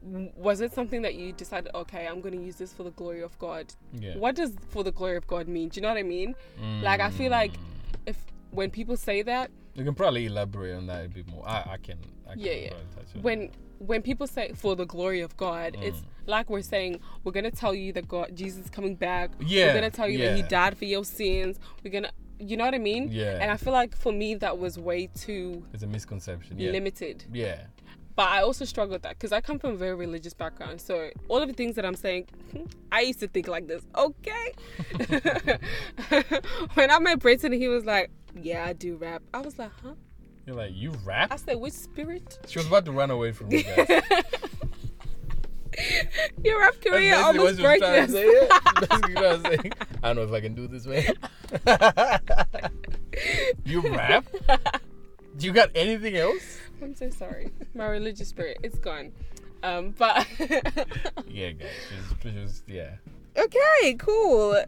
was 0.02 0.62
it 0.62 0.74
something 0.74 1.02
that 1.02 1.16
you 1.16 1.34
decided, 1.34 1.70
okay, 1.76 2.08
I'm 2.08 2.22
going 2.22 2.38
to 2.38 2.42
use 2.44 2.56
this 2.56 2.72
for 2.74 2.84
the 2.84 2.92
glory 2.92 3.22
of 3.22 3.38
God? 3.40 3.74
Yeah. 3.94 4.16
What 4.18 4.36
does 4.36 4.54
for 4.70 4.84
the 4.84 4.92
glory 4.92 5.18
of 5.18 5.28
God 5.28 5.48
mean? 5.48 5.70
Do 5.70 5.78
you 5.78 5.82
know 5.82 5.90
what 5.90 5.98
I 5.98 6.04
mean? 6.04 6.36
Like, 6.82 7.02
I 7.02 7.10
feel 7.10 7.32
like 7.32 7.54
Mm. 7.54 7.60
When 8.58 8.70
people 8.72 8.98
say 8.98 9.22
that, 9.22 9.52
you 9.76 9.84
can 9.84 9.94
probably 9.94 10.26
elaborate 10.26 10.74
on 10.76 10.88
that 10.88 11.06
a 11.06 11.10
bit 11.10 11.28
more. 11.28 11.48
I, 11.48 11.74
I 11.74 11.78
can. 11.78 12.00
I 12.28 12.32
can 12.34 12.40
Yeah, 12.42 12.52
yeah. 12.54 12.70
touch 12.96 13.16
on 13.16 13.22
when 13.22 13.50
when 13.80 14.02
people 14.02 14.26
say 14.26 14.52
for 14.56 14.76
the 14.76 14.86
glory 14.86 15.22
of 15.22 15.38
God, 15.38 15.76
it's 15.80 16.00
Mm. 16.00 16.06
like 16.26 16.50
we're 16.50 16.64
saying 16.64 17.00
we're 17.24 17.32
gonna 17.32 17.52
tell 17.52 17.76
you 17.76 17.94
that 17.94 18.08
God 18.08 18.36
Jesus 18.36 18.66
is 18.66 18.70
coming 18.72 18.96
back. 18.96 19.30
Yeah, 19.40 19.68
We're 19.68 19.74
gonna 19.76 19.92
tell 19.92 20.10
you 20.10 20.18
that 20.24 20.36
He 20.36 20.42
died 20.42 20.76
for 20.80 20.86
your 20.86 21.06
sins. 21.06 21.60
We're 21.84 21.92
gonna, 21.92 22.12
you 22.40 22.58
know 22.58 22.66
what 22.66 22.74
I 22.74 22.80
mean? 22.80 23.10
Yeah. 23.12 23.38
And 23.40 23.52
I 23.52 23.58
feel 23.58 23.74
like 23.74 23.96
for 23.96 24.12
me 24.12 24.34
that 24.36 24.58
was 24.58 24.80
way 24.80 25.10
too 25.14 25.64
It's 25.74 25.84
a 25.84 25.88
misconception. 25.88 26.58
Yeah. 26.60 26.72
limited. 26.72 27.26
yeah. 27.32 27.68
But 28.16 28.30
I 28.30 28.42
also 28.42 28.66
struggle 28.66 28.94
with 28.94 29.04
that 29.04 29.14
because 29.20 29.32
I 29.32 29.42
come 29.42 29.60
from 29.60 29.74
a 29.74 29.76
very 29.86 29.94
religious 29.94 30.34
background. 30.34 30.82
So 30.82 31.12
all 31.28 31.38
of 31.38 31.48
the 31.48 31.54
things 31.54 31.76
that 31.76 31.86
I'm 31.86 31.94
saying, 32.06 32.26
I 32.92 33.02
used 33.02 33.20
to 33.20 33.28
think 33.28 33.48
like 33.48 33.68
this. 33.68 33.84
Okay. 33.96 34.48
when 36.74 36.90
I 36.90 36.98
met 37.00 37.20
Brenton, 37.20 37.52
he 37.52 37.68
was 37.68 37.86
like, 37.86 38.10
"Yeah, 38.36 38.66
I 38.66 38.74
do 38.74 38.96
rap." 38.96 39.22
I 39.34 39.42
was 39.42 39.58
like, 39.60 39.72
"Huh?" 39.84 39.94
You're 40.46 40.56
like, 40.56 40.72
you 40.74 40.94
rap? 41.06 41.32
I 41.32 41.36
said, 41.36 41.56
"Which 41.58 41.74
spirit?" 41.74 42.40
She 42.48 42.60
was 42.60 42.68
about 42.68 42.86
to 42.86 42.92
run 42.92 43.12
away 43.12 43.32
from 43.34 43.52
you 43.52 43.64
guys. 43.64 43.88
Your 46.44 46.60
rap 46.60 46.74
career 46.82 47.12
That's 47.12 47.38
basically 47.38 47.38
what 47.38 47.38
almost 47.38 47.40
she 47.40 47.44
was 47.44 47.60
broke 47.60 47.80
trying 47.80 48.08
to 48.08 48.12
this. 48.12 48.22
say. 48.22 48.48
Yeah. 48.48 48.60
Basically 48.80 49.14
what 49.14 49.26
I 49.26 49.34
was 49.34 49.42
saying. 49.44 49.74
I 50.02 50.08
don't 50.08 50.16
know 50.16 50.24
if 50.24 50.32
I 50.34 50.42
can 50.42 50.56
do 50.56 50.68
this, 50.68 50.86
man. 50.88 51.14
you 53.66 53.82
rap? 53.96 54.26
Do 55.38 55.46
you 55.46 55.54
got 55.54 55.70
anything 55.76 56.16
else? 56.18 56.58
I'm 56.82 56.96
so 56.96 57.10
sorry. 57.12 57.52
My 57.76 57.86
religious 57.88 58.28
spirit, 58.30 58.58
it's 58.64 58.80
gone. 58.80 59.12
Um, 59.62 59.94
but 59.98 60.26
Yeah, 61.28 61.52
guys. 61.52 61.70
She 62.24 62.30
was, 62.40 62.64
yeah. 62.68 62.96
okay, 63.38 63.94
cool. 64.00 64.64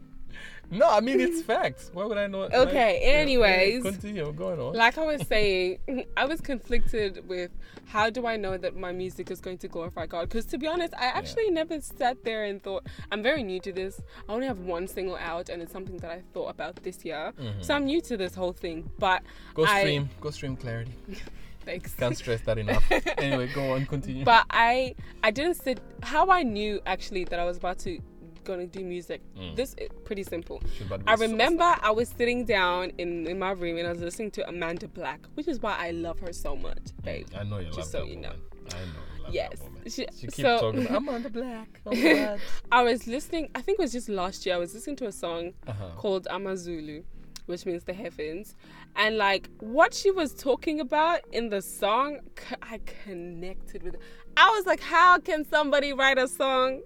No, 0.70 0.88
I 0.88 1.00
mean 1.00 1.20
it's 1.20 1.42
facts. 1.42 1.90
Why 1.92 2.04
would 2.04 2.18
I 2.18 2.26
know? 2.26 2.42
Okay, 2.42 3.00
yeah, 3.02 3.08
anyways. 3.18 3.84
yeah, 3.84 3.90
continue. 3.90 4.32
Going 4.32 4.60
on. 4.60 4.74
Like 4.74 4.98
I 4.98 5.04
was 5.04 5.26
saying, 5.26 5.78
I 6.16 6.24
was 6.26 6.40
conflicted 6.40 7.28
with 7.28 7.50
how 7.86 8.08
do 8.08 8.26
I 8.26 8.36
know 8.36 8.56
that 8.56 8.76
my 8.76 8.92
music 8.92 9.30
is 9.32 9.40
going 9.40 9.58
to 9.58 9.68
glorify 9.68 10.06
God? 10.06 10.28
Because 10.28 10.44
to 10.46 10.58
be 10.58 10.68
honest, 10.68 10.94
I 10.94 11.06
actually 11.06 11.50
never 11.50 11.80
sat 11.80 12.22
there 12.24 12.44
and 12.44 12.62
thought, 12.62 12.86
I'm 13.10 13.22
very 13.22 13.42
new 13.42 13.58
to 13.60 13.72
this. 13.72 14.00
I 14.28 14.32
only 14.32 14.46
have 14.46 14.60
one 14.60 14.86
single 14.86 15.16
out, 15.16 15.48
and 15.48 15.60
it's 15.60 15.72
something 15.72 15.96
that 15.98 16.10
I 16.10 16.22
thought 16.32 16.50
about 16.50 16.76
this 16.76 17.04
year. 17.04 17.32
So 17.62 17.74
I'm 17.74 17.84
new 17.84 18.00
to 18.02 18.16
this 18.16 18.34
whole 18.34 18.52
thing. 18.52 18.88
But 18.98 19.22
Mm-hmm. 19.22 19.54
Go 19.54 19.64
I- 19.64 19.80
stream. 19.80 20.10
Go 20.20 20.30
stream 20.30 20.56
clarity. 20.56 20.92
thanks. 21.64 21.94
Can't 21.94 22.16
stress 22.16 22.40
that 22.42 22.58
enough. 22.58 22.84
anyway, 23.18 23.48
go 23.52 23.72
on. 23.72 23.86
Continue. 23.86 24.24
But 24.24 24.46
I, 24.50 24.94
I 25.24 25.30
didn't 25.32 25.54
sit. 25.54 25.80
How 26.02 26.30
I 26.30 26.42
knew 26.44 26.80
actually 26.86 27.24
that 27.24 27.38
I 27.40 27.44
was 27.44 27.56
about 27.56 27.78
to 27.80 27.98
gonna 28.44 28.66
do 28.66 28.80
music. 28.84 29.20
Mm. 29.36 29.56
This 29.56 29.74
is 29.78 29.88
pretty 30.04 30.22
simple. 30.22 30.62
I 30.64 30.88
to 30.88 30.98
be 30.98 31.04
I 31.06 31.14
remember 31.14 31.76
was 31.92 32.08
sitting 32.08 32.44
down 32.44 32.92
in, 32.98 33.26
in 33.26 33.38
my 33.38 33.50
room 33.52 33.76
and 33.78 33.86
I 33.86 33.92
was 33.92 34.00
listening 34.00 34.30
to 34.32 34.48
Amanda 34.48 34.88
Black, 34.88 35.20
which 35.34 35.48
is 35.48 35.60
why 35.60 35.76
I 35.78 35.90
love 35.90 36.18
her 36.20 36.32
so 36.32 36.56
much, 36.56 36.78
babe. 37.02 37.26
I 37.36 37.44
know 37.44 37.58
you 37.58 37.70
love 37.70 37.84
so 37.84 38.00
that 38.00 38.08
you 38.08 38.16
know. 38.16 38.28
woman. 38.30 38.42
I 38.72 38.76
know 38.76 39.30
Yes. 39.32 39.60
She- 39.84 40.06
She 40.16 40.26
keeps 40.26 40.36
so- 40.36 40.58
talking 40.60 40.86
about, 40.86 40.96
I'm 40.96 41.08
on 41.08 41.22
the 41.22 41.30
black. 41.30 41.80
I'm. 41.86 42.38
I 42.72 42.82
was 42.82 43.06
listening, 43.06 43.50
I 43.54 43.62
think 43.62 43.78
it 43.78 43.82
was 43.82 43.92
just 43.92 44.08
last 44.08 44.44
year, 44.44 44.54
I 44.54 44.58
was 44.58 44.74
listening 44.74 44.96
to 44.96 45.06
a 45.06 45.12
song 45.12 45.52
Uh-huh. 45.66 45.90
called 45.96 46.26
Amazulu, 46.30 47.02
which 47.46 47.64
means 47.66 47.84
the 47.84 47.92
heavens. 47.92 48.56
And 48.96 49.16
like 49.18 49.48
what 49.60 49.94
she 49.94 50.10
was 50.10 50.34
talking 50.34 50.80
about 50.80 51.20
in 51.32 51.48
the 51.50 51.62
song, 51.62 52.18
I 52.62 52.80
connected 53.04 53.82
with 53.82 53.94
it. 53.94 54.00
I 54.36 54.48
was 54.50 54.66
like, 54.66 54.80
how 54.80 55.18
can 55.18 55.44
somebody 55.44 55.92
write 55.92 56.18
a 56.18 56.26
song 56.28 56.80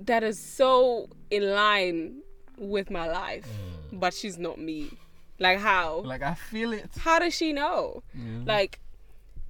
that 0.00 0.22
is 0.22 0.38
so 0.38 1.08
in 1.30 1.50
line 1.52 2.22
with 2.58 2.90
my 2.90 3.08
life, 3.08 3.48
but 3.92 4.14
she's 4.14 4.38
not 4.38 4.58
me? 4.58 4.90
Like, 5.38 5.58
how? 5.58 6.00
Like, 6.04 6.22
I 6.22 6.34
feel 6.34 6.72
it. 6.72 6.90
How 6.98 7.18
does 7.18 7.34
she 7.34 7.52
know? 7.52 8.02
Mm. 8.16 8.46
Like, 8.46 8.80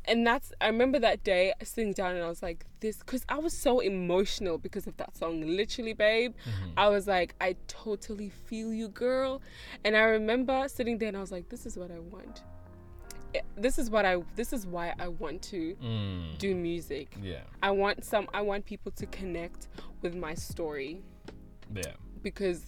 and 0.06 0.26
that's 0.26 0.52
I 0.60 0.66
remember 0.66 0.98
that 0.98 1.24
day 1.24 1.52
sitting 1.62 1.92
down 1.92 2.14
and 2.14 2.22
I 2.22 2.28
was 2.28 2.42
like 2.42 2.66
this 2.80 2.98
because 2.98 3.24
I 3.28 3.38
was 3.38 3.56
so 3.56 3.80
emotional 3.80 4.58
because 4.58 4.86
of 4.86 4.96
that 4.98 5.16
song. 5.16 5.40
Literally, 5.40 5.94
babe, 5.94 6.34
I 6.76 6.88
was 6.88 7.06
like, 7.06 7.34
I 7.40 7.56
totally 7.68 8.28
feel 8.28 8.72
you, 8.72 8.88
girl. 8.88 9.40
And 9.84 9.96
I 9.96 10.02
remember 10.02 10.68
sitting 10.68 10.98
there 10.98 11.08
and 11.08 11.16
I 11.16 11.20
was 11.20 11.32
like, 11.32 11.48
this 11.48 11.64
is 11.64 11.76
what 11.76 11.90
I 11.90 11.98
want. 11.98 12.42
This 13.56 13.78
is 13.78 13.90
what 13.90 14.04
I. 14.04 14.22
This 14.36 14.52
is 14.52 14.66
why 14.66 14.94
I 14.98 15.08
want 15.08 15.42
to 15.42 15.74
Mm. 15.82 16.38
do 16.38 16.54
music. 16.54 17.16
Yeah. 17.22 17.40
I 17.62 17.70
want 17.70 18.04
some. 18.04 18.28
I 18.34 18.42
want 18.42 18.64
people 18.64 18.92
to 18.92 19.06
connect 19.06 19.68
with 20.02 20.14
my 20.14 20.34
story 20.34 21.02
Yeah. 21.74 21.92
because 22.22 22.66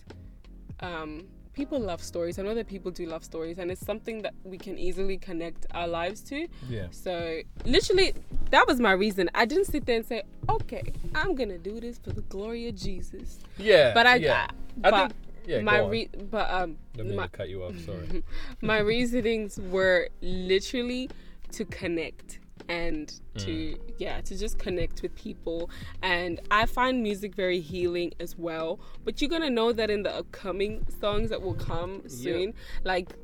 um, 0.80 1.26
people 1.52 1.78
love 1.80 2.02
stories. 2.02 2.38
I 2.38 2.42
know 2.42 2.54
that 2.54 2.66
people 2.66 2.90
do 2.90 3.06
love 3.06 3.24
stories, 3.24 3.58
and 3.58 3.70
it's 3.70 3.84
something 3.84 4.22
that 4.22 4.34
we 4.44 4.58
can 4.58 4.78
easily 4.78 5.16
connect 5.16 5.66
our 5.72 5.88
lives 5.88 6.20
to. 6.30 6.46
Yeah. 6.68 6.88
So 6.90 7.40
literally, 7.64 8.14
that 8.50 8.66
was 8.66 8.78
my 8.80 8.92
reason. 8.92 9.30
I 9.34 9.44
didn't 9.46 9.66
sit 9.66 9.86
there 9.86 9.96
and 9.96 10.06
say, 10.06 10.22
"Okay, 10.48 10.82
I'm 11.14 11.34
gonna 11.34 11.58
do 11.58 11.80
this 11.80 11.98
for 11.98 12.10
the 12.12 12.22
glory 12.22 12.68
of 12.68 12.74
Jesus." 12.76 13.38
Yeah. 13.58 13.92
But 13.94 14.06
I, 14.06 14.16
yeah. 14.16 14.48
I, 14.84 14.88
I 14.88 14.90
think 15.08 15.12
yeah. 15.46 15.60
my 15.60 15.78
re- 15.78 16.10
but 16.30 16.50
um, 16.50 16.76
my, 16.96 17.28
cut 17.28 17.48
you 17.48 17.64
off. 17.64 17.78
Sorry. 17.78 18.22
my 18.60 18.78
reasonings 18.78 19.58
were 19.70 20.08
literally 20.20 21.10
to 21.52 21.64
connect 21.64 22.40
and 22.68 23.20
to 23.38 23.78
yeah 23.98 24.20
to 24.20 24.36
just 24.36 24.58
connect 24.58 25.02
with 25.02 25.14
people 25.14 25.70
and 26.02 26.40
i 26.50 26.66
find 26.66 27.00
music 27.00 27.34
very 27.34 27.60
healing 27.60 28.12
as 28.18 28.36
well 28.36 28.80
but 29.04 29.20
you're 29.20 29.30
gonna 29.30 29.50
know 29.50 29.72
that 29.72 29.88
in 29.88 30.02
the 30.02 30.12
upcoming 30.12 30.84
songs 31.00 31.30
that 31.30 31.40
will 31.40 31.54
come 31.54 32.02
soon 32.08 32.52
like 32.82 33.14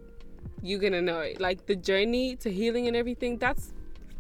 you're 0.63 0.79
gonna 0.79 1.03
know 1.03 1.21
it 1.21 1.41
like 1.41 1.67
the 1.67 1.75
journey 1.75 2.37
to 2.37 2.53
healing 2.53 2.87
and 2.87 2.97
everything 2.97 3.37
that's 3.39 3.73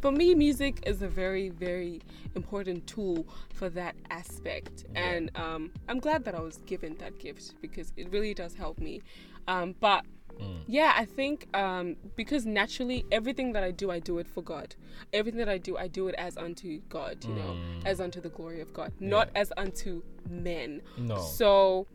for 0.02 0.12
me 0.12 0.34
music 0.34 0.74
is 0.86 1.00
a 1.00 1.08
very 1.08 1.48
very 1.48 2.00
important 2.34 2.86
tool 2.86 3.26
for 3.54 3.68
that 3.70 3.94
aspect 4.10 4.84
Yeah. 4.94 5.00
and 5.10 5.30
um, 5.36 5.70
i'm 5.88 6.00
glad 6.00 6.24
that 6.26 6.34
i 6.34 6.40
was 6.40 6.58
given 6.66 6.96
that 6.98 7.18
gift 7.18 7.54
because 7.62 7.92
it 7.96 8.10
really 8.10 8.34
does 8.34 8.54
help 8.54 8.78
me 8.78 9.00
um, 9.48 9.74
but 9.80 10.04
Mm. 10.40 10.60
yeah, 10.66 10.94
I 10.96 11.04
think 11.04 11.46
um, 11.54 11.94
because 12.16 12.46
naturally 12.46 13.04
everything 13.12 13.52
that 13.52 13.62
I 13.62 13.70
do, 13.70 13.90
I 13.90 13.98
do 13.98 14.16
it 14.18 14.26
for 14.26 14.40
God. 14.42 14.74
Everything 15.12 15.38
that 15.40 15.48
I 15.50 15.58
do, 15.58 15.76
I 15.76 15.88
do 15.88 16.08
it 16.08 16.14
as 16.16 16.38
unto 16.38 16.80
God, 16.88 17.22
you 17.22 17.34
know, 17.34 17.52
Mm. 17.54 17.82
as 17.84 18.00
unto 18.00 18.18
the 18.18 18.30
glory 18.30 18.62
of 18.62 18.72
God, 18.72 18.92
not 18.98 19.28
as 19.36 19.52
unto 19.58 20.02
men. 20.30 20.80
No. 20.96 21.18
So 21.18 21.86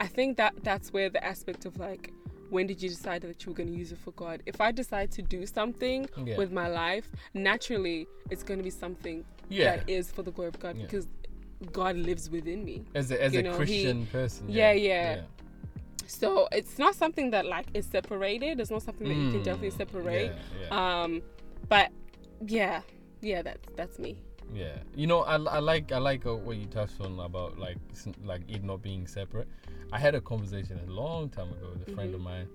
I 0.00 0.08
think 0.08 0.36
that 0.38 0.54
that's 0.64 0.92
where 0.92 1.08
the 1.10 1.22
aspect 1.24 1.64
of 1.64 1.78
like, 1.78 2.12
when 2.50 2.66
did 2.66 2.82
you 2.82 2.88
decide 2.88 3.22
that 3.22 3.44
you 3.44 3.50
were 3.52 3.56
going 3.56 3.68
to 3.72 3.74
use 3.78 3.92
it 3.92 3.98
for 3.98 4.10
God? 4.12 4.42
If 4.46 4.60
I 4.60 4.72
decide 4.72 5.10
to 5.12 5.22
do 5.22 5.46
something 5.46 6.08
Yeah. 6.24 6.36
with 6.36 6.50
my 6.52 6.68
life, 6.68 7.08
naturally 7.32 8.06
it's 8.30 8.42
going 8.42 8.58
to 8.58 8.64
be 8.64 8.70
something 8.70 9.24
Yeah. 9.48 9.76
that 9.76 9.88
is 9.88 10.10
for 10.10 10.22
the 10.22 10.30
glory 10.32 10.48
of 10.48 10.58
God 10.60 10.76
Yeah. 10.76 10.82
because 10.86 11.06
God 11.72 11.96
lives 11.96 12.30
within 12.30 12.64
me. 12.64 12.84
As 12.94 13.10
a 13.10 13.22
as 13.22 13.32
you 13.34 13.40
a 13.40 13.42
know, 13.42 13.50
he- 13.52 13.56
Christian 13.56 14.06
person. 14.06 14.48
Yeah, 14.48 14.72
Yeah. 14.72 15.22
So 16.06 16.48
it's 16.50 16.76
not 16.78 16.94
something 16.96 17.30
that 17.30 17.46
like 17.46 17.66
is 17.72 17.86
separated. 17.86 18.58
It's 18.58 18.70
not 18.70 18.82
something 18.82 19.06
that 19.06 19.14
you 19.14 19.30
can 19.30 19.40
Mm, 19.42 19.44
definitely 19.44 19.70
separate. 19.70 20.32
Yeah. 20.32 20.66
yeah. 20.68 21.02
Um, 21.02 21.22
but 21.68 21.92
yeah, 22.46 22.82
yeah, 23.20 23.42
that's 23.42 23.64
that's 23.76 23.98
me. 24.00 24.16
Yeah, 24.52 24.76
you 24.96 25.06
know, 25.06 25.20
I, 25.20 25.36
I 25.36 25.58
like 25.60 25.92
I 25.92 25.98
like 25.98 26.26
uh, 26.26 26.34
what 26.34 26.56
you 26.56 26.66
touched 26.66 27.00
on 27.00 27.18
about 27.20 27.58
like 27.58 27.78
like 28.24 28.42
it 28.48 28.64
not 28.64 28.82
being 28.82 29.06
separate. 29.06 29.48
I 29.92 29.98
had 29.98 30.14
a 30.14 30.20
conversation 30.20 30.80
a 30.86 30.90
long 30.90 31.28
time 31.30 31.52
ago 31.52 31.70
with 31.72 31.88
a 31.88 31.92
friend 31.92 32.14
of 32.14 32.20
Mhm. 32.20 32.24
mine 32.24 32.48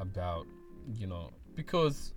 about 0.00 0.46
you 0.94 1.06
know 1.06 1.30
because 1.54 2.14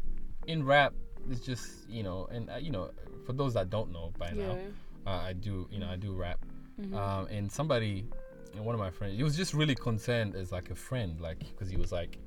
in 0.47 0.63
rap 0.65 0.93
it's 1.30 1.39
just 1.39 1.88
you 1.89 2.01
know 2.03 2.28
and 2.32 2.49
uh, 2.49 2.55
you 2.55 2.71
know 2.71 2.89
for 3.26 3.34
those 3.34 3.53
that 3.53 3.69
don't 3.69 3.91
know 3.91 4.11
by 4.17 4.32
Yeah. 4.32 4.47
now 4.47 4.57
uh, 5.05 5.09
I 5.30 5.34
do 5.34 5.67
you 5.71 5.80
know 5.80 5.88
I 5.89 5.95
do 5.97 6.13
rap 6.13 6.39
Mhm. 6.80 6.95
um, 6.95 7.28
and 7.28 7.51
somebody 7.51 8.07
and 8.55 8.65
one 8.65 8.73
of 8.73 8.80
my 8.80 8.89
friends 8.89 9.17
he 9.17 9.23
was 9.23 9.36
just 9.36 9.53
really 9.53 9.76
concerned 9.76 10.36
as 10.36 10.51
like 10.51 10.71
a 10.71 10.76
friend 10.76 11.19
like 11.21 11.39
because 11.39 11.69
he 11.69 11.78
was 11.78 11.91
like 11.91 12.17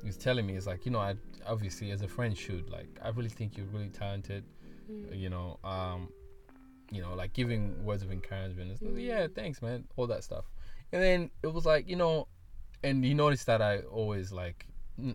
he 0.00 0.06
was 0.06 0.16
telling 0.16 0.46
me 0.46 0.54
it's 0.54 0.66
like 0.66 0.84
you 0.86 0.92
know 0.92 1.00
I 1.00 1.14
obviously 1.46 1.90
as 1.90 2.02
a 2.02 2.08
friend 2.08 2.36
should 2.36 2.68
like 2.70 2.88
I 3.02 3.08
really 3.10 3.28
think 3.30 3.56
you're 3.56 3.66
really 3.66 3.90
talented 3.90 4.44
Mm. 4.90 5.18
you 5.20 5.28
know, 5.28 5.58
um, 5.64 6.08
you 6.90 7.02
know, 7.02 7.14
like 7.14 7.32
giving 7.32 7.84
words 7.84 8.02
of 8.02 8.10
encouragement. 8.12 8.70
It's 8.72 8.82
like, 8.82 8.94
Mm. 8.94 9.04
yeah, 9.06 9.26
thanks, 9.34 9.60
man, 9.62 9.84
all 9.96 10.06
that 10.08 10.24
stuff. 10.24 10.44
And 10.92 11.02
then 11.02 11.30
it 11.42 11.48
was 11.52 11.66
like, 11.66 11.88
you 11.88 11.96
know, 11.96 12.28
and 12.82 13.04
he 13.04 13.14
noticed 13.14 13.46
that 13.46 13.60
I 13.60 13.80
always 13.80 14.32
like, 14.32 14.66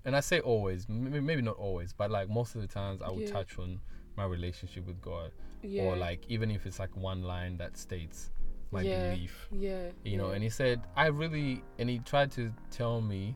and 0.06 0.16
I 0.16 0.20
say 0.22 0.40
always, 0.40 0.88
maybe, 0.88 1.20
maybe 1.20 1.42
not 1.42 1.58
always, 1.58 1.94
but 1.94 2.12
like 2.12 2.30
most 2.30 2.56
of 2.56 2.62
the 2.62 2.68
times 2.68 3.02
I 3.02 3.10
would 3.10 3.24
Yeah. 3.24 3.32
touch 3.32 3.58
on 3.60 3.80
my 4.16 4.26
relationship 4.26 4.86
with 4.86 5.02
God, 5.02 5.32
yeah. 5.62 5.82
or 5.84 5.96
like 5.96 6.24
even 6.30 6.52
if 6.52 6.66
it's 6.66 6.80
like 6.80 6.96
one 6.96 7.24
line 7.24 7.58
that 7.58 7.78
states 7.78 8.32
my 8.72 8.84
Yeah. 8.84 9.10
belief, 9.10 9.50
yeah, 9.52 9.90
you 10.04 10.18
know. 10.18 10.32
And 10.32 10.44
he 10.44 10.50
said, 10.50 10.82
I 10.96 11.08
really, 11.08 11.64
and 11.80 11.90
he 11.90 12.00
tried 12.00 12.32
to 12.34 12.54
tell 12.72 13.02
me, 13.02 13.36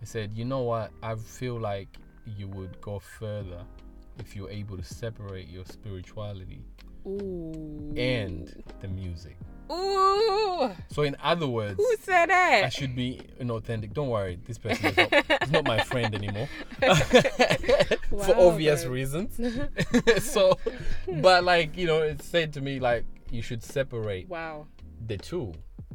he 0.00 0.06
said, 0.06 0.32
you 0.36 0.44
know 0.44 0.60
what, 0.62 0.92
I 1.02 1.14
feel 1.16 1.58
like 1.58 1.96
you 2.26 2.48
would 2.48 2.80
go 2.80 2.98
further 2.98 3.64
if 4.18 4.34
you're 4.36 4.50
able 4.50 4.76
to 4.76 4.82
separate 4.84 5.48
your 5.48 5.64
spirituality 5.64 6.62
Ooh. 7.08 7.94
and 7.96 8.62
the 8.80 8.88
music. 8.88 9.36
ooh, 9.72 10.70
So 10.90 11.02
in 11.02 11.16
other 11.22 11.46
words, 11.46 11.76
who 11.76 11.96
said 12.02 12.26
that? 12.30 12.64
I 12.64 12.68
should 12.68 12.94
be 12.94 13.20
inauthentic. 13.40 13.92
Don't 13.92 14.08
worry, 14.08 14.38
this 14.46 14.58
person 14.58 14.86
is 14.86 14.96
not, 14.96 15.42
is 15.42 15.50
not 15.50 15.64
my 15.64 15.82
friend 15.84 16.14
anymore 16.14 16.48
for 18.10 18.34
obvious 18.36 18.84
reasons. 18.84 19.38
so, 20.22 20.58
but 21.20 21.44
like 21.44 21.76
you 21.76 21.86
know, 21.86 22.02
it 22.02 22.22
said 22.22 22.52
to 22.54 22.60
me 22.60 22.80
like 22.80 23.04
you 23.30 23.42
should 23.42 23.62
separate 23.62 24.28
wow, 24.28 24.66
the 25.06 25.16
two 25.18 25.52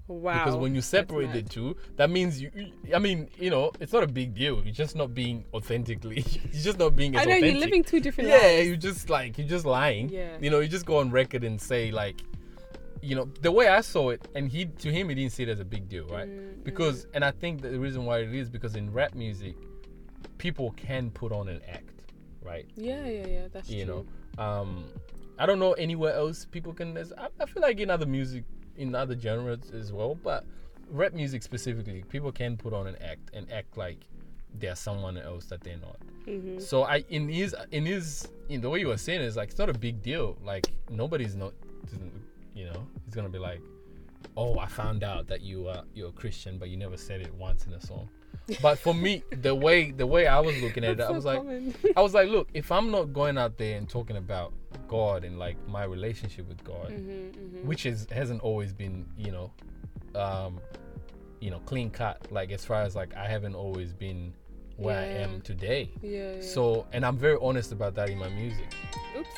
wow. 0.08 0.46
because 0.46 0.60
when 0.60 0.76
you 0.76 0.82
separate 0.82 1.32
the 1.34 1.42
two, 1.42 1.76
that 1.98 2.10
means 2.10 2.42
you. 2.42 2.52
I 2.94 3.00
mean, 3.00 3.30
you 3.38 3.50
know, 3.50 3.72
it's 3.80 3.94
not 3.94 4.04
a 4.04 4.08
big 4.08 4.34
deal. 4.36 4.62
You're 4.64 4.74
just 4.74 4.96
not 4.96 5.14
being 5.14 5.46
authentically. 5.54 6.26
You're 6.52 6.64
just 6.64 6.80
not 6.80 6.96
being 6.96 7.16
I 7.16 7.26
know 7.26 7.32
authentic. 7.32 7.52
you're 7.52 7.60
living 7.60 7.84
two 7.84 8.00
different 8.00 8.30
yeah, 8.30 8.38
lives. 8.38 8.68
you 8.68 8.78
just 8.78 9.10
like 9.10 9.38
you're 9.38 9.48
just 9.48 9.66
lying. 9.66 10.10
Yeah. 10.10 10.38
You 10.40 10.50
know, 10.50 10.60
you 10.60 10.68
just 10.68 10.86
go 10.86 10.98
on 10.98 11.12
record 11.12 11.44
and 11.44 11.60
say 11.62 11.92
like, 11.92 12.22
you 13.02 13.16
know, 13.16 13.30
the 13.42 13.52
way 13.52 13.68
I 13.68 13.82
saw 13.82 14.10
it, 14.10 14.28
and 14.36 14.50
he 14.50 14.66
to 14.66 14.92
him 14.92 15.10
he 15.10 15.16
didn't 15.16 15.34
see 15.34 15.44
it 15.44 15.50
as 15.50 15.60
a 15.60 15.66
big 15.66 15.90
deal, 15.90 16.08
right? 16.08 16.28
Mm, 16.28 16.64
Because 16.64 17.08
and 17.14 17.24
I 17.24 17.32
think 17.32 17.62
that 17.62 17.70
the 17.70 17.80
reason 17.80 18.06
why 18.06 18.20
it 18.20 18.34
is 18.34 18.50
because 18.50 18.76
in 18.76 18.92
rap 18.92 19.14
music, 19.14 19.56
people 20.38 20.72
can 20.72 21.12
put 21.12 21.32
on 21.32 21.48
an 21.48 21.62
act, 21.68 22.04
right? 22.42 22.66
Yeah, 22.76 23.06
yeah, 23.06 23.28
yeah. 23.28 23.48
That's 23.52 23.68
true. 23.68 23.78
you 23.78 23.86
true. 23.86 24.06
know, 24.38 24.44
um, 24.44 24.86
I 25.38 25.46
don't 25.46 25.60
know 25.60 25.74
anywhere 25.74 26.14
else 26.14 26.46
people 26.46 26.74
can. 26.74 26.98
I, 26.98 27.28
I 27.40 27.46
feel 27.46 27.62
like 27.62 27.80
in 27.80 27.90
other 27.90 28.06
music, 28.06 28.44
in 28.78 28.96
other 28.96 29.18
genres 29.18 29.72
as 29.72 29.92
well, 29.92 30.16
but 30.16 30.46
rap 30.90 31.14
music 31.14 31.44
specifically, 31.44 32.04
people 32.10 32.32
can 32.32 32.58
put 32.58 32.74
on 32.74 32.88
an 32.88 32.96
act 33.02 33.30
and 33.34 33.52
act 33.52 33.78
like 33.78 33.98
they're 34.60 34.76
someone 34.76 35.18
else 35.18 35.46
that 35.46 35.62
they're 35.64 35.78
not. 35.78 35.98
Mhm. 36.28 36.62
So 36.62 36.84
I 36.84 37.04
in 37.10 37.28
his 37.28 37.56
in 37.72 37.86
his 37.86 38.28
in 38.50 38.62
the 38.62 38.70
way 38.70 38.80
you 38.80 38.88
were 38.88 38.98
saying 38.98 39.22
is 39.22 39.36
like 39.36 39.50
it's 39.50 39.58
not 39.60 39.70
a 39.70 39.74
big 39.78 40.02
deal. 40.02 40.38
Like 40.44 40.68
nobody's 40.90 41.36
not, 41.36 41.54
you 42.54 42.66
know, 42.66 42.88
he's 43.06 43.14
gonna 43.16 43.30
be 43.30 43.40
like, 43.40 43.62
oh, 44.38 44.58
I 44.60 44.68
found 44.68 45.04
out 45.04 45.28
that 45.28 45.42
you 45.42 45.68
are 45.68 45.84
you're 45.94 46.10
a 46.10 46.14
Christian, 46.14 46.58
but 46.58 46.70
you 46.70 46.78
never 46.78 46.98
said 46.98 47.22
it 47.22 47.34
once 47.34 47.66
in 47.66 47.74
a 47.74 47.82
song. 47.82 48.10
But 48.62 48.78
for 48.80 48.94
me, 48.94 49.24
the 49.32 49.56
way 49.56 49.92
the 49.92 50.06
way 50.08 50.28
I 50.28 50.40
was 50.40 50.60
looking 50.62 50.84
at 50.84 50.92
it, 50.92 50.98
That's 50.98 51.10
I 51.10 51.12
so 51.12 51.16
was 51.16 51.26
like. 51.26 51.42
I 51.98 52.02
was 52.02 52.14
like, 52.14 52.28
look, 52.30 52.50
if 52.54 52.72
I'm 52.72 52.92
not 52.92 53.14
going 53.14 53.38
out 53.38 53.58
there 53.58 53.78
and 53.78 53.88
talking 53.88 54.18
about 54.18 54.54
God 54.88 55.24
and 55.24 55.40
like 55.40 55.56
my 55.68 55.84
relationship 55.86 56.48
with 56.48 56.64
God, 56.64 56.90
Mhm, 56.90 57.32
mhm. 57.34 57.64
which 57.64 57.86
is 57.86 58.06
hasn't 58.12 58.42
always 58.42 58.74
been, 58.74 59.06
you 59.18 59.32
know, 59.32 59.52
um, 60.16 60.60
you 61.40 61.52
know, 61.52 61.60
clean 61.66 61.90
cut. 61.90 62.28
Like 62.32 62.52
as 62.52 62.66
far 62.66 62.82
as 62.82 62.96
like 62.96 63.16
I 63.16 63.28
haven't 63.28 63.56
always 63.56 63.94
been 63.94 64.34
where 64.78 65.00
I 65.00 65.06
am 65.06 65.40
today. 65.42 65.90
yeah, 66.02 66.34
yeah. 66.36 66.42
So, 66.42 66.86
and 66.92 67.06
I'm 67.06 67.18
very 67.18 67.38
honest 67.42 67.72
about 67.72 67.96
that 67.96 68.10
in 68.10 68.18
my 68.18 68.30
music. 68.30 68.66
oops, 69.18 69.30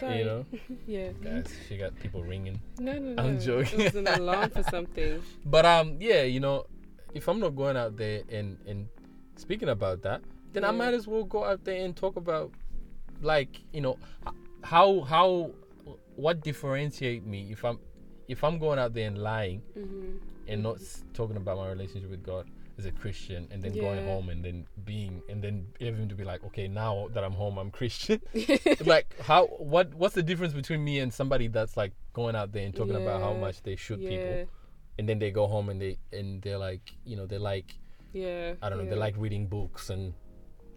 sorry. 0.00 0.18
You 0.20 0.24
know, 0.24 0.46
yeah. 0.86 1.08
guys, 1.22 1.46
she 1.68 1.76
got 1.76 1.94
people 1.98 2.22
ringing. 2.22 2.60
No, 2.78 2.92
no, 2.92 3.12
no. 3.14 3.22
I'm 3.22 3.40
joking. 3.40 3.80
It 3.80 3.92
was 3.94 3.96
an 3.96 4.06
alarm 4.08 4.50
for 4.50 4.62
something. 4.70 5.20
But 5.44 5.66
um, 5.66 5.96
yeah, 6.00 6.22
you 6.22 6.40
know, 6.40 6.66
if 7.14 7.28
I'm 7.28 7.40
not 7.40 7.56
going 7.56 7.76
out 7.76 7.96
there 7.96 8.22
and 8.28 8.58
and 8.66 8.88
speaking 9.36 9.68
about 9.68 10.02
that, 10.02 10.22
then 10.52 10.64
I 10.64 10.70
might 10.70 10.94
as 10.94 11.06
well 11.06 11.24
go 11.24 11.44
out 11.44 11.64
there 11.64 11.84
and 11.84 11.96
talk 11.96 12.16
about, 12.16 12.52
like, 13.22 13.60
you 13.72 13.80
know, 13.80 13.98
how 14.62 15.00
how 15.02 15.52
what 16.16 16.42
differentiate 16.42 17.24
me 17.24 17.48
if 17.50 17.64
I'm 17.64 17.78
if 18.28 18.44
I'm 18.44 18.58
going 18.58 18.78
out 18.78 18.94
there 18.94 19.06
and 19.06 19.18
lying 19.18 19.60
hmm 19.74 20.16
and 20.46 20.62
not 20.62 20.78
talking 21.14 21.38
about 21.38 21.56
my 21.56 21.68
relationship 21.70 22.10
with 22.10 22.22
God 22.22 22.46
as 22.78 22.84
a 22.84 22.92
Christian 22.92 23.48
and 23.50 23.62
then 23.62 23.72
going 23.72 24.04
home 24.04 24.28
and 24.28 24.44
then 24.44 24.66
being 24.84 25.22
and 25.30 25.42
then 25.42 25.66
having 25.80 26.08
to 26.08 26.14
be 26.14 26.24
like, 26.24 26.44
okay, 26.44 26.68
now 26.68 27.08
that 27.14 27.24
I'm 27.24 27.32
home, 27.32 27.56
I'm 27.56 27.70
Christian. 27.70 28.20
like 28.84 29.18
how 29.20 29.46
what 29.46 29.94
what's 29.94 30.14
the 30.14 30.22
difference 30.22 30.52
between 30.52 30.84
me 30.84 30.98
and 30.98 31.12
somebody 31.12 31.48
that's 31.48 31.78
like 31.78 31.92
going 32.12 32.36
out 32.36 32.52
there 32.52 32.64
and 32.64 32.74
talking 32.74 32.96
about 32.96 33.22
how 33.22 33.32
much 33.32 33.62
they 33.62 33.76
shoot 33.76 34.00
yeah, 34.00 34.08
people 34.10 34.48
and 34.98 35.08
then 35.08 35.18
they 35.18 35.30
go 35.30 35.46
home 35.46 35.68
and 35.68 35.80
they 35.80 35.98
and 36.12 36.40
they're 36.42 36.58
like 36.58 36.92
you 37.04 37.16
know 37.16 37.26
they 37.26 37.38
like 37.38 37.74
yeah. 38.12 38.54
I 38.62 38.68
don't 38.68 38.78
know 38.78 38.84
yeah. 38.84 38.90
they 38.90 38.96
like 38.96 39.14
reading 39.18 39.46
books 39.48 39.90
and 39.90 40.14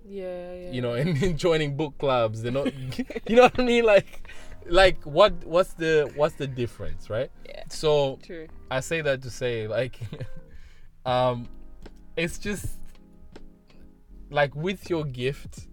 Yeah, 0.06 0.54
yeah. 0.54 0.72
you 0.72 0.82
know 0.82 0.94
and, 0.94 1.16
and 1.24 1.38
joining 1.38 1.78
book 1.78 1.98
clubs 2.00 2.42
they're 2.42 2.52
not 2.52 2.74
you 3.30 3.36
know 3.36 3.44
what 3.44 3.60
I 3.60 3.64
mean 3.64 3.86
like 3.86 4.28
like 4.66 5.04
what 5.04 5.34
what's 5.46 5.74
the 5.74 6.12
what's 6.16 6.36
the 6.36 6.48
difference 6.48 7.10
right 7.10 7.32
Yeah. 7.48 7.64
so 7.70 8.20
True. 8.24 8.48
I 8.72 8.80
say 8.82 9.02
that 9.02 9.22
to 9.22 9.30
say 9.30 9.68
like 9.68 10.00
um 11.06 11.48
it's 12.16 12.38
just 12.40 12.80
like 14.30 14.56
with 14.56 14.90
your 14.90 15.06
gift 15.06 15.68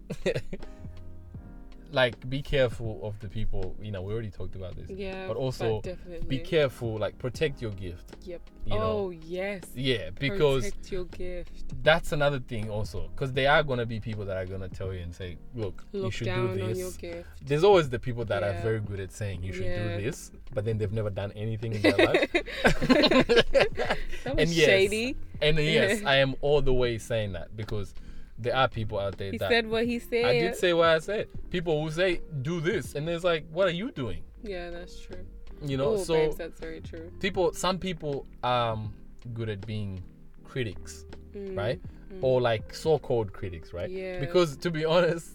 like 1.95 2.29
be 2.29 2.43
careful 2.43 3.01
of 3.03 3.19
the 3.21 3.29
people. 3.29 3.75
You 3.81 3.93
know, 3.93 4.03
we 4.03 4.13
already 4.13 4.31
talked 4.31 4.57
about 4.57 4.77
this. 4.77 4.91
Yeah. 4.91 5.27
But 5.27 5.37
also, 5.37 5.81
definitely. 5.81 6.27
Be 6.27 6.39
careful. 6.39 6.99
Like 6.99 7.17
protect 7.19 7.63
your 7.63 7.71
gift. 7.71 8.17
Yep. 8.25 8.41
You 8.67 8.75
know. 8.75 8.81
oh 8.83 9.11
yes. 9.11 9.63
Yeah, 9.75 10.11
because 10.19 10.65
protect 10.65 10.93
your 10.93 11.05
gift. 11.05 11.83
that's 11.83 12.13
another 12.13 12.41
thing 12.41 12.71
also. 12.71 13.09
Because 13.15 13.33
there 13.33 13.51
are 13.51 13.63
gonna 13.63 13.87
be 13.87 14.01
people 14.01 14.25
that 14.27 14.37
are 14.37 14.47
gonna 14.47 14.69
tell 14.69 14.93
you 14.93 15.01
and 15.01 15.15
say, 15.15 15.37
"Look, 15.55 15.85
you 15.93 16.11
should 16.11 16.27
do 16.27 16.55
this." 16.55 16.99
There's 17.43 17.65
always 17.65 17.89
the 17.89 17.99
people 17.99 18.25
that 18.27 18.43
are 18.43 18.55
very 18.63 18.81
good 18.81 19.01
at 19.01 19.13
saying 19.13 19.43
you 19.43 19.53
should 19.53 19.67
Yeah. 19.67 19.97
do 19.97 20.03
this, 20.05 20.33
but 20.53 20.65
then 20.65 20.79
they've 20.79 20.93
never 20.93 21.11
done 21.11 21.33
anything 21.33 21.75
in 21.75 21.83
their 21.83 21.97
life. 21.97 22.31
That 24.25 24.37
was 24.37 24.43
And 24.43 24.51
yes, 24.51 24.67
shady. 24.67 25.17
And 25.43 25.59
yes, 25.59 26.03
I 26.07 26.17
am 26.17 26.35
all 26.41 26.63
the 26.63 26.73
way 26.73 26.97
saying 26.97 27.33
that 27.33 27.55
because 27.57 27.95
there 28.45 28.57
are 28.57 28.69
people 28.69 28.99
out 28.99 29.19
there 29.19 29.33
He 29.33 29.39
that 29.39 29.51
said 29.51 29.67
what 29.69 29.85
he 29.87 29.99
said. 29.99 30.25
I 30.25 30.33
did 30.39 30.55
say 30.57 30.73
what 30.73 30.89
I 30.89 30.99
said. 31.01 31.29
People 31.51 31.83
who 31.83 31.91
say 31.91 32.21
do 32.43 32.61
this, 32.61 32.95
and 32.95 33.09
it's 33.09 33.25
like, 33.25 33.45
what 33.53 33.67
are 33.69 33.73
you 33.83 33.91
doing? 33.91 34.23
Yeah, 34.43 34.71
that's 34.71 35.01
true. 35.01 35.25
You 35.63 35.77
know, 35.77 35.93
oh, 35.93 35.97
so 35.97 36.15
babes, 36.15 36.37
that's 36.37 36.61
very 36.61 36.81
true. 36.81 37.11
people, 37.21 37.53
some 37.55 37.79
people 37.79 38.27
um 38.43 38.93
good 39.33 39.49
at 39.49 39.67
being 39.67 40.03
critics, 40.45 41.05
Mm, 41.35 41.57
right? 41.57 41.81
mm. 42.13 42.19
Or 42.23 42.41
like 42.41 42.73
so-called 42.75 43.33
critics, 43.33 43.73
right? 43.73 43.91
Yeah. 43.91 44.21
Because 44.21 44.57
to 44.59 44.71
be 44.71 44.85
honest, 44.85 45.27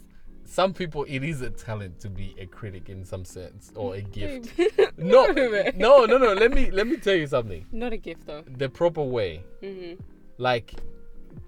some 0.46 0.72
people 0.74 1.04
it 1.10 1.24
is 1.24 1.42
a 1.42 1.50
talent 1.50 2.00
to 2.02 2.10
be 2.10 2.36
a 2.40 2.46
critic 2.46 2.90
in 2.90 3.04
some 3.04 3.26
sense 3.26 3.72
or 3.76 3.96
a 3.96 4.02
gift. 4.20 4.52
No, 4.98 5.24
Wait 5.28 5.38
a 5.38 5.50
minute. 5.50 5.76
no, 5.78 6.06
no, 6.06 6.18
no. 6.18 6.34
Let 6.34 6.52
me 6.54 6.70
let 6.72 6.88
me 6.88 6.98
tell 6.98 7.16
you 7.16 7.28
something. 7.28 7.66
Not 7.72 7.92
a 7.94 7.98
gift 7.98 8.28
though. 8.28 8.44
The 8.58 8.70
proper 8.70 9.04
way, 9.04 9.44
hmm 9.62 9.94
like, 10.38 10.74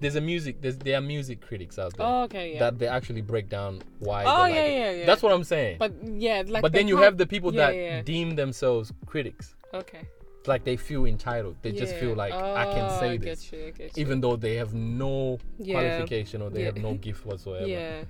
there's 0.00 0.16
a 0.16 0.20
music. 0.20 0.60
There's 0.60 0.76
there 0.78 0.96
are 0.98 1.00
music 1.00 1.40
critics 1.40 1.78
out 1.78 1.96
there 1.96 2.06
Oh, 2.06 2.22
okay, 2.24 2.54
yeah. 2.54 2.58
that 2.60 2.78
they 2.78 2.86
actually 2.88 3.22
break 3.22 3.48
down 3.48 3.82
why. 4.00 4.24
Oh, 4.24 4.44
they 4.44 4.50
like 4.50 4.54
yeah, 4.54 4.66
yeah, 4.66 4.90
yeah. 4.90 5.06
That's 5.06 5.22
what 5.22 5.32
I'm 5.32 5.44
saying. 5.44 5.76
but 5.78 5.92
yeah, 6.04 6.42
like. 6.46 6.62
but 6.62 6.72
then 6.72 6.88
you 6.88 6.96
have 6.98 7.16
the 7.18 7.26
people 7.26 7.54
Yeah, 7.54 7.66
that 7.66 7.74
yeah. 7.76 8.02
deem 8.02 8.34
themselves 8.36 8.92
critics. 9.06 9.54
Okay. 9.74 10.02
Like 10.46 10.64
they 10.64 10.76
feel 10.76 11.04
entitled. 11.06 11.56
They 11.62 11.70
just 11.72 11.94
feel 11.94 12.14
like 12.14 12.32
I 12.32 12.66
Oh, 12.66 12.72
can 12.74 12.90
say 12.98 13.10
I 13.12 13.16
this, 13.16 13.52
you, 13.52 13.72
I 13.78 13.90
even 13.96 14.20
though 14.20 14.34
they 14.36 14.56
have 14.56 14.74
no 14.74 15.38
Yeah. 15.58 15.74
qualification 15.74 16.42
or 16.42 16.50
they 16.50 16.60
Yeah. 16.60 16.66
have 16.66 16.78
no 16.78 16.94
gift 16.94 17.24
whatsoever. 17.24 17.66
Yeah. 17.66 18.04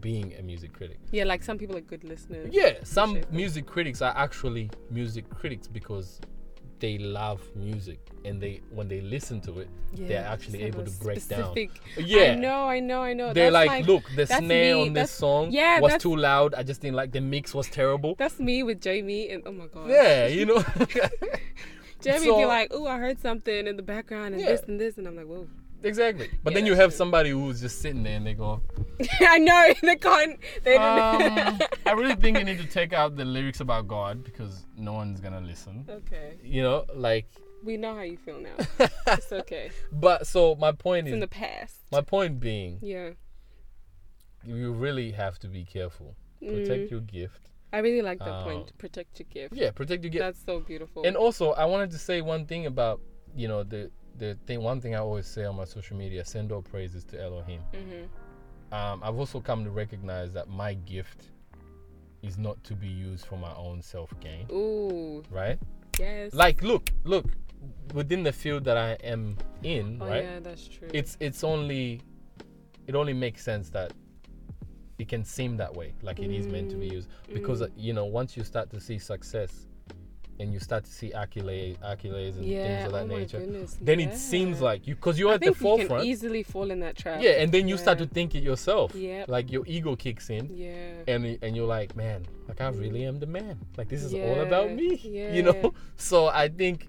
Being 0.00 0.32
a 0.38 0.42
music 0.42 0.72
critic. 0.72 0.98
Yeah, 1.12 1.24
like 1.24 1.42
some 1.44 1.58
people 1.58 1.76
are 1.76 1.82
good 1.82 2.04
listeners. 2.04 2.48
Yeah, 2.52 2.72
some 2.84 3.20
music 3.30 3.66
critics 3.66 4.00
are 4.00 4.14
actually 4.16 4.70
music 4.90 5.28
critics 5.28 5.68
because 5.68 6.20
they 6.80 6.98
love 6.98 7.40
music 7.54 7.98
and 8.24 8.40
they 8.40 8.60
when 8.70 8.88
they 8.88 9.00
listen 9.00 9.40
to 9.42 9.60
it, 9.60 9.68
Yeah, 9.94 10.08
they're 10.08 10.24
actually 10.26 10.62
able 10.64 10.84
to 10.84 10.90
break 11.02 11.26
down. 11.28 11.54
Yeah. 11.96 12.32
I 12.32 12.34
know, 12.34 12.64
I 12.68 12.80
know, 12.80 13.02
I 13.02 13.12
know. 13.12 13.32
They're 13.32 13.50
That's 13.50 13.66
like, 13.68 13.86
look, 13.86 14.04
the 14.16 14.26
snare 14.26 14.74
me, 14.76 14.82
on 14.88 14.92
this 14.92 15.10
song 15.10 15.50
yeah, 15.50 15.80
was 15.80 15.96
too 15.98 16.16
loud. 16.16 16.54
I 16.54 16.62
just 16.62 16.80
didn't 16.80 16.96
like 16.96 17.12
the 17.12 17.20
mix 17.20 17.54
was 17.54 17.68
terrible. 17.68 18.14
That's 18.18 18.38
me 18.40 18.62
with 18.62 18.80
Jamie, 18.80 19.30
and 19.30 19.42
oh 19.46 19.52
my 19.52 19.66
god. 19.66 19.88
Yeah, 19.90 20.26
you 20.26 20.46
know. 20.46 20.64
Jamie 22.00 22.26
So- 22.26 22.36
be 22.38 22.44
like, 22.44 22.68
"Oh, 22.70 22.86
I 22.86 22.98
heard 22.98 23.18
something 23.20 23.66
in 23.66 23.76
the 23.76 23.82
background 23.82 24.34
and 24.34 24.42
Yeah. 24.42 24.50
this 24.52 24.62
and 24.68 24.78
this," 24.80 24.98
and 24.98 25.06
I'm 25.06 25.16
like, 25.16 25.26
"Whoa." 25.26 25.46
Exactly. 25.84 26.30
But 26.42 26.52
Yeah, 26.52 26.54
then 26.58 26.66
you 26.66 26.74
have 26.74 26.90
true. 26.90 26.96
somebody 26.96 27.30
who's 27.30 27.60
just 27.60 27.80
sitting 27.82 28.02
there 28.02 28.16
and 28.16 28.26
they 28.26 28.34
go, 28.34 28.60
I 29.20 29.38
know 29.38 29.72
they 29.82 29.96
can't. 29.96 30.38
They 30.62 30.76
um. 30.76 31.58
I 31.86 31.92
really 31.92 32.14
think 32.16 32.38
you 32.38 32.44
need 32.44 32.58
to 32.58 32.66
take 32.66 32.92
out 32.92 33.16
the 33.16 33.24
lyrics 33.24 33.60
about 33.60 33.86
God 33.88 34.24
because 34.24 34.66
no 34.76 34.92
one's 34.94 35.20
gonna 35.20 35.40
listen. 35.40 35.84
okay, 35.88 36.38
You 36.42 36.62
know, 36.62 36.84
like. 36.94 37.26
we 37.64 37.76
know 37.76 37.94
how 37.94 38.02
you 38.02 38.16
feel 38.18 38.40
now. 38.40 38.56
It's 39.08 39.32
okay. 39.32 39.70
But 39.92 40.26
so 40.26 40.54
my 40.56 40.72
point 40.72 41.06
It's 41.06 41.12
is, 41.12 41.14
in 41.14 41.20
the 41.20 41.28
past. 41.28 41.76
my 41.92 42.00
point 42.02 42.38
being, 42.40 42.78
Yeah. 42.82 43.10
you 44.44 44.72
really 44.72 45.12
have 45.12 45.38
to 45.40 45.48
be 45.48 45.64
careful. 45.64 46.16
Protect 46.40 46.88
Mm. 46.88 46.90
your 46.90 47.00
gift. 47.00 47.50
I 47.72 47.78
really 47.78 48.02
like 48.02 48.18
that 48.18 48.28
Um, 48.28 48.44
point. 48.44 48.78
Protect 48.78 49.18
your 49.18 49.26
gift. 49.30 49.54
Yeah, 49.54 49.70
protect 49.70 50.04
your 50.04 50.10
gift. 50.10 50.22
That's 50.22 50.44
so 50.44 50.60
beautiful. 50.60 51.04
And 51.06 51.16
also, 51.16 51.52
I 51.52 51.64
wanted 51.64 51.90
to 51.92 51.98
say 51.98 52.20
one 52.20 52.46
thing 52.46 52.66
about 52.66 53.00
you 53.34 53.48
know 53.48 53.62
the 53.64 53.90
the 54.18 54.36
thing. 54.46 54.62
One 54.62 54.80
thing 54.80 54.94
I 54.94 54.98
always 54.98 55.26
say 55.26 55.44
on 55.44 55.56
my 55.56 55.64
social 55.64 55.96
media: 55.96 56.24
send 56.24 56.52
all 56.52 56.62
praises 56.62 57.04
to 57.04 57.20
Elohim. 57.20 57.60
hmm 57.72 58.04
Um, 58.74 59.02
I've 59.04 59.16
also 59.18 59.40
come 59.40 59.64
to 59.64 59.70
recognize 59.70 60.32
that 60.32 60.48
my 60.48 60.74
gift 60.74 61.30
is 62.22 62.38
not 62.38 62.62
to 62.64 62.74
be 62.74 62.88
used 62.88 63.26
for 63.26 63.36
my 63.36 63.54
own 63.54 63.82
self 63.82 64.10
gain. 64.20 64.46
Ooh, 64.50 65.22
Right? 65.30 65.58
yes. 65.98 66.32
Like, 66.34 66.62
look, 66.62 66.90
look. 67.04 67.26
Within 67.94 68.22
the 68.22 68.32
field 68.32 68.64
that 68.64 68.76
I 68.76 68.92
am 69.04 69.38
in, 69.62 69.98
oh 70.02 70.06
right? 70.06 70.22
yeah, 70.24 70.40
that's 70.40 70.68
true. 70.68 70.88
It's 70.92 71.16
it's 71.20 71.42
only 71.44 72.00
it 72.86 72.94
only 72.94 73.14
makes 73.14 73.42
sense 73.42 73.70
that 73.70 73.92
it 74.98 75.08
can 75.08 75.24
seem 75.24 75.56
that 75.56 75.74
way, 75.74 75.94
like 76.02 76.18
it 76.20 76.30
is 76.30 76.46
meant 76.46 76.70
to 76.70 76.76
be 76.76 76.88
Mm, 76.88 76.92
used. 76.92 77.08
Because 77.32 77.62
mm. 77.62 77.70
you 77.76 77.92
know, 77.94 78.04
once 78.04 78.36
you 78.36 78.44
start 78.44 78.68
to 78.70 78.80
see 78.80 78.98
success 78.98 79.66
and 80.40 80.52
you 80.52 80.58
start 80.58 80.84
to 80.84 80.90
see 80.90 81.10
accolades, 81.10 81.78
accolades 81.78 82.36
and 82.36 82.44
yeah. 82.44 82.66
things 82.66 82.86
of 82.86 82.92
that 82.92 83.02
oh 83.04 83.18
nature, 83.18 83.38
goodness. 83.38 83.78
then 83.80 84.00
it 84.00 84.16
seems 84.16 84.60
like 84.60 84.86
you 84.86 84.94
because 84.96 85.18
you're 85.18 85.30
I 85.30 85.34
at 85.34 85.40
the 85.40 85.52
think 85.52 85.60
you 85.60 85.76
can 85.76 85.78
forefront. 85.88 86.04
easily 86.06 86.42
fall 86.42 86.70
in 86.70 86.80
that 86.80 86.96
trap. 86.96 87.22
yeah, 87.22 87.32
and 87.42 87.52
then 87.52 87.68
you 87.68 87.76
start 87.78 87.98
to 87.98 88.06
think 88.06 88.34
it 88.34 88.42
yourself. 88.42 88.94
Yeah, 88.94 89.24
Like 89.28 89.52
your 89.52 89.64
ego 89.66 89.94
kicks 89.96 90.30
in, 90.30 90.50
Yeah. 90.52 90.74
and 91.06 91.38
and 91.42 91.54
you're 91.56 91.66
like, 91.68 91.94
man, 91.96 92.26
like 92.48 92.60
I 92.60 92.68
really 92.70 93.04
am 93.04 93.20
the 93.20 93.26
man. 93.26 93.58
Like 93.76 93.88
this 93.88 94.02
is 94.02 94.12
all 94.14 94.40
about 94.40 94.72
me. 94.72 94.96
yeah. 95.04 95.32
You 95.32 95.42
know. 95.44 95.74
So 95.96 96.26
I 96.26 96.48
think, 96.48 96.88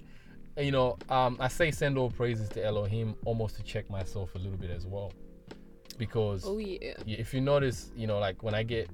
you 0.58 0.72
know, 0.72 0.98
um, 1.10 1.38
I 1.40 1.48
say 1.48 1.70
send 1.72 1.98
all 1.98 2.10
praises 2.10 2.50
to 2.50 2.66
Elohim 2.66 3.16
almost 3.26 3.56
to 3.58 3.64
check 3.64 3.90
myself 3.90 4.34
a 4.36 4.40
little 4.40 4.58
bit 4.58 4.72
as 4.72 4.86
well, 4.88 5.12
because 5.98 6.44
Oh 6.46 6.58
yeah. 6.58 6.94
if 7.06 7.34
you 7.34 7.42
notice, 7.42 7.92
you 7.96 8.08
know, 8.08 8.20
like 8.20 8.42
when 8.44 8.54
I 8.56 8.64
get 8.64 8.90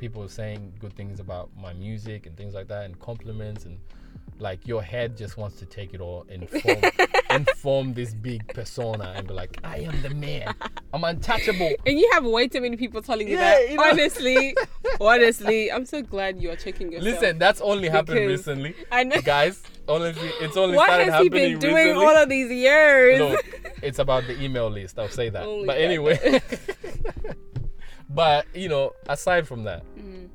people 0.00 0.26
saying 0.28 0.72
good 0.80 0.94
things 0.96 1.20
about 1.20 1.50
my 1.60 1.72
music 1.74 2.26
and 2.26 2.36
things 2.36 2.54
like 2.54 2.68
that, 2.68 2.84
and 2.86 2.98
compliments, 2.98 3.64
and 3.66 3.78
like 4.38 4.66
your 4.66 4.82
head 4.82 5.18
just 5.18 5.36
wants 5.36 5.58
to 5.58 5.66
take 5.66 5.92
it 5.92 6.00
all 6.00 6.24
and 6.30 6.48
form, 6.48 6.80
and 7.30 7.48
form 7.50 7.92
this 7.92 8.14
big 8.14 8.46
persona 8.54 9.12
and 9.14 9.28
be 9.28 9.34
like, 9.34 9.58
I 9.62 9.80
am 9.80 10.00
the 10.00 10.08
man, 10.10 10.54
I'm 10.94 11.04
untouchable. 11.04 11.72
And 11.84 11.98
you 11.98 12.10
have 12.14 12.24
way 12.24 12.48
too 12.48 12.62
many 12.62 12.78
people 12.78 13.02
telling 13.02 13.28
you 13.28 13.34
Yeah, 13.34 13.40
that. 13.58 13.70
you 13.70 13.76
know. 13.76 13.82
Honestly, 13.84 14.56
honestly, 15.00 15.70
I'm 15.70 15.84
so 15.84 16.00
glad 16.00 16.40
you 16.42 16.50
are 16.50 16.56
checking 16.56 16.90
yourself. 16.90 17.20
Listen, 17.20 17.38
that's 17.38 17.60
only 17.60 17.90
happened 17.90 18.26
recently, 18.26 18.74
I 18.90 19.04
know. 19.04 19.20
guys. 19.20 19.62
Honestly, 19.86 20.28
it's 20.40 20.56
only 20.56 20.76
What 20.76 20.86
started 20.86 21.10
has 21.12 21.20
he 21.20 21.24
happening 21.26 21.50
been 21.52 21.58
doing 21.58 21.74
recently. 21.74 22.06
all 22.06 22.16
of 22.16 22.28
these 22.28 22.50
years? 22.50 23.20
Look, 23.20 23.44
it's 23.82 23.98
about 23.98 24.26
the 24.26 24.40
email 24.42 24.70
list. 24.70 24.98
I'll 24.98 25.08
say 25.08 25.28
that. 25.30 25.42
Only 25.44 25.66
but 25.66 25.78
anyway, 25.78 26.40
but 28.14 28.46
you 28.54 28.68
know, 28.68 28.92
aside 29.08 29.46
from 29.46 29.64
that, 29.64 29.82
Mm, 29.96 30.28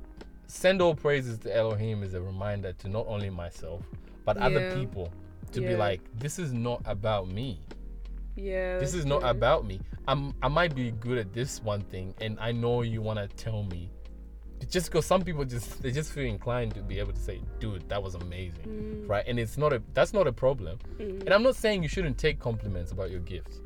send 0.48 0.82
all 0.82 0.96
praises 0.96 1.38
to 1.40 1.56
Elohim 1.56 2.04
is 2.04 2.14
a 2.14 2.22
reminder 2.22 2.74
to 2.74 2.88
not 2.90 3.06
only 3.08 3.30
myself 3.30 3.82
but 4.26 4.38
other 4.38 4.72
people 4.74 5.12
to 5.52 5.62
be 5.62 5.76
like, 5.76 6.02
this 6.18 6.40
is 6.40 6.52
not 6.52 6.82
about 6.86 7.28
me. 7.30 7.60
yeah. 8.36 8.78
This 8.80 8.94
is 8.94 9.06
not 9.06 9.22
true. 9.22 9.30
about 9.30 9.66
me. 9.66 9.80
I'm 10.08 10.34
I 10.42 10.48
might 10.48 10.76
be 10.76 10.92
good 10.92 11.18
at 11.18 11.34
this 11.34 11.62
one 11.64 11.82
thing, 11.82 12.14
and 12.22 12.38
I 12.40 12.52
know 12.52 12.82
you 12.82 13.02
want 13.02 13.20
to 13.20 13.28
tell 13.44 13.64
me. 13.64 13.90
Just 14.70 14.88
because 14.90 15.06
some 15.06 15.22
people 15.22 15.46
just 15.46 15.82
they 15.82 15.92
just 15.92 16.12
feel 16.12 16.26
inclined 16.26 16.74
to 16.76 16.82
be 16.82 17.00
able 17.00 17.14
to 17.14 17.20
say, 17.20 17.40
"Dude, 17.60 17.88
that 17.90 18.02
was 18.02 18.16
amazing," 18.16 18.66
Mm, 18.68 19.10
right? 19.10 19.24
And 19.28 19.40
it's 19.40 19.58
not 19.58 19.72
a 19.74 19.82
that's 19.94 20.14
not 20.14 20.28
a 20.28 20.34
problem. 20.34 20.80
mm, 20.98 21.22
And 21.22 21.30
I'm 21.34 21.44
not 21.44 21.56
saying 21.56 21.84
you 21.84 21.90
shouldn't 21.90 22.18
take 22.18 22.40
compliments 22.40 22.92
about 22.92 23.10
your 23.12 23.20
gifts. 23.22 23.62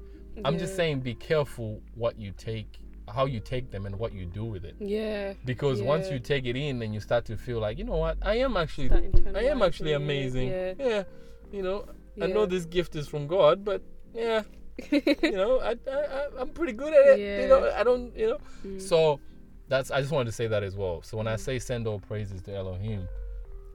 I'm 0.46 0.58
just 0.58 0.76
saying 0.76 1.00
be 1.02 1.16
careful 1.16 1.82
what 1.96 2.18
you 2.20 2.32
take, 2.38 2.80
how 3.14 3.26
you 3.26 3.40
take 3.40 3.72
them, 3.72 3.86
and 3.86 3.98
what 3.98 4.14
you 4.14 4.26
do 4.26 4.46
with 4.46 4.66
it. 4.66 4.76
Yeah. 4.80 5.34
Because 5.46 5.82
once 5.82 6.10
you 6.10 6.20
take 6.20 6.46
it 6.46 6.56
in, 6.56 6.80
then 6.80 6.94
you 6.94 7.00
start 7.00 7.26
to 7.26 7.38
feel 7.38 7.60
like, 7.60 7.78
you 7.78 7.84
know 7.84 7.98
what, 7.98 8.18
I 8.22 8.36
am 8.36 8.58
actually, 8.58 8.90
I 9.36 9.44
am 9.44 9.62
actually 9.62 9.94
amazing. 9.94 10.50
yeah. 10.50 10.74
Yeah, 10.80 11.04
you 11.52 11.64
know, 11.64 11.86
I 12.22 12.28
know 12.28 12.46
this 12.46 12.66
gift 12.66 12.96
is 12.96 13.08
from 13.08 13.28
God, 13.28 13.64
but 13.64 13.82
yeah, 14.14 14.44
you 14.92 15.32
know, 15.32 15.60
I, 15.60 15.76
I, 15.90 16.28
I'm 16.38 16.50
pretty 16.50 16.74
good 16.74 16.94
at 16.94 17.20
it. 17.20 17.42
You 17.42 17.48
know, 17.48 17.72
I 17.76 17.84
don't, 17.84 18.16
you 18.18 18.28
know. 18.30 18.38
Mm. 18.66 18.82
So 18.82 19.20
that's 19.68 19.92
I 19.92 20.02
just 20.02 20.12
wanted 20.12 20.26
to 20.26 20.32
say 20.32 20.48
that 20.48 20.64
as 20.64 20.76
well. 20.76 21.02
So 21.02 21.18
when 21.18 21.28
I 21.28 21.36
say 21.36 21.60
send 21.60 21.88
all 21.88 22.00
praises 22.00 22.42
to 22.44 22.56
Elohim, 22.56 23.08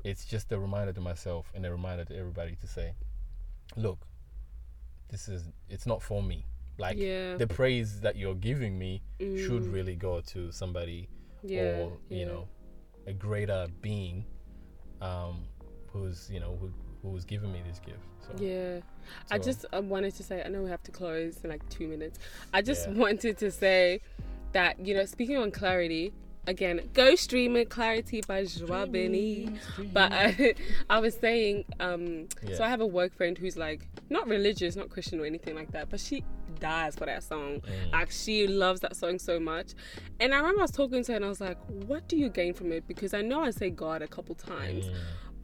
it's 0.02 0.24
just 0.24 0.52
a 0.52 0.58
reminder 0.58 0.92
to 0.92 1.00
myself 1.00 1.50
and 1.54 1.64
a 1.64 1.70
reminder 1.70 2.04
to 2.06 2.16
everybody 2.16 2.56
to 2.60 2.66
say, 2.66 2.94
look, 3.76 4.06
this 5.08 5.28
is 5.28 5.48
it's 5.68 5.86
not 5.86 6.02
for 6.02 6.22
me. 6.22 6.46
Like 6.78 6.96
Yeah. 6.98 7.36
the 7.36 7.46
praise 7.46 8.00
that 8.00 8.16
you're 8.16 8.34
giving 8.34 8.78
me 8.78 9.02
should 9.20 9.62
Mm. 9.62 9.72
really 9.72 9.96
go 9.96 10.20
to 10.22 10.50
somebody 10.52 11.08
yeah. 11.42 11.78
or 11.80 11.98
you 12.08 12.18
yeah. 12.20 12.24
know 12.26 12.48
a 13.06 13.12
greater 13.12 13.66
being 13.80 14.24
um 15.00 15.44
who's 15.88 16.30
you 16.30 16.40
know 16.40 16.56
who 16.60 16.72
who's 17.02 17.24
given 17.24 17.52
me 17.52 17.60
this 17.68 17.78
gift. 17.80 17.98
So 18.26 18.32
Yeah. 18.42 18.80
I 19.30 19.38
just 19.38 19.66
uh, 19.74 19.82
wanted 19.82 20.14
to 20.14 20.22
say, 20.22 20.42
I 20.42 20.48
know 20.48 20.62
we 20.62 20.70
have 20.70 20.82
to 20.84 20.90
close 20.90 21.38
in 21.44 21.50
like 21.50 21.68
two 21.68 21.86
minutes. 21.86 22.18
I 22.54 22.62
just 22.62 22.88
Yeah. 22.88 22.94
wanted 22.94 23.36
to 23.38 23.50
say 23.50 24.00
that, 24.52 24.80
you 24.80 24.94
know, 24.94 25.04
speaking 25.04 25.36
on 25.36 25.50
clarity, 25.50 26.14
again, 26.46 26.80
go 26.94 27.14
stream 27.14 27.56
it, 27.56 27.68
Clarity 27.68 28.22
by 28.26 28.44
Joa 28.44 28.86
Benny. 28.90 29.50
But 29.92 30.12
I, 30.14 30.54
I 30.88 30.98
was 31.00 31.14
saying, 31.16 31.66
um, 31.78 32.28
Yeah. 32.42 32.56
so 32.56 32.64
I 32.64 32.70
have 32.70 32.80
a 32.80 32.86
work 32.86 33.12
friend 33.12 33.36
who's 33.36 33.58
like, 33.58 33.86
not 34.08 34.26
religious, 34.26 34.74
not 34.76 34.88
Christian 34.88 35.20
or 35.20 35.26
anything 35.26 35.54
like 35.54 35.72
that, 35.72 35.90
but 35.90 36.00
she 36.00 36.24
dies 36.68 36.94
for 36.96 37.06
that 37.06 37.22
song. 37.22 37.60
Mm. 37.60 37.92
Like 37.92 38.10
she 38.10 38.46
loves 38.46 38.80
that 38.80 38.94
song 38.96 39.18
so 39.18 39.34
much. 39.38 39.68
And 40.20 40.28
I 40.34 40.38
remember 40.38 40.60
I 40.60 40.64
was 40.68 40.70
talking 40.70 41.02
to 41.04 41.12
her 41.12 41.16
and 41.16 41.24
I 41.24 41.28
was 41.28 41.40
like, 41.48 41.58
"What 41.90 42.02
do 42.10 42.16
you 42.16 42.28
gain 42.40 42.52
from 42.54 42.72
it?" 42.76 42.82
Because 42.88 43.12
I 43.14 43.22
know 43.30 43.40
I 43.48 43.50
say 43.50 43.68
God 43.70 44.00
a 44.02 44.08
couple 44.16 44.34
times, 44.34 44.84
Mm. 44.86 44.94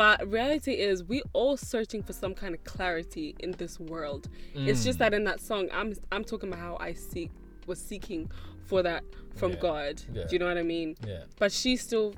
but 0.03 0.17
reality 0.39 0.73
is 0.91 1.05
we 1.05 1.19
all 1.33 1.57
searching 1.73 2.03
for 2.03 2.15
some 2.23 2.35
kind 2.43 2.53
of 2.57 2.61
clarity 2.65 3.29
in 3.45 3.51
this 3.63 3.75
world. 3.93 4.29
It's 4.55 4.83
just 4.89 4.97
Mm. 4.99 5.03
that 5.03 5.13
in 5.19 5.25
that 5.31 5.41
song, 5.41 5.69
I'm 5.79 5.91
I'm 6.15 6.25
talking 6.25 6.49
about 6.51 6.61
how 6.69 6.77
I 6.89 6.93
seek 6.95 7.31
was 7.67 7.79
seeking 7.91 8.23
for 8.71 8.83
that 8.89 9.03
from 9.41 9.53
Yeah. 9.53 9.59
God. 9.69 9.95
Yeah. 10.15 10.25
Do 10.27 10.31
you 10.35 10.39
know 10.43 10.47
what 10.53 10.59
I 10.59 10.63
mean? 10.77 10.97
Yeah. 11.07 11.25
But 11.43 11.51
she 11.53 11.77
still, 11.77 12.09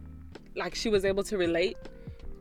like, 0.62 0.74
she 0.82 0.88
was 0.96 1.04
able 1.04 1.24
to 1.30 1.36
relate 1.46 1.76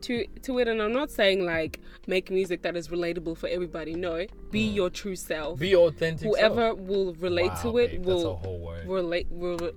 to 0.03 0.25
to 0.43 0.59
it. 0.59 0.67
And 0.67 0.81
I'm 0.81 0.93
not 0.93 1.11
saying 1.11 1.45
like 1.45 1.79
make 2.07 2.29
music 2.29 2.61
that 2.63 2.75
is 2.75 2.89
relatable 2.89 3.37
for 3.37 3.47
everybody. 3.47 3.93
No, 3.93 4.25
be 4.51 4.61
your 4.61 4.89
true 4.89 5.15
self. 5.15 5.57
Mm. 5.57 5.61
Be 5.61 5.75
authentic. 5.75 6.27
Whoever 6.27 6.69
self. 6.69 6.79
will 6.79 7.13
relate 7.15 7.51
Wow, 7.51 7.61
to 7.61 7.77
it 7.79 7.91
babe, 7.91 8.05
will 8.05 8.41
relate. 8.85 9.27
Will, 9.31 9.71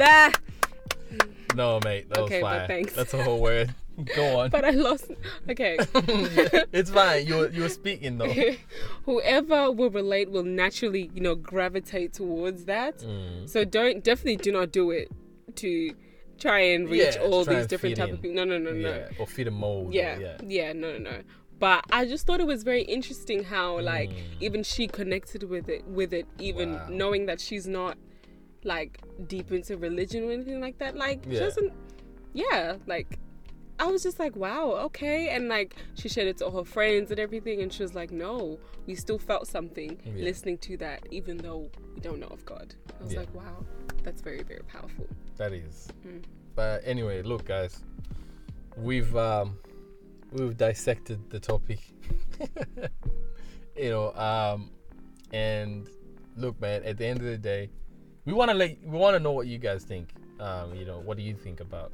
ah! 0.00 0.32
No, 1.54 1.80
mate, 1.84 2.08
that 2.10 2.18
Okay, 2.18 2.42
was 2.42 2.58
but 2.58 2.66
thanks. 2.66 2.92
That's 2.92 3.14
a 3.14 3.22
whole 3.22 3.40
word. 3.40 3.74
Go 4.14 4.40
on. 4.40 4.50
But 4.50 4.64
I 4.64 4.70
lost. 4.70 5.10
Okay. 5.48 5.78
it's 5.94 6.90
fine. 6.90 7.26
You 7.26 7.36
were, 7.36 7.48
you 7.48 7.62
were 7.62 7.70
speaking 7.70 8.18
though. 8.18 8.30
Whoever 9.04 9.72
will 9.72 9.88
relate 9.90 10.30
will 10.30 10.42
naturally, 10.42 11.10
you 11.14 11.22
know, 11.22 11.34
gravitate 11.34 12.12
towards 12.12 12.66
that. 12.66 12.98
Mm. 12.98 13.48
So 13.48 13.64
don't 13.64 14.04
definitely 14.04 14.36
do 14.36 14.52
not 14.52 14.70
do 14.70 14.90
it 14.90 15.10
to 15.56 15.94
try 16.38 16.60
and 16.60 16.88
reach 16.88 17.14
Yeah, 17.16 17.22
all 17.22 17.44
these 17.44 17.66
different 17.66 17.96
type 17.96 18.08
in. 18.08 18.14
of 18.14 18.22
people. 18.22 18.36
No, 18.36 18.44
no, 18.44 18.58
no, 18.58 18.72
no. 18.72 18.88
Yeah, 18.88 19.08
or 19.18 19.26
fit 19.26 19.46
a 19.48 19.50
mold. 19.50 19.88
or- 19.88 19.92
yeah, 19.92 20.18
yeah. 20.18 20.36
yeah, 20.46 20.72
no, 20.72 20.92
no, 20.92 20.98
no. 21.10 21.22
But 21.58 21.84
I 21.90 22.04
just 22.06 22.26
thought 22.26 22.40
it 22.40 22.46
was 22.46 22.62
very 22.64 22.82
interesting 22.82 23.44
how 23.44 23.80
like 23.80 24.10
Mm. 24.10 24.16
even 24.40 24.62
she 24.62 24.86
connected 24.86 25.44
with 25.44 25.68
it, 25.68 25.86
with 25.86 26.12
it, 26.12 26.26
even 26.38 26.74
Wow. 26.74 26.88
knowing 26.90 27.26
that 27.26 27.40
she's 27.40 27.66
not 27.66 27.96
like 28.64 29.00
deep 29.26 29.52
into 29.52 29.76
religion 29.76 30.24
or 30.24 30.32
anything 30.32 30.60
like 30.60 30.78
that. 30.78 30.96
Like 30.96 31.24
she 31.24 31.38
doesn't, 31.38 31.72
yeah, 32.34 32.76
like. 32.86 33.18
I 33.78 33.86
was 33.88 34.02
just 34.02 34.18
like, 34.18 34.34
wow, 34.36 34.70
okay. 34.86 35.28
And 35.28 35.48
like, 35.48 35.76
she 35.94 36.08
shared 36.08 36.28
it 36.28 36.38
to 36.38 36.46
all 36.46 36.52
her 36.58 36.64
friends 36.64 37.10
and 37.10 37.20
everything. 37.20 37.60
And 37.62 37.72
she 37.72 37.82
was 37.82 37.94
like, 37.94 38.10
no, 38.10 38.58
we 38.86 38.94
still 38.94 39.18
felt 39.18 39.46
something 39.46 39.98
Yeah. 40.04 40.24
listening 40.24 40.58
to 40.58 40.76
that, 40.78 41.06
even 41.10 41.36
though 41.36 41.70
we 41.94 42.00
don't 42.00 42.18
know 42.20 42.28
of 42.28 42.44
God. 42.46 42.74
I 42.98 43.02
was 43.02 43.12
Yeah. 43.12 43.20
like, 43.20 43.34
wow, 43.34 43.64
that's 44.02 44.22
very, 44.22 44.42
very 44.42 44.62
powerful. 44.66 45.06
That 45.36 45.52
is. 45.52 45.88
Mm. 46.06 46.22
But 46.54 46.82
anyway, 46.86 47.22
look, 47.22 47.44
guys, 47.44 47.82
we've 48.78 49.14
um, 49.16 49.58
we've 50.32 50.56
dissected 50.56 51.28
the 51.28 51.38
topic. 51.38 51.80
you 53.76 53.90
know, 53.90 54.12
um, 54.14 54.70
and 55.32 55.88
look, 56.36 56.58
man. 56.60 56.82
At 56.84 56.96
the 56.96 57.06
end 57.06 57.18
of 57.20 57.26
the 57.26 57.36
day, 57.36 57.68
we 58.24 58.32
want 58.32 58.50
to 58.50 58.56
let 58.56 58.78
we 58.82 58.96
want 58.96 59.14
to 59.16 59.20
know 59.20 59.32
what 59.32 59.46
you 59.46 59.58
guys 59.58 59.84
think. 59.84 60.08
Um, 60.40 60.74
you 60.74 60.84
know, 60.86 60.98
what 61.00 61.16
do 61.18 61.22
you 61.22 61.34
think 61.34 61.60
about 61.60 61.92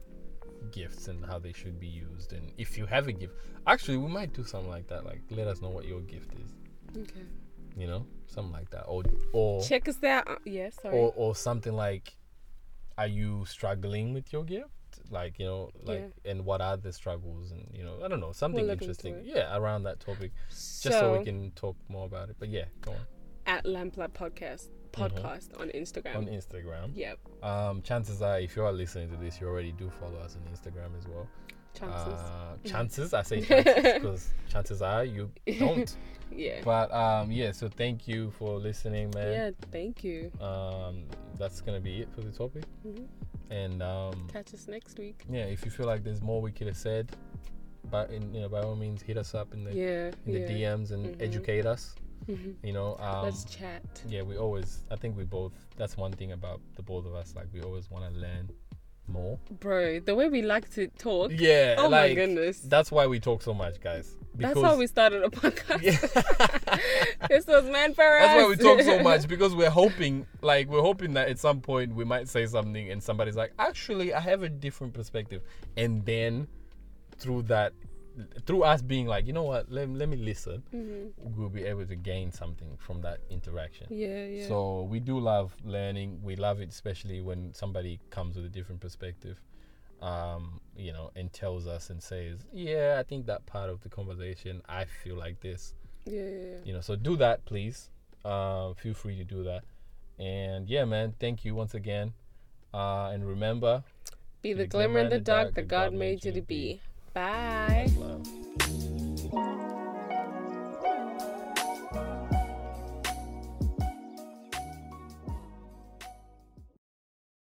gifts 0.70 1.08
and 1.08 1.24
how 1.24 1.38
they 1.38 1.52
should 1.52 1.78
be 1.78 1.86
used? 1.86 2.32
And 2.32 2.52
if 2.58 2.78
you 2.78 2.86
have 2.86 3.08
a 3.08 3.12
gift, 3.12 3.34
actually, 3.66 3.98
we 3.98 4.08
might 4.08 4.32
do 4.32 4.44
something 4.44 4.70
like 4.70 4.86
that. 4.88 5.04
Like, 5.04 5.20
let 5.30 5.46
us 5.46 5.60
know 5.60 5.70
what 5.70 5.84
your 5.86 6.00
gift 6.00 6.32
is. 6.34 6.50
Okay. 6.96 7.24
You 7.76 7.86
know, 7.86 8.06
something 8.26 8.52
like 8.52 8.70
that, 8.70 8.82
or 8.82 9.02
or 9.32 9.62
Check 9.62 9.88
us 9.88 10.02
out. 10.04 10.28
Uh, 10.28 10.36
yeah, 10.44 10.68
sorry. 10.70 10.96
or 10.96 11.12
or 11.16 11.34
something 11.34 11.72
like 11.74 12.14
are 12.98 13.06
you 13.06 13.44
struggling 13.46 14.12
with 14.12 14.32
your 14.32 14.44
gift 14.44 14.68
like 15.10 15.38
you 15.38 15.46
know 15.46 15.70
like 15.82 16.10
and 16.24 16.44
what 16.44 16.60
are 16.60 16.76
the 16.76 16.92
struggles 16.92 17.50
and 17.50 17.66
you 17.72 17.82
know 17.82 17.96
i 18.04 18.08
don't 18.08 18.20
know 18.20 18.32
something 18.32 18.68
interesting 18.68 19.20
yeah 19.24 19.56
around 19.56 19.82
that 19.82 20.00
topic 20.00 20.32
just 20.48 20.82
so, 20.82 21.16
we 21.18 21.24
can 21.24 21.50
talk 21.52 21.76
more 21.88 22.06
about 22.06 22.28
it 22.28 22.36
but 22.38 22.48
yeah 22.48 22.64
go 22.80 22.92
on 22.92 22.98
at 23.46 23.64
Lamplight 23.66 24.12
Podcast 24.14 24.68
podcast 24.92 25.58
on 25.58 25.68
Instagram. 25.70 26.12
Mm-hmm. 26.16 26.16
on 26.18 26.26
instagram 26.26 26.90
yep. 26.94 27.18
um 27.42 27.80
chances 27.80 28.20
are 28.20 28.38
if 28.38 28.54
you 28.56 28.62
are 28.62 28.72
listening 28.72 29.08
to 29.08 29.16
this 29.16 29.40
you 29.40 29.46
already 29.48 29.72
do 29.72 29.88
follow 29.98 30.18
us 30.18 30.36
on 30.36 30.42
instagram 30.52 30.94
as 30.98 31.08
well 31.08 31.26
Chances. 31.74 32.12
uh, 32.12 32.56
chances 32.66 33.14
i 33.14 33.22
say 33.22 33.40
chances 33.46 33.74
because 33.94 34.34
chances 34.50 34.82
are 34.82 35.02
you 35.06 35.30
don't 35.58 35.96
yeah. 36.30 36.60
but 36.62 36.92
um 36.92 37.32
yeah 37.32 37.52
so 37.52 37.70
thank 37.70 38.06
you 38.06 38.30
for 38.32 38.58
listening 38.58 39.10
man 39.14 39.32
Yeah. 39.32 39.50
Thank 39.70 40.04
you. 40.04 40.30
um 40.42 41.04
that's 41.38 41.62
gonna 41.62 41.80
be 41.80 42.02
it 42.02 42.10
for 42.14 42.20
the 42.20 42.30
topic 42.30 42.64
Mhm. 42.86 43.06
and 43.48 43.82
um 43.82 44.28
Catch 44.30 44.52
us 44.52 44.68
next 44.68 44.98
week. 44.98 45.24
yeah, 45.30 45.44
if 45.44 45.64
you 45.64 45.70
feel 45.70 45.86
like 45.86 46.04
there's 46.04 46.20
more 46.20 46.42
we 46.42 46.52
could 46.52 46.66
have 46.66 46.76
said, 46.76 47.10
but 47.90 48.10
in, 48.10 48.34
you 48.34 48.42
know, 48.42 48.48
by 48.50 48.60
all 48.60 48.76
means, 48.76 49.00
hit 49.02 49.16
us 49.16 49.34
up 49.34 49.52
in 49.54 49.64
the 49.64 49.74
Yeah. 49.74 50.10
in 50.26 50.34
yeah. 50.34 50.46
the 50.46 50.52
DMs 50.52 50.90
and 50.92 51.06
Mhm. 51.16 51.22
educate 51.22 51.64
us. 51.64 51.94
Mhm. 52.28 52.54
You 52.62 52.72
know, 52.72 52.96
um, 52.98 53.24
Let's 53.24 53.44
chat. 53.44 53.82
yeah, 54.08 54.22
we 54.22 54.36
always. 54.36 54.84
I 54.90 54.96
think 54.96 55.16
we 55.16 55.24
both. 55.24 55.52
That's 55.76 55.96
one 55.96 56.12
thing 56.12 56.32
about 56.32 56.60
the 56.76 56.82
both 56.82 57.06
of 57.06 57.14
us. 57.14 57.34
Like 57.34 57.46
we 57.52 57.60
always 57.62 57.90
want 57.90 58.12
to 58.12 58.18
learn 58.18 58.50
more. 59.08 59.38
Bro, 59.60 60.00
the 60.00 60.14
way 60.14 60.28
we 60.28 60.42
like 60.42 60.70
to 60.74 60.88
talk. 60.88 61.32
Yeah. 61.34 61.76
Oh 61.78 61.88
my 61.90 62.14
goodness. 62.14 62.60
That's 62.60 62.90
why 62.90 63.06
we 63.06 63.20
talk 63.20 63.42
so 63.42 63.52
much, 63.54 63.80
guys. 63.80 64.16
That's 64.34 64.60
how 64.60 64.76
we 64.76 64.86
started 64.86 65.22
a 65.22 65.28
podcast. 65.28 65.82
Yeah. 65.82 66.78
this 67.28 67.46
was 67.46 67.64
meant 67.64 67.94
for 67.94 68.02
us. 68.02 68.22
That's 68.22 68.42
why 68.42 68.48
we 68.48 68.56
talk 68.56 68.80
so 68.80 69.02
much 69.02 69.28
because 69.34 69.54
we're 69.54 69.70
hoping, 69.70 70.26
like, 70.40 70.68
we're 70.68 70.80
hoping 70.80 71.12
that 71.14 71.28
at 71.28 71.38
some 71.38 71.60
point 71.60 71.94
we 71.94 72.04
might 72.04 72.28
say 72.28 72.46
something 72.46 72.90
and 72.90 73.02
somebody's 73.02 73.36
like, 73.36 73.52
actually, 73.58 74.14
I 74.14 74.20
have 74.20 74.42
a 74.42 74.48
different 74.48 74.94
perspective. 74.94 75.42
And 75.76 76.04
then 76.06 76.48
through 77.18 77.42
that, 77.42 77.74
through 78.46 78.62
us 78.62 78.82
being 78.82 79.06
like, 79.06 79.26
you 79.26 79.32
know 79.32 79.42
what, 79.42 79.70
let, 79.70 79.88
let 79.88 80.08
me 80.08 80.16
listen, 80.16 80.62
Mhm. 80.72 81.12
we'll 81.36 81.48
be 81.48 81.64
able 81.64 81.86
to 81.86 81.96
gain 81.96 82.30
something 82.32 82.76
from 82.78 83.00
that 83.02 83.20
interaction. 83.30 83.86
Yeah, 83.90 84.26
yeah. 84.26 84.48
So 84.48 84.82
we 84.82 85.00
do 85.00 85.18
love 85.18 85.56
learning. 85.64 86.20
We 86.22 86.36
love 86.36 86.60
it, 86.60 86.68
especially 86.68 87.20
when 87.20 87.54
somebody 87.54 88.00
comes 88.10 88.36
with 88.36 88.44
a 88.44 88.50
different 88.50 88.80
perspective, 88.80 89.40
um, 90.00 90.60
you 90.76 90.92
know, 90.92 91.10
and 91.16 91.32
tells 91.32 91.66
us 91.66 91.90
and 91.90 92.02
says, 92.02 92.44
"Yeah, 92.52 92.96
I 92.98 93.02
think 93.02 93.26
that 93.26 93.46
part 93.46 93.70
of 93.70 93.80
the 93.82 93.88
conversation, 93.88 94.62
I 94.68 94.84
feel 94.84 95.16
like 95.16 95.40
this." 95.40 95.74
yeah, 96.04 96.20
yeah, 96.20 96.28
yeah. 96.28 96.56
you 96.64 96.72
know 96.72 96.80
so 96.80 96.96
do 96.96 97.14
that 97.16 97.44
please 97.44 97.88
uh, 98.24 98.72
feel 98.74 98.92
free 98.92 99.16
to 99.16 99.22
do 99.22 99.44
that 99.44 99.62
and 100.18 100.68
yeah 100.68 100.84
man 100.84 101.14
thank 101.20 101.44
you 101.44 101.54
once 101.54 101.74
again 101.74 102.12
uh, 102.74 103.10
and 103.12 103.24
remember 103.24 103.84
Be 104.42 104.52
the 104.52 104.66
glimmer 104.66 104.98
in 104.98 105.10
the 105.10 105.20
dark 105.20 105.54
that 105.54 105.68
God 105.68 105.92
made 105.92 106.24
you 106.24 106.32
to 106.32 106.42
be. 106.42 106.80
Bye. 107.14 107.88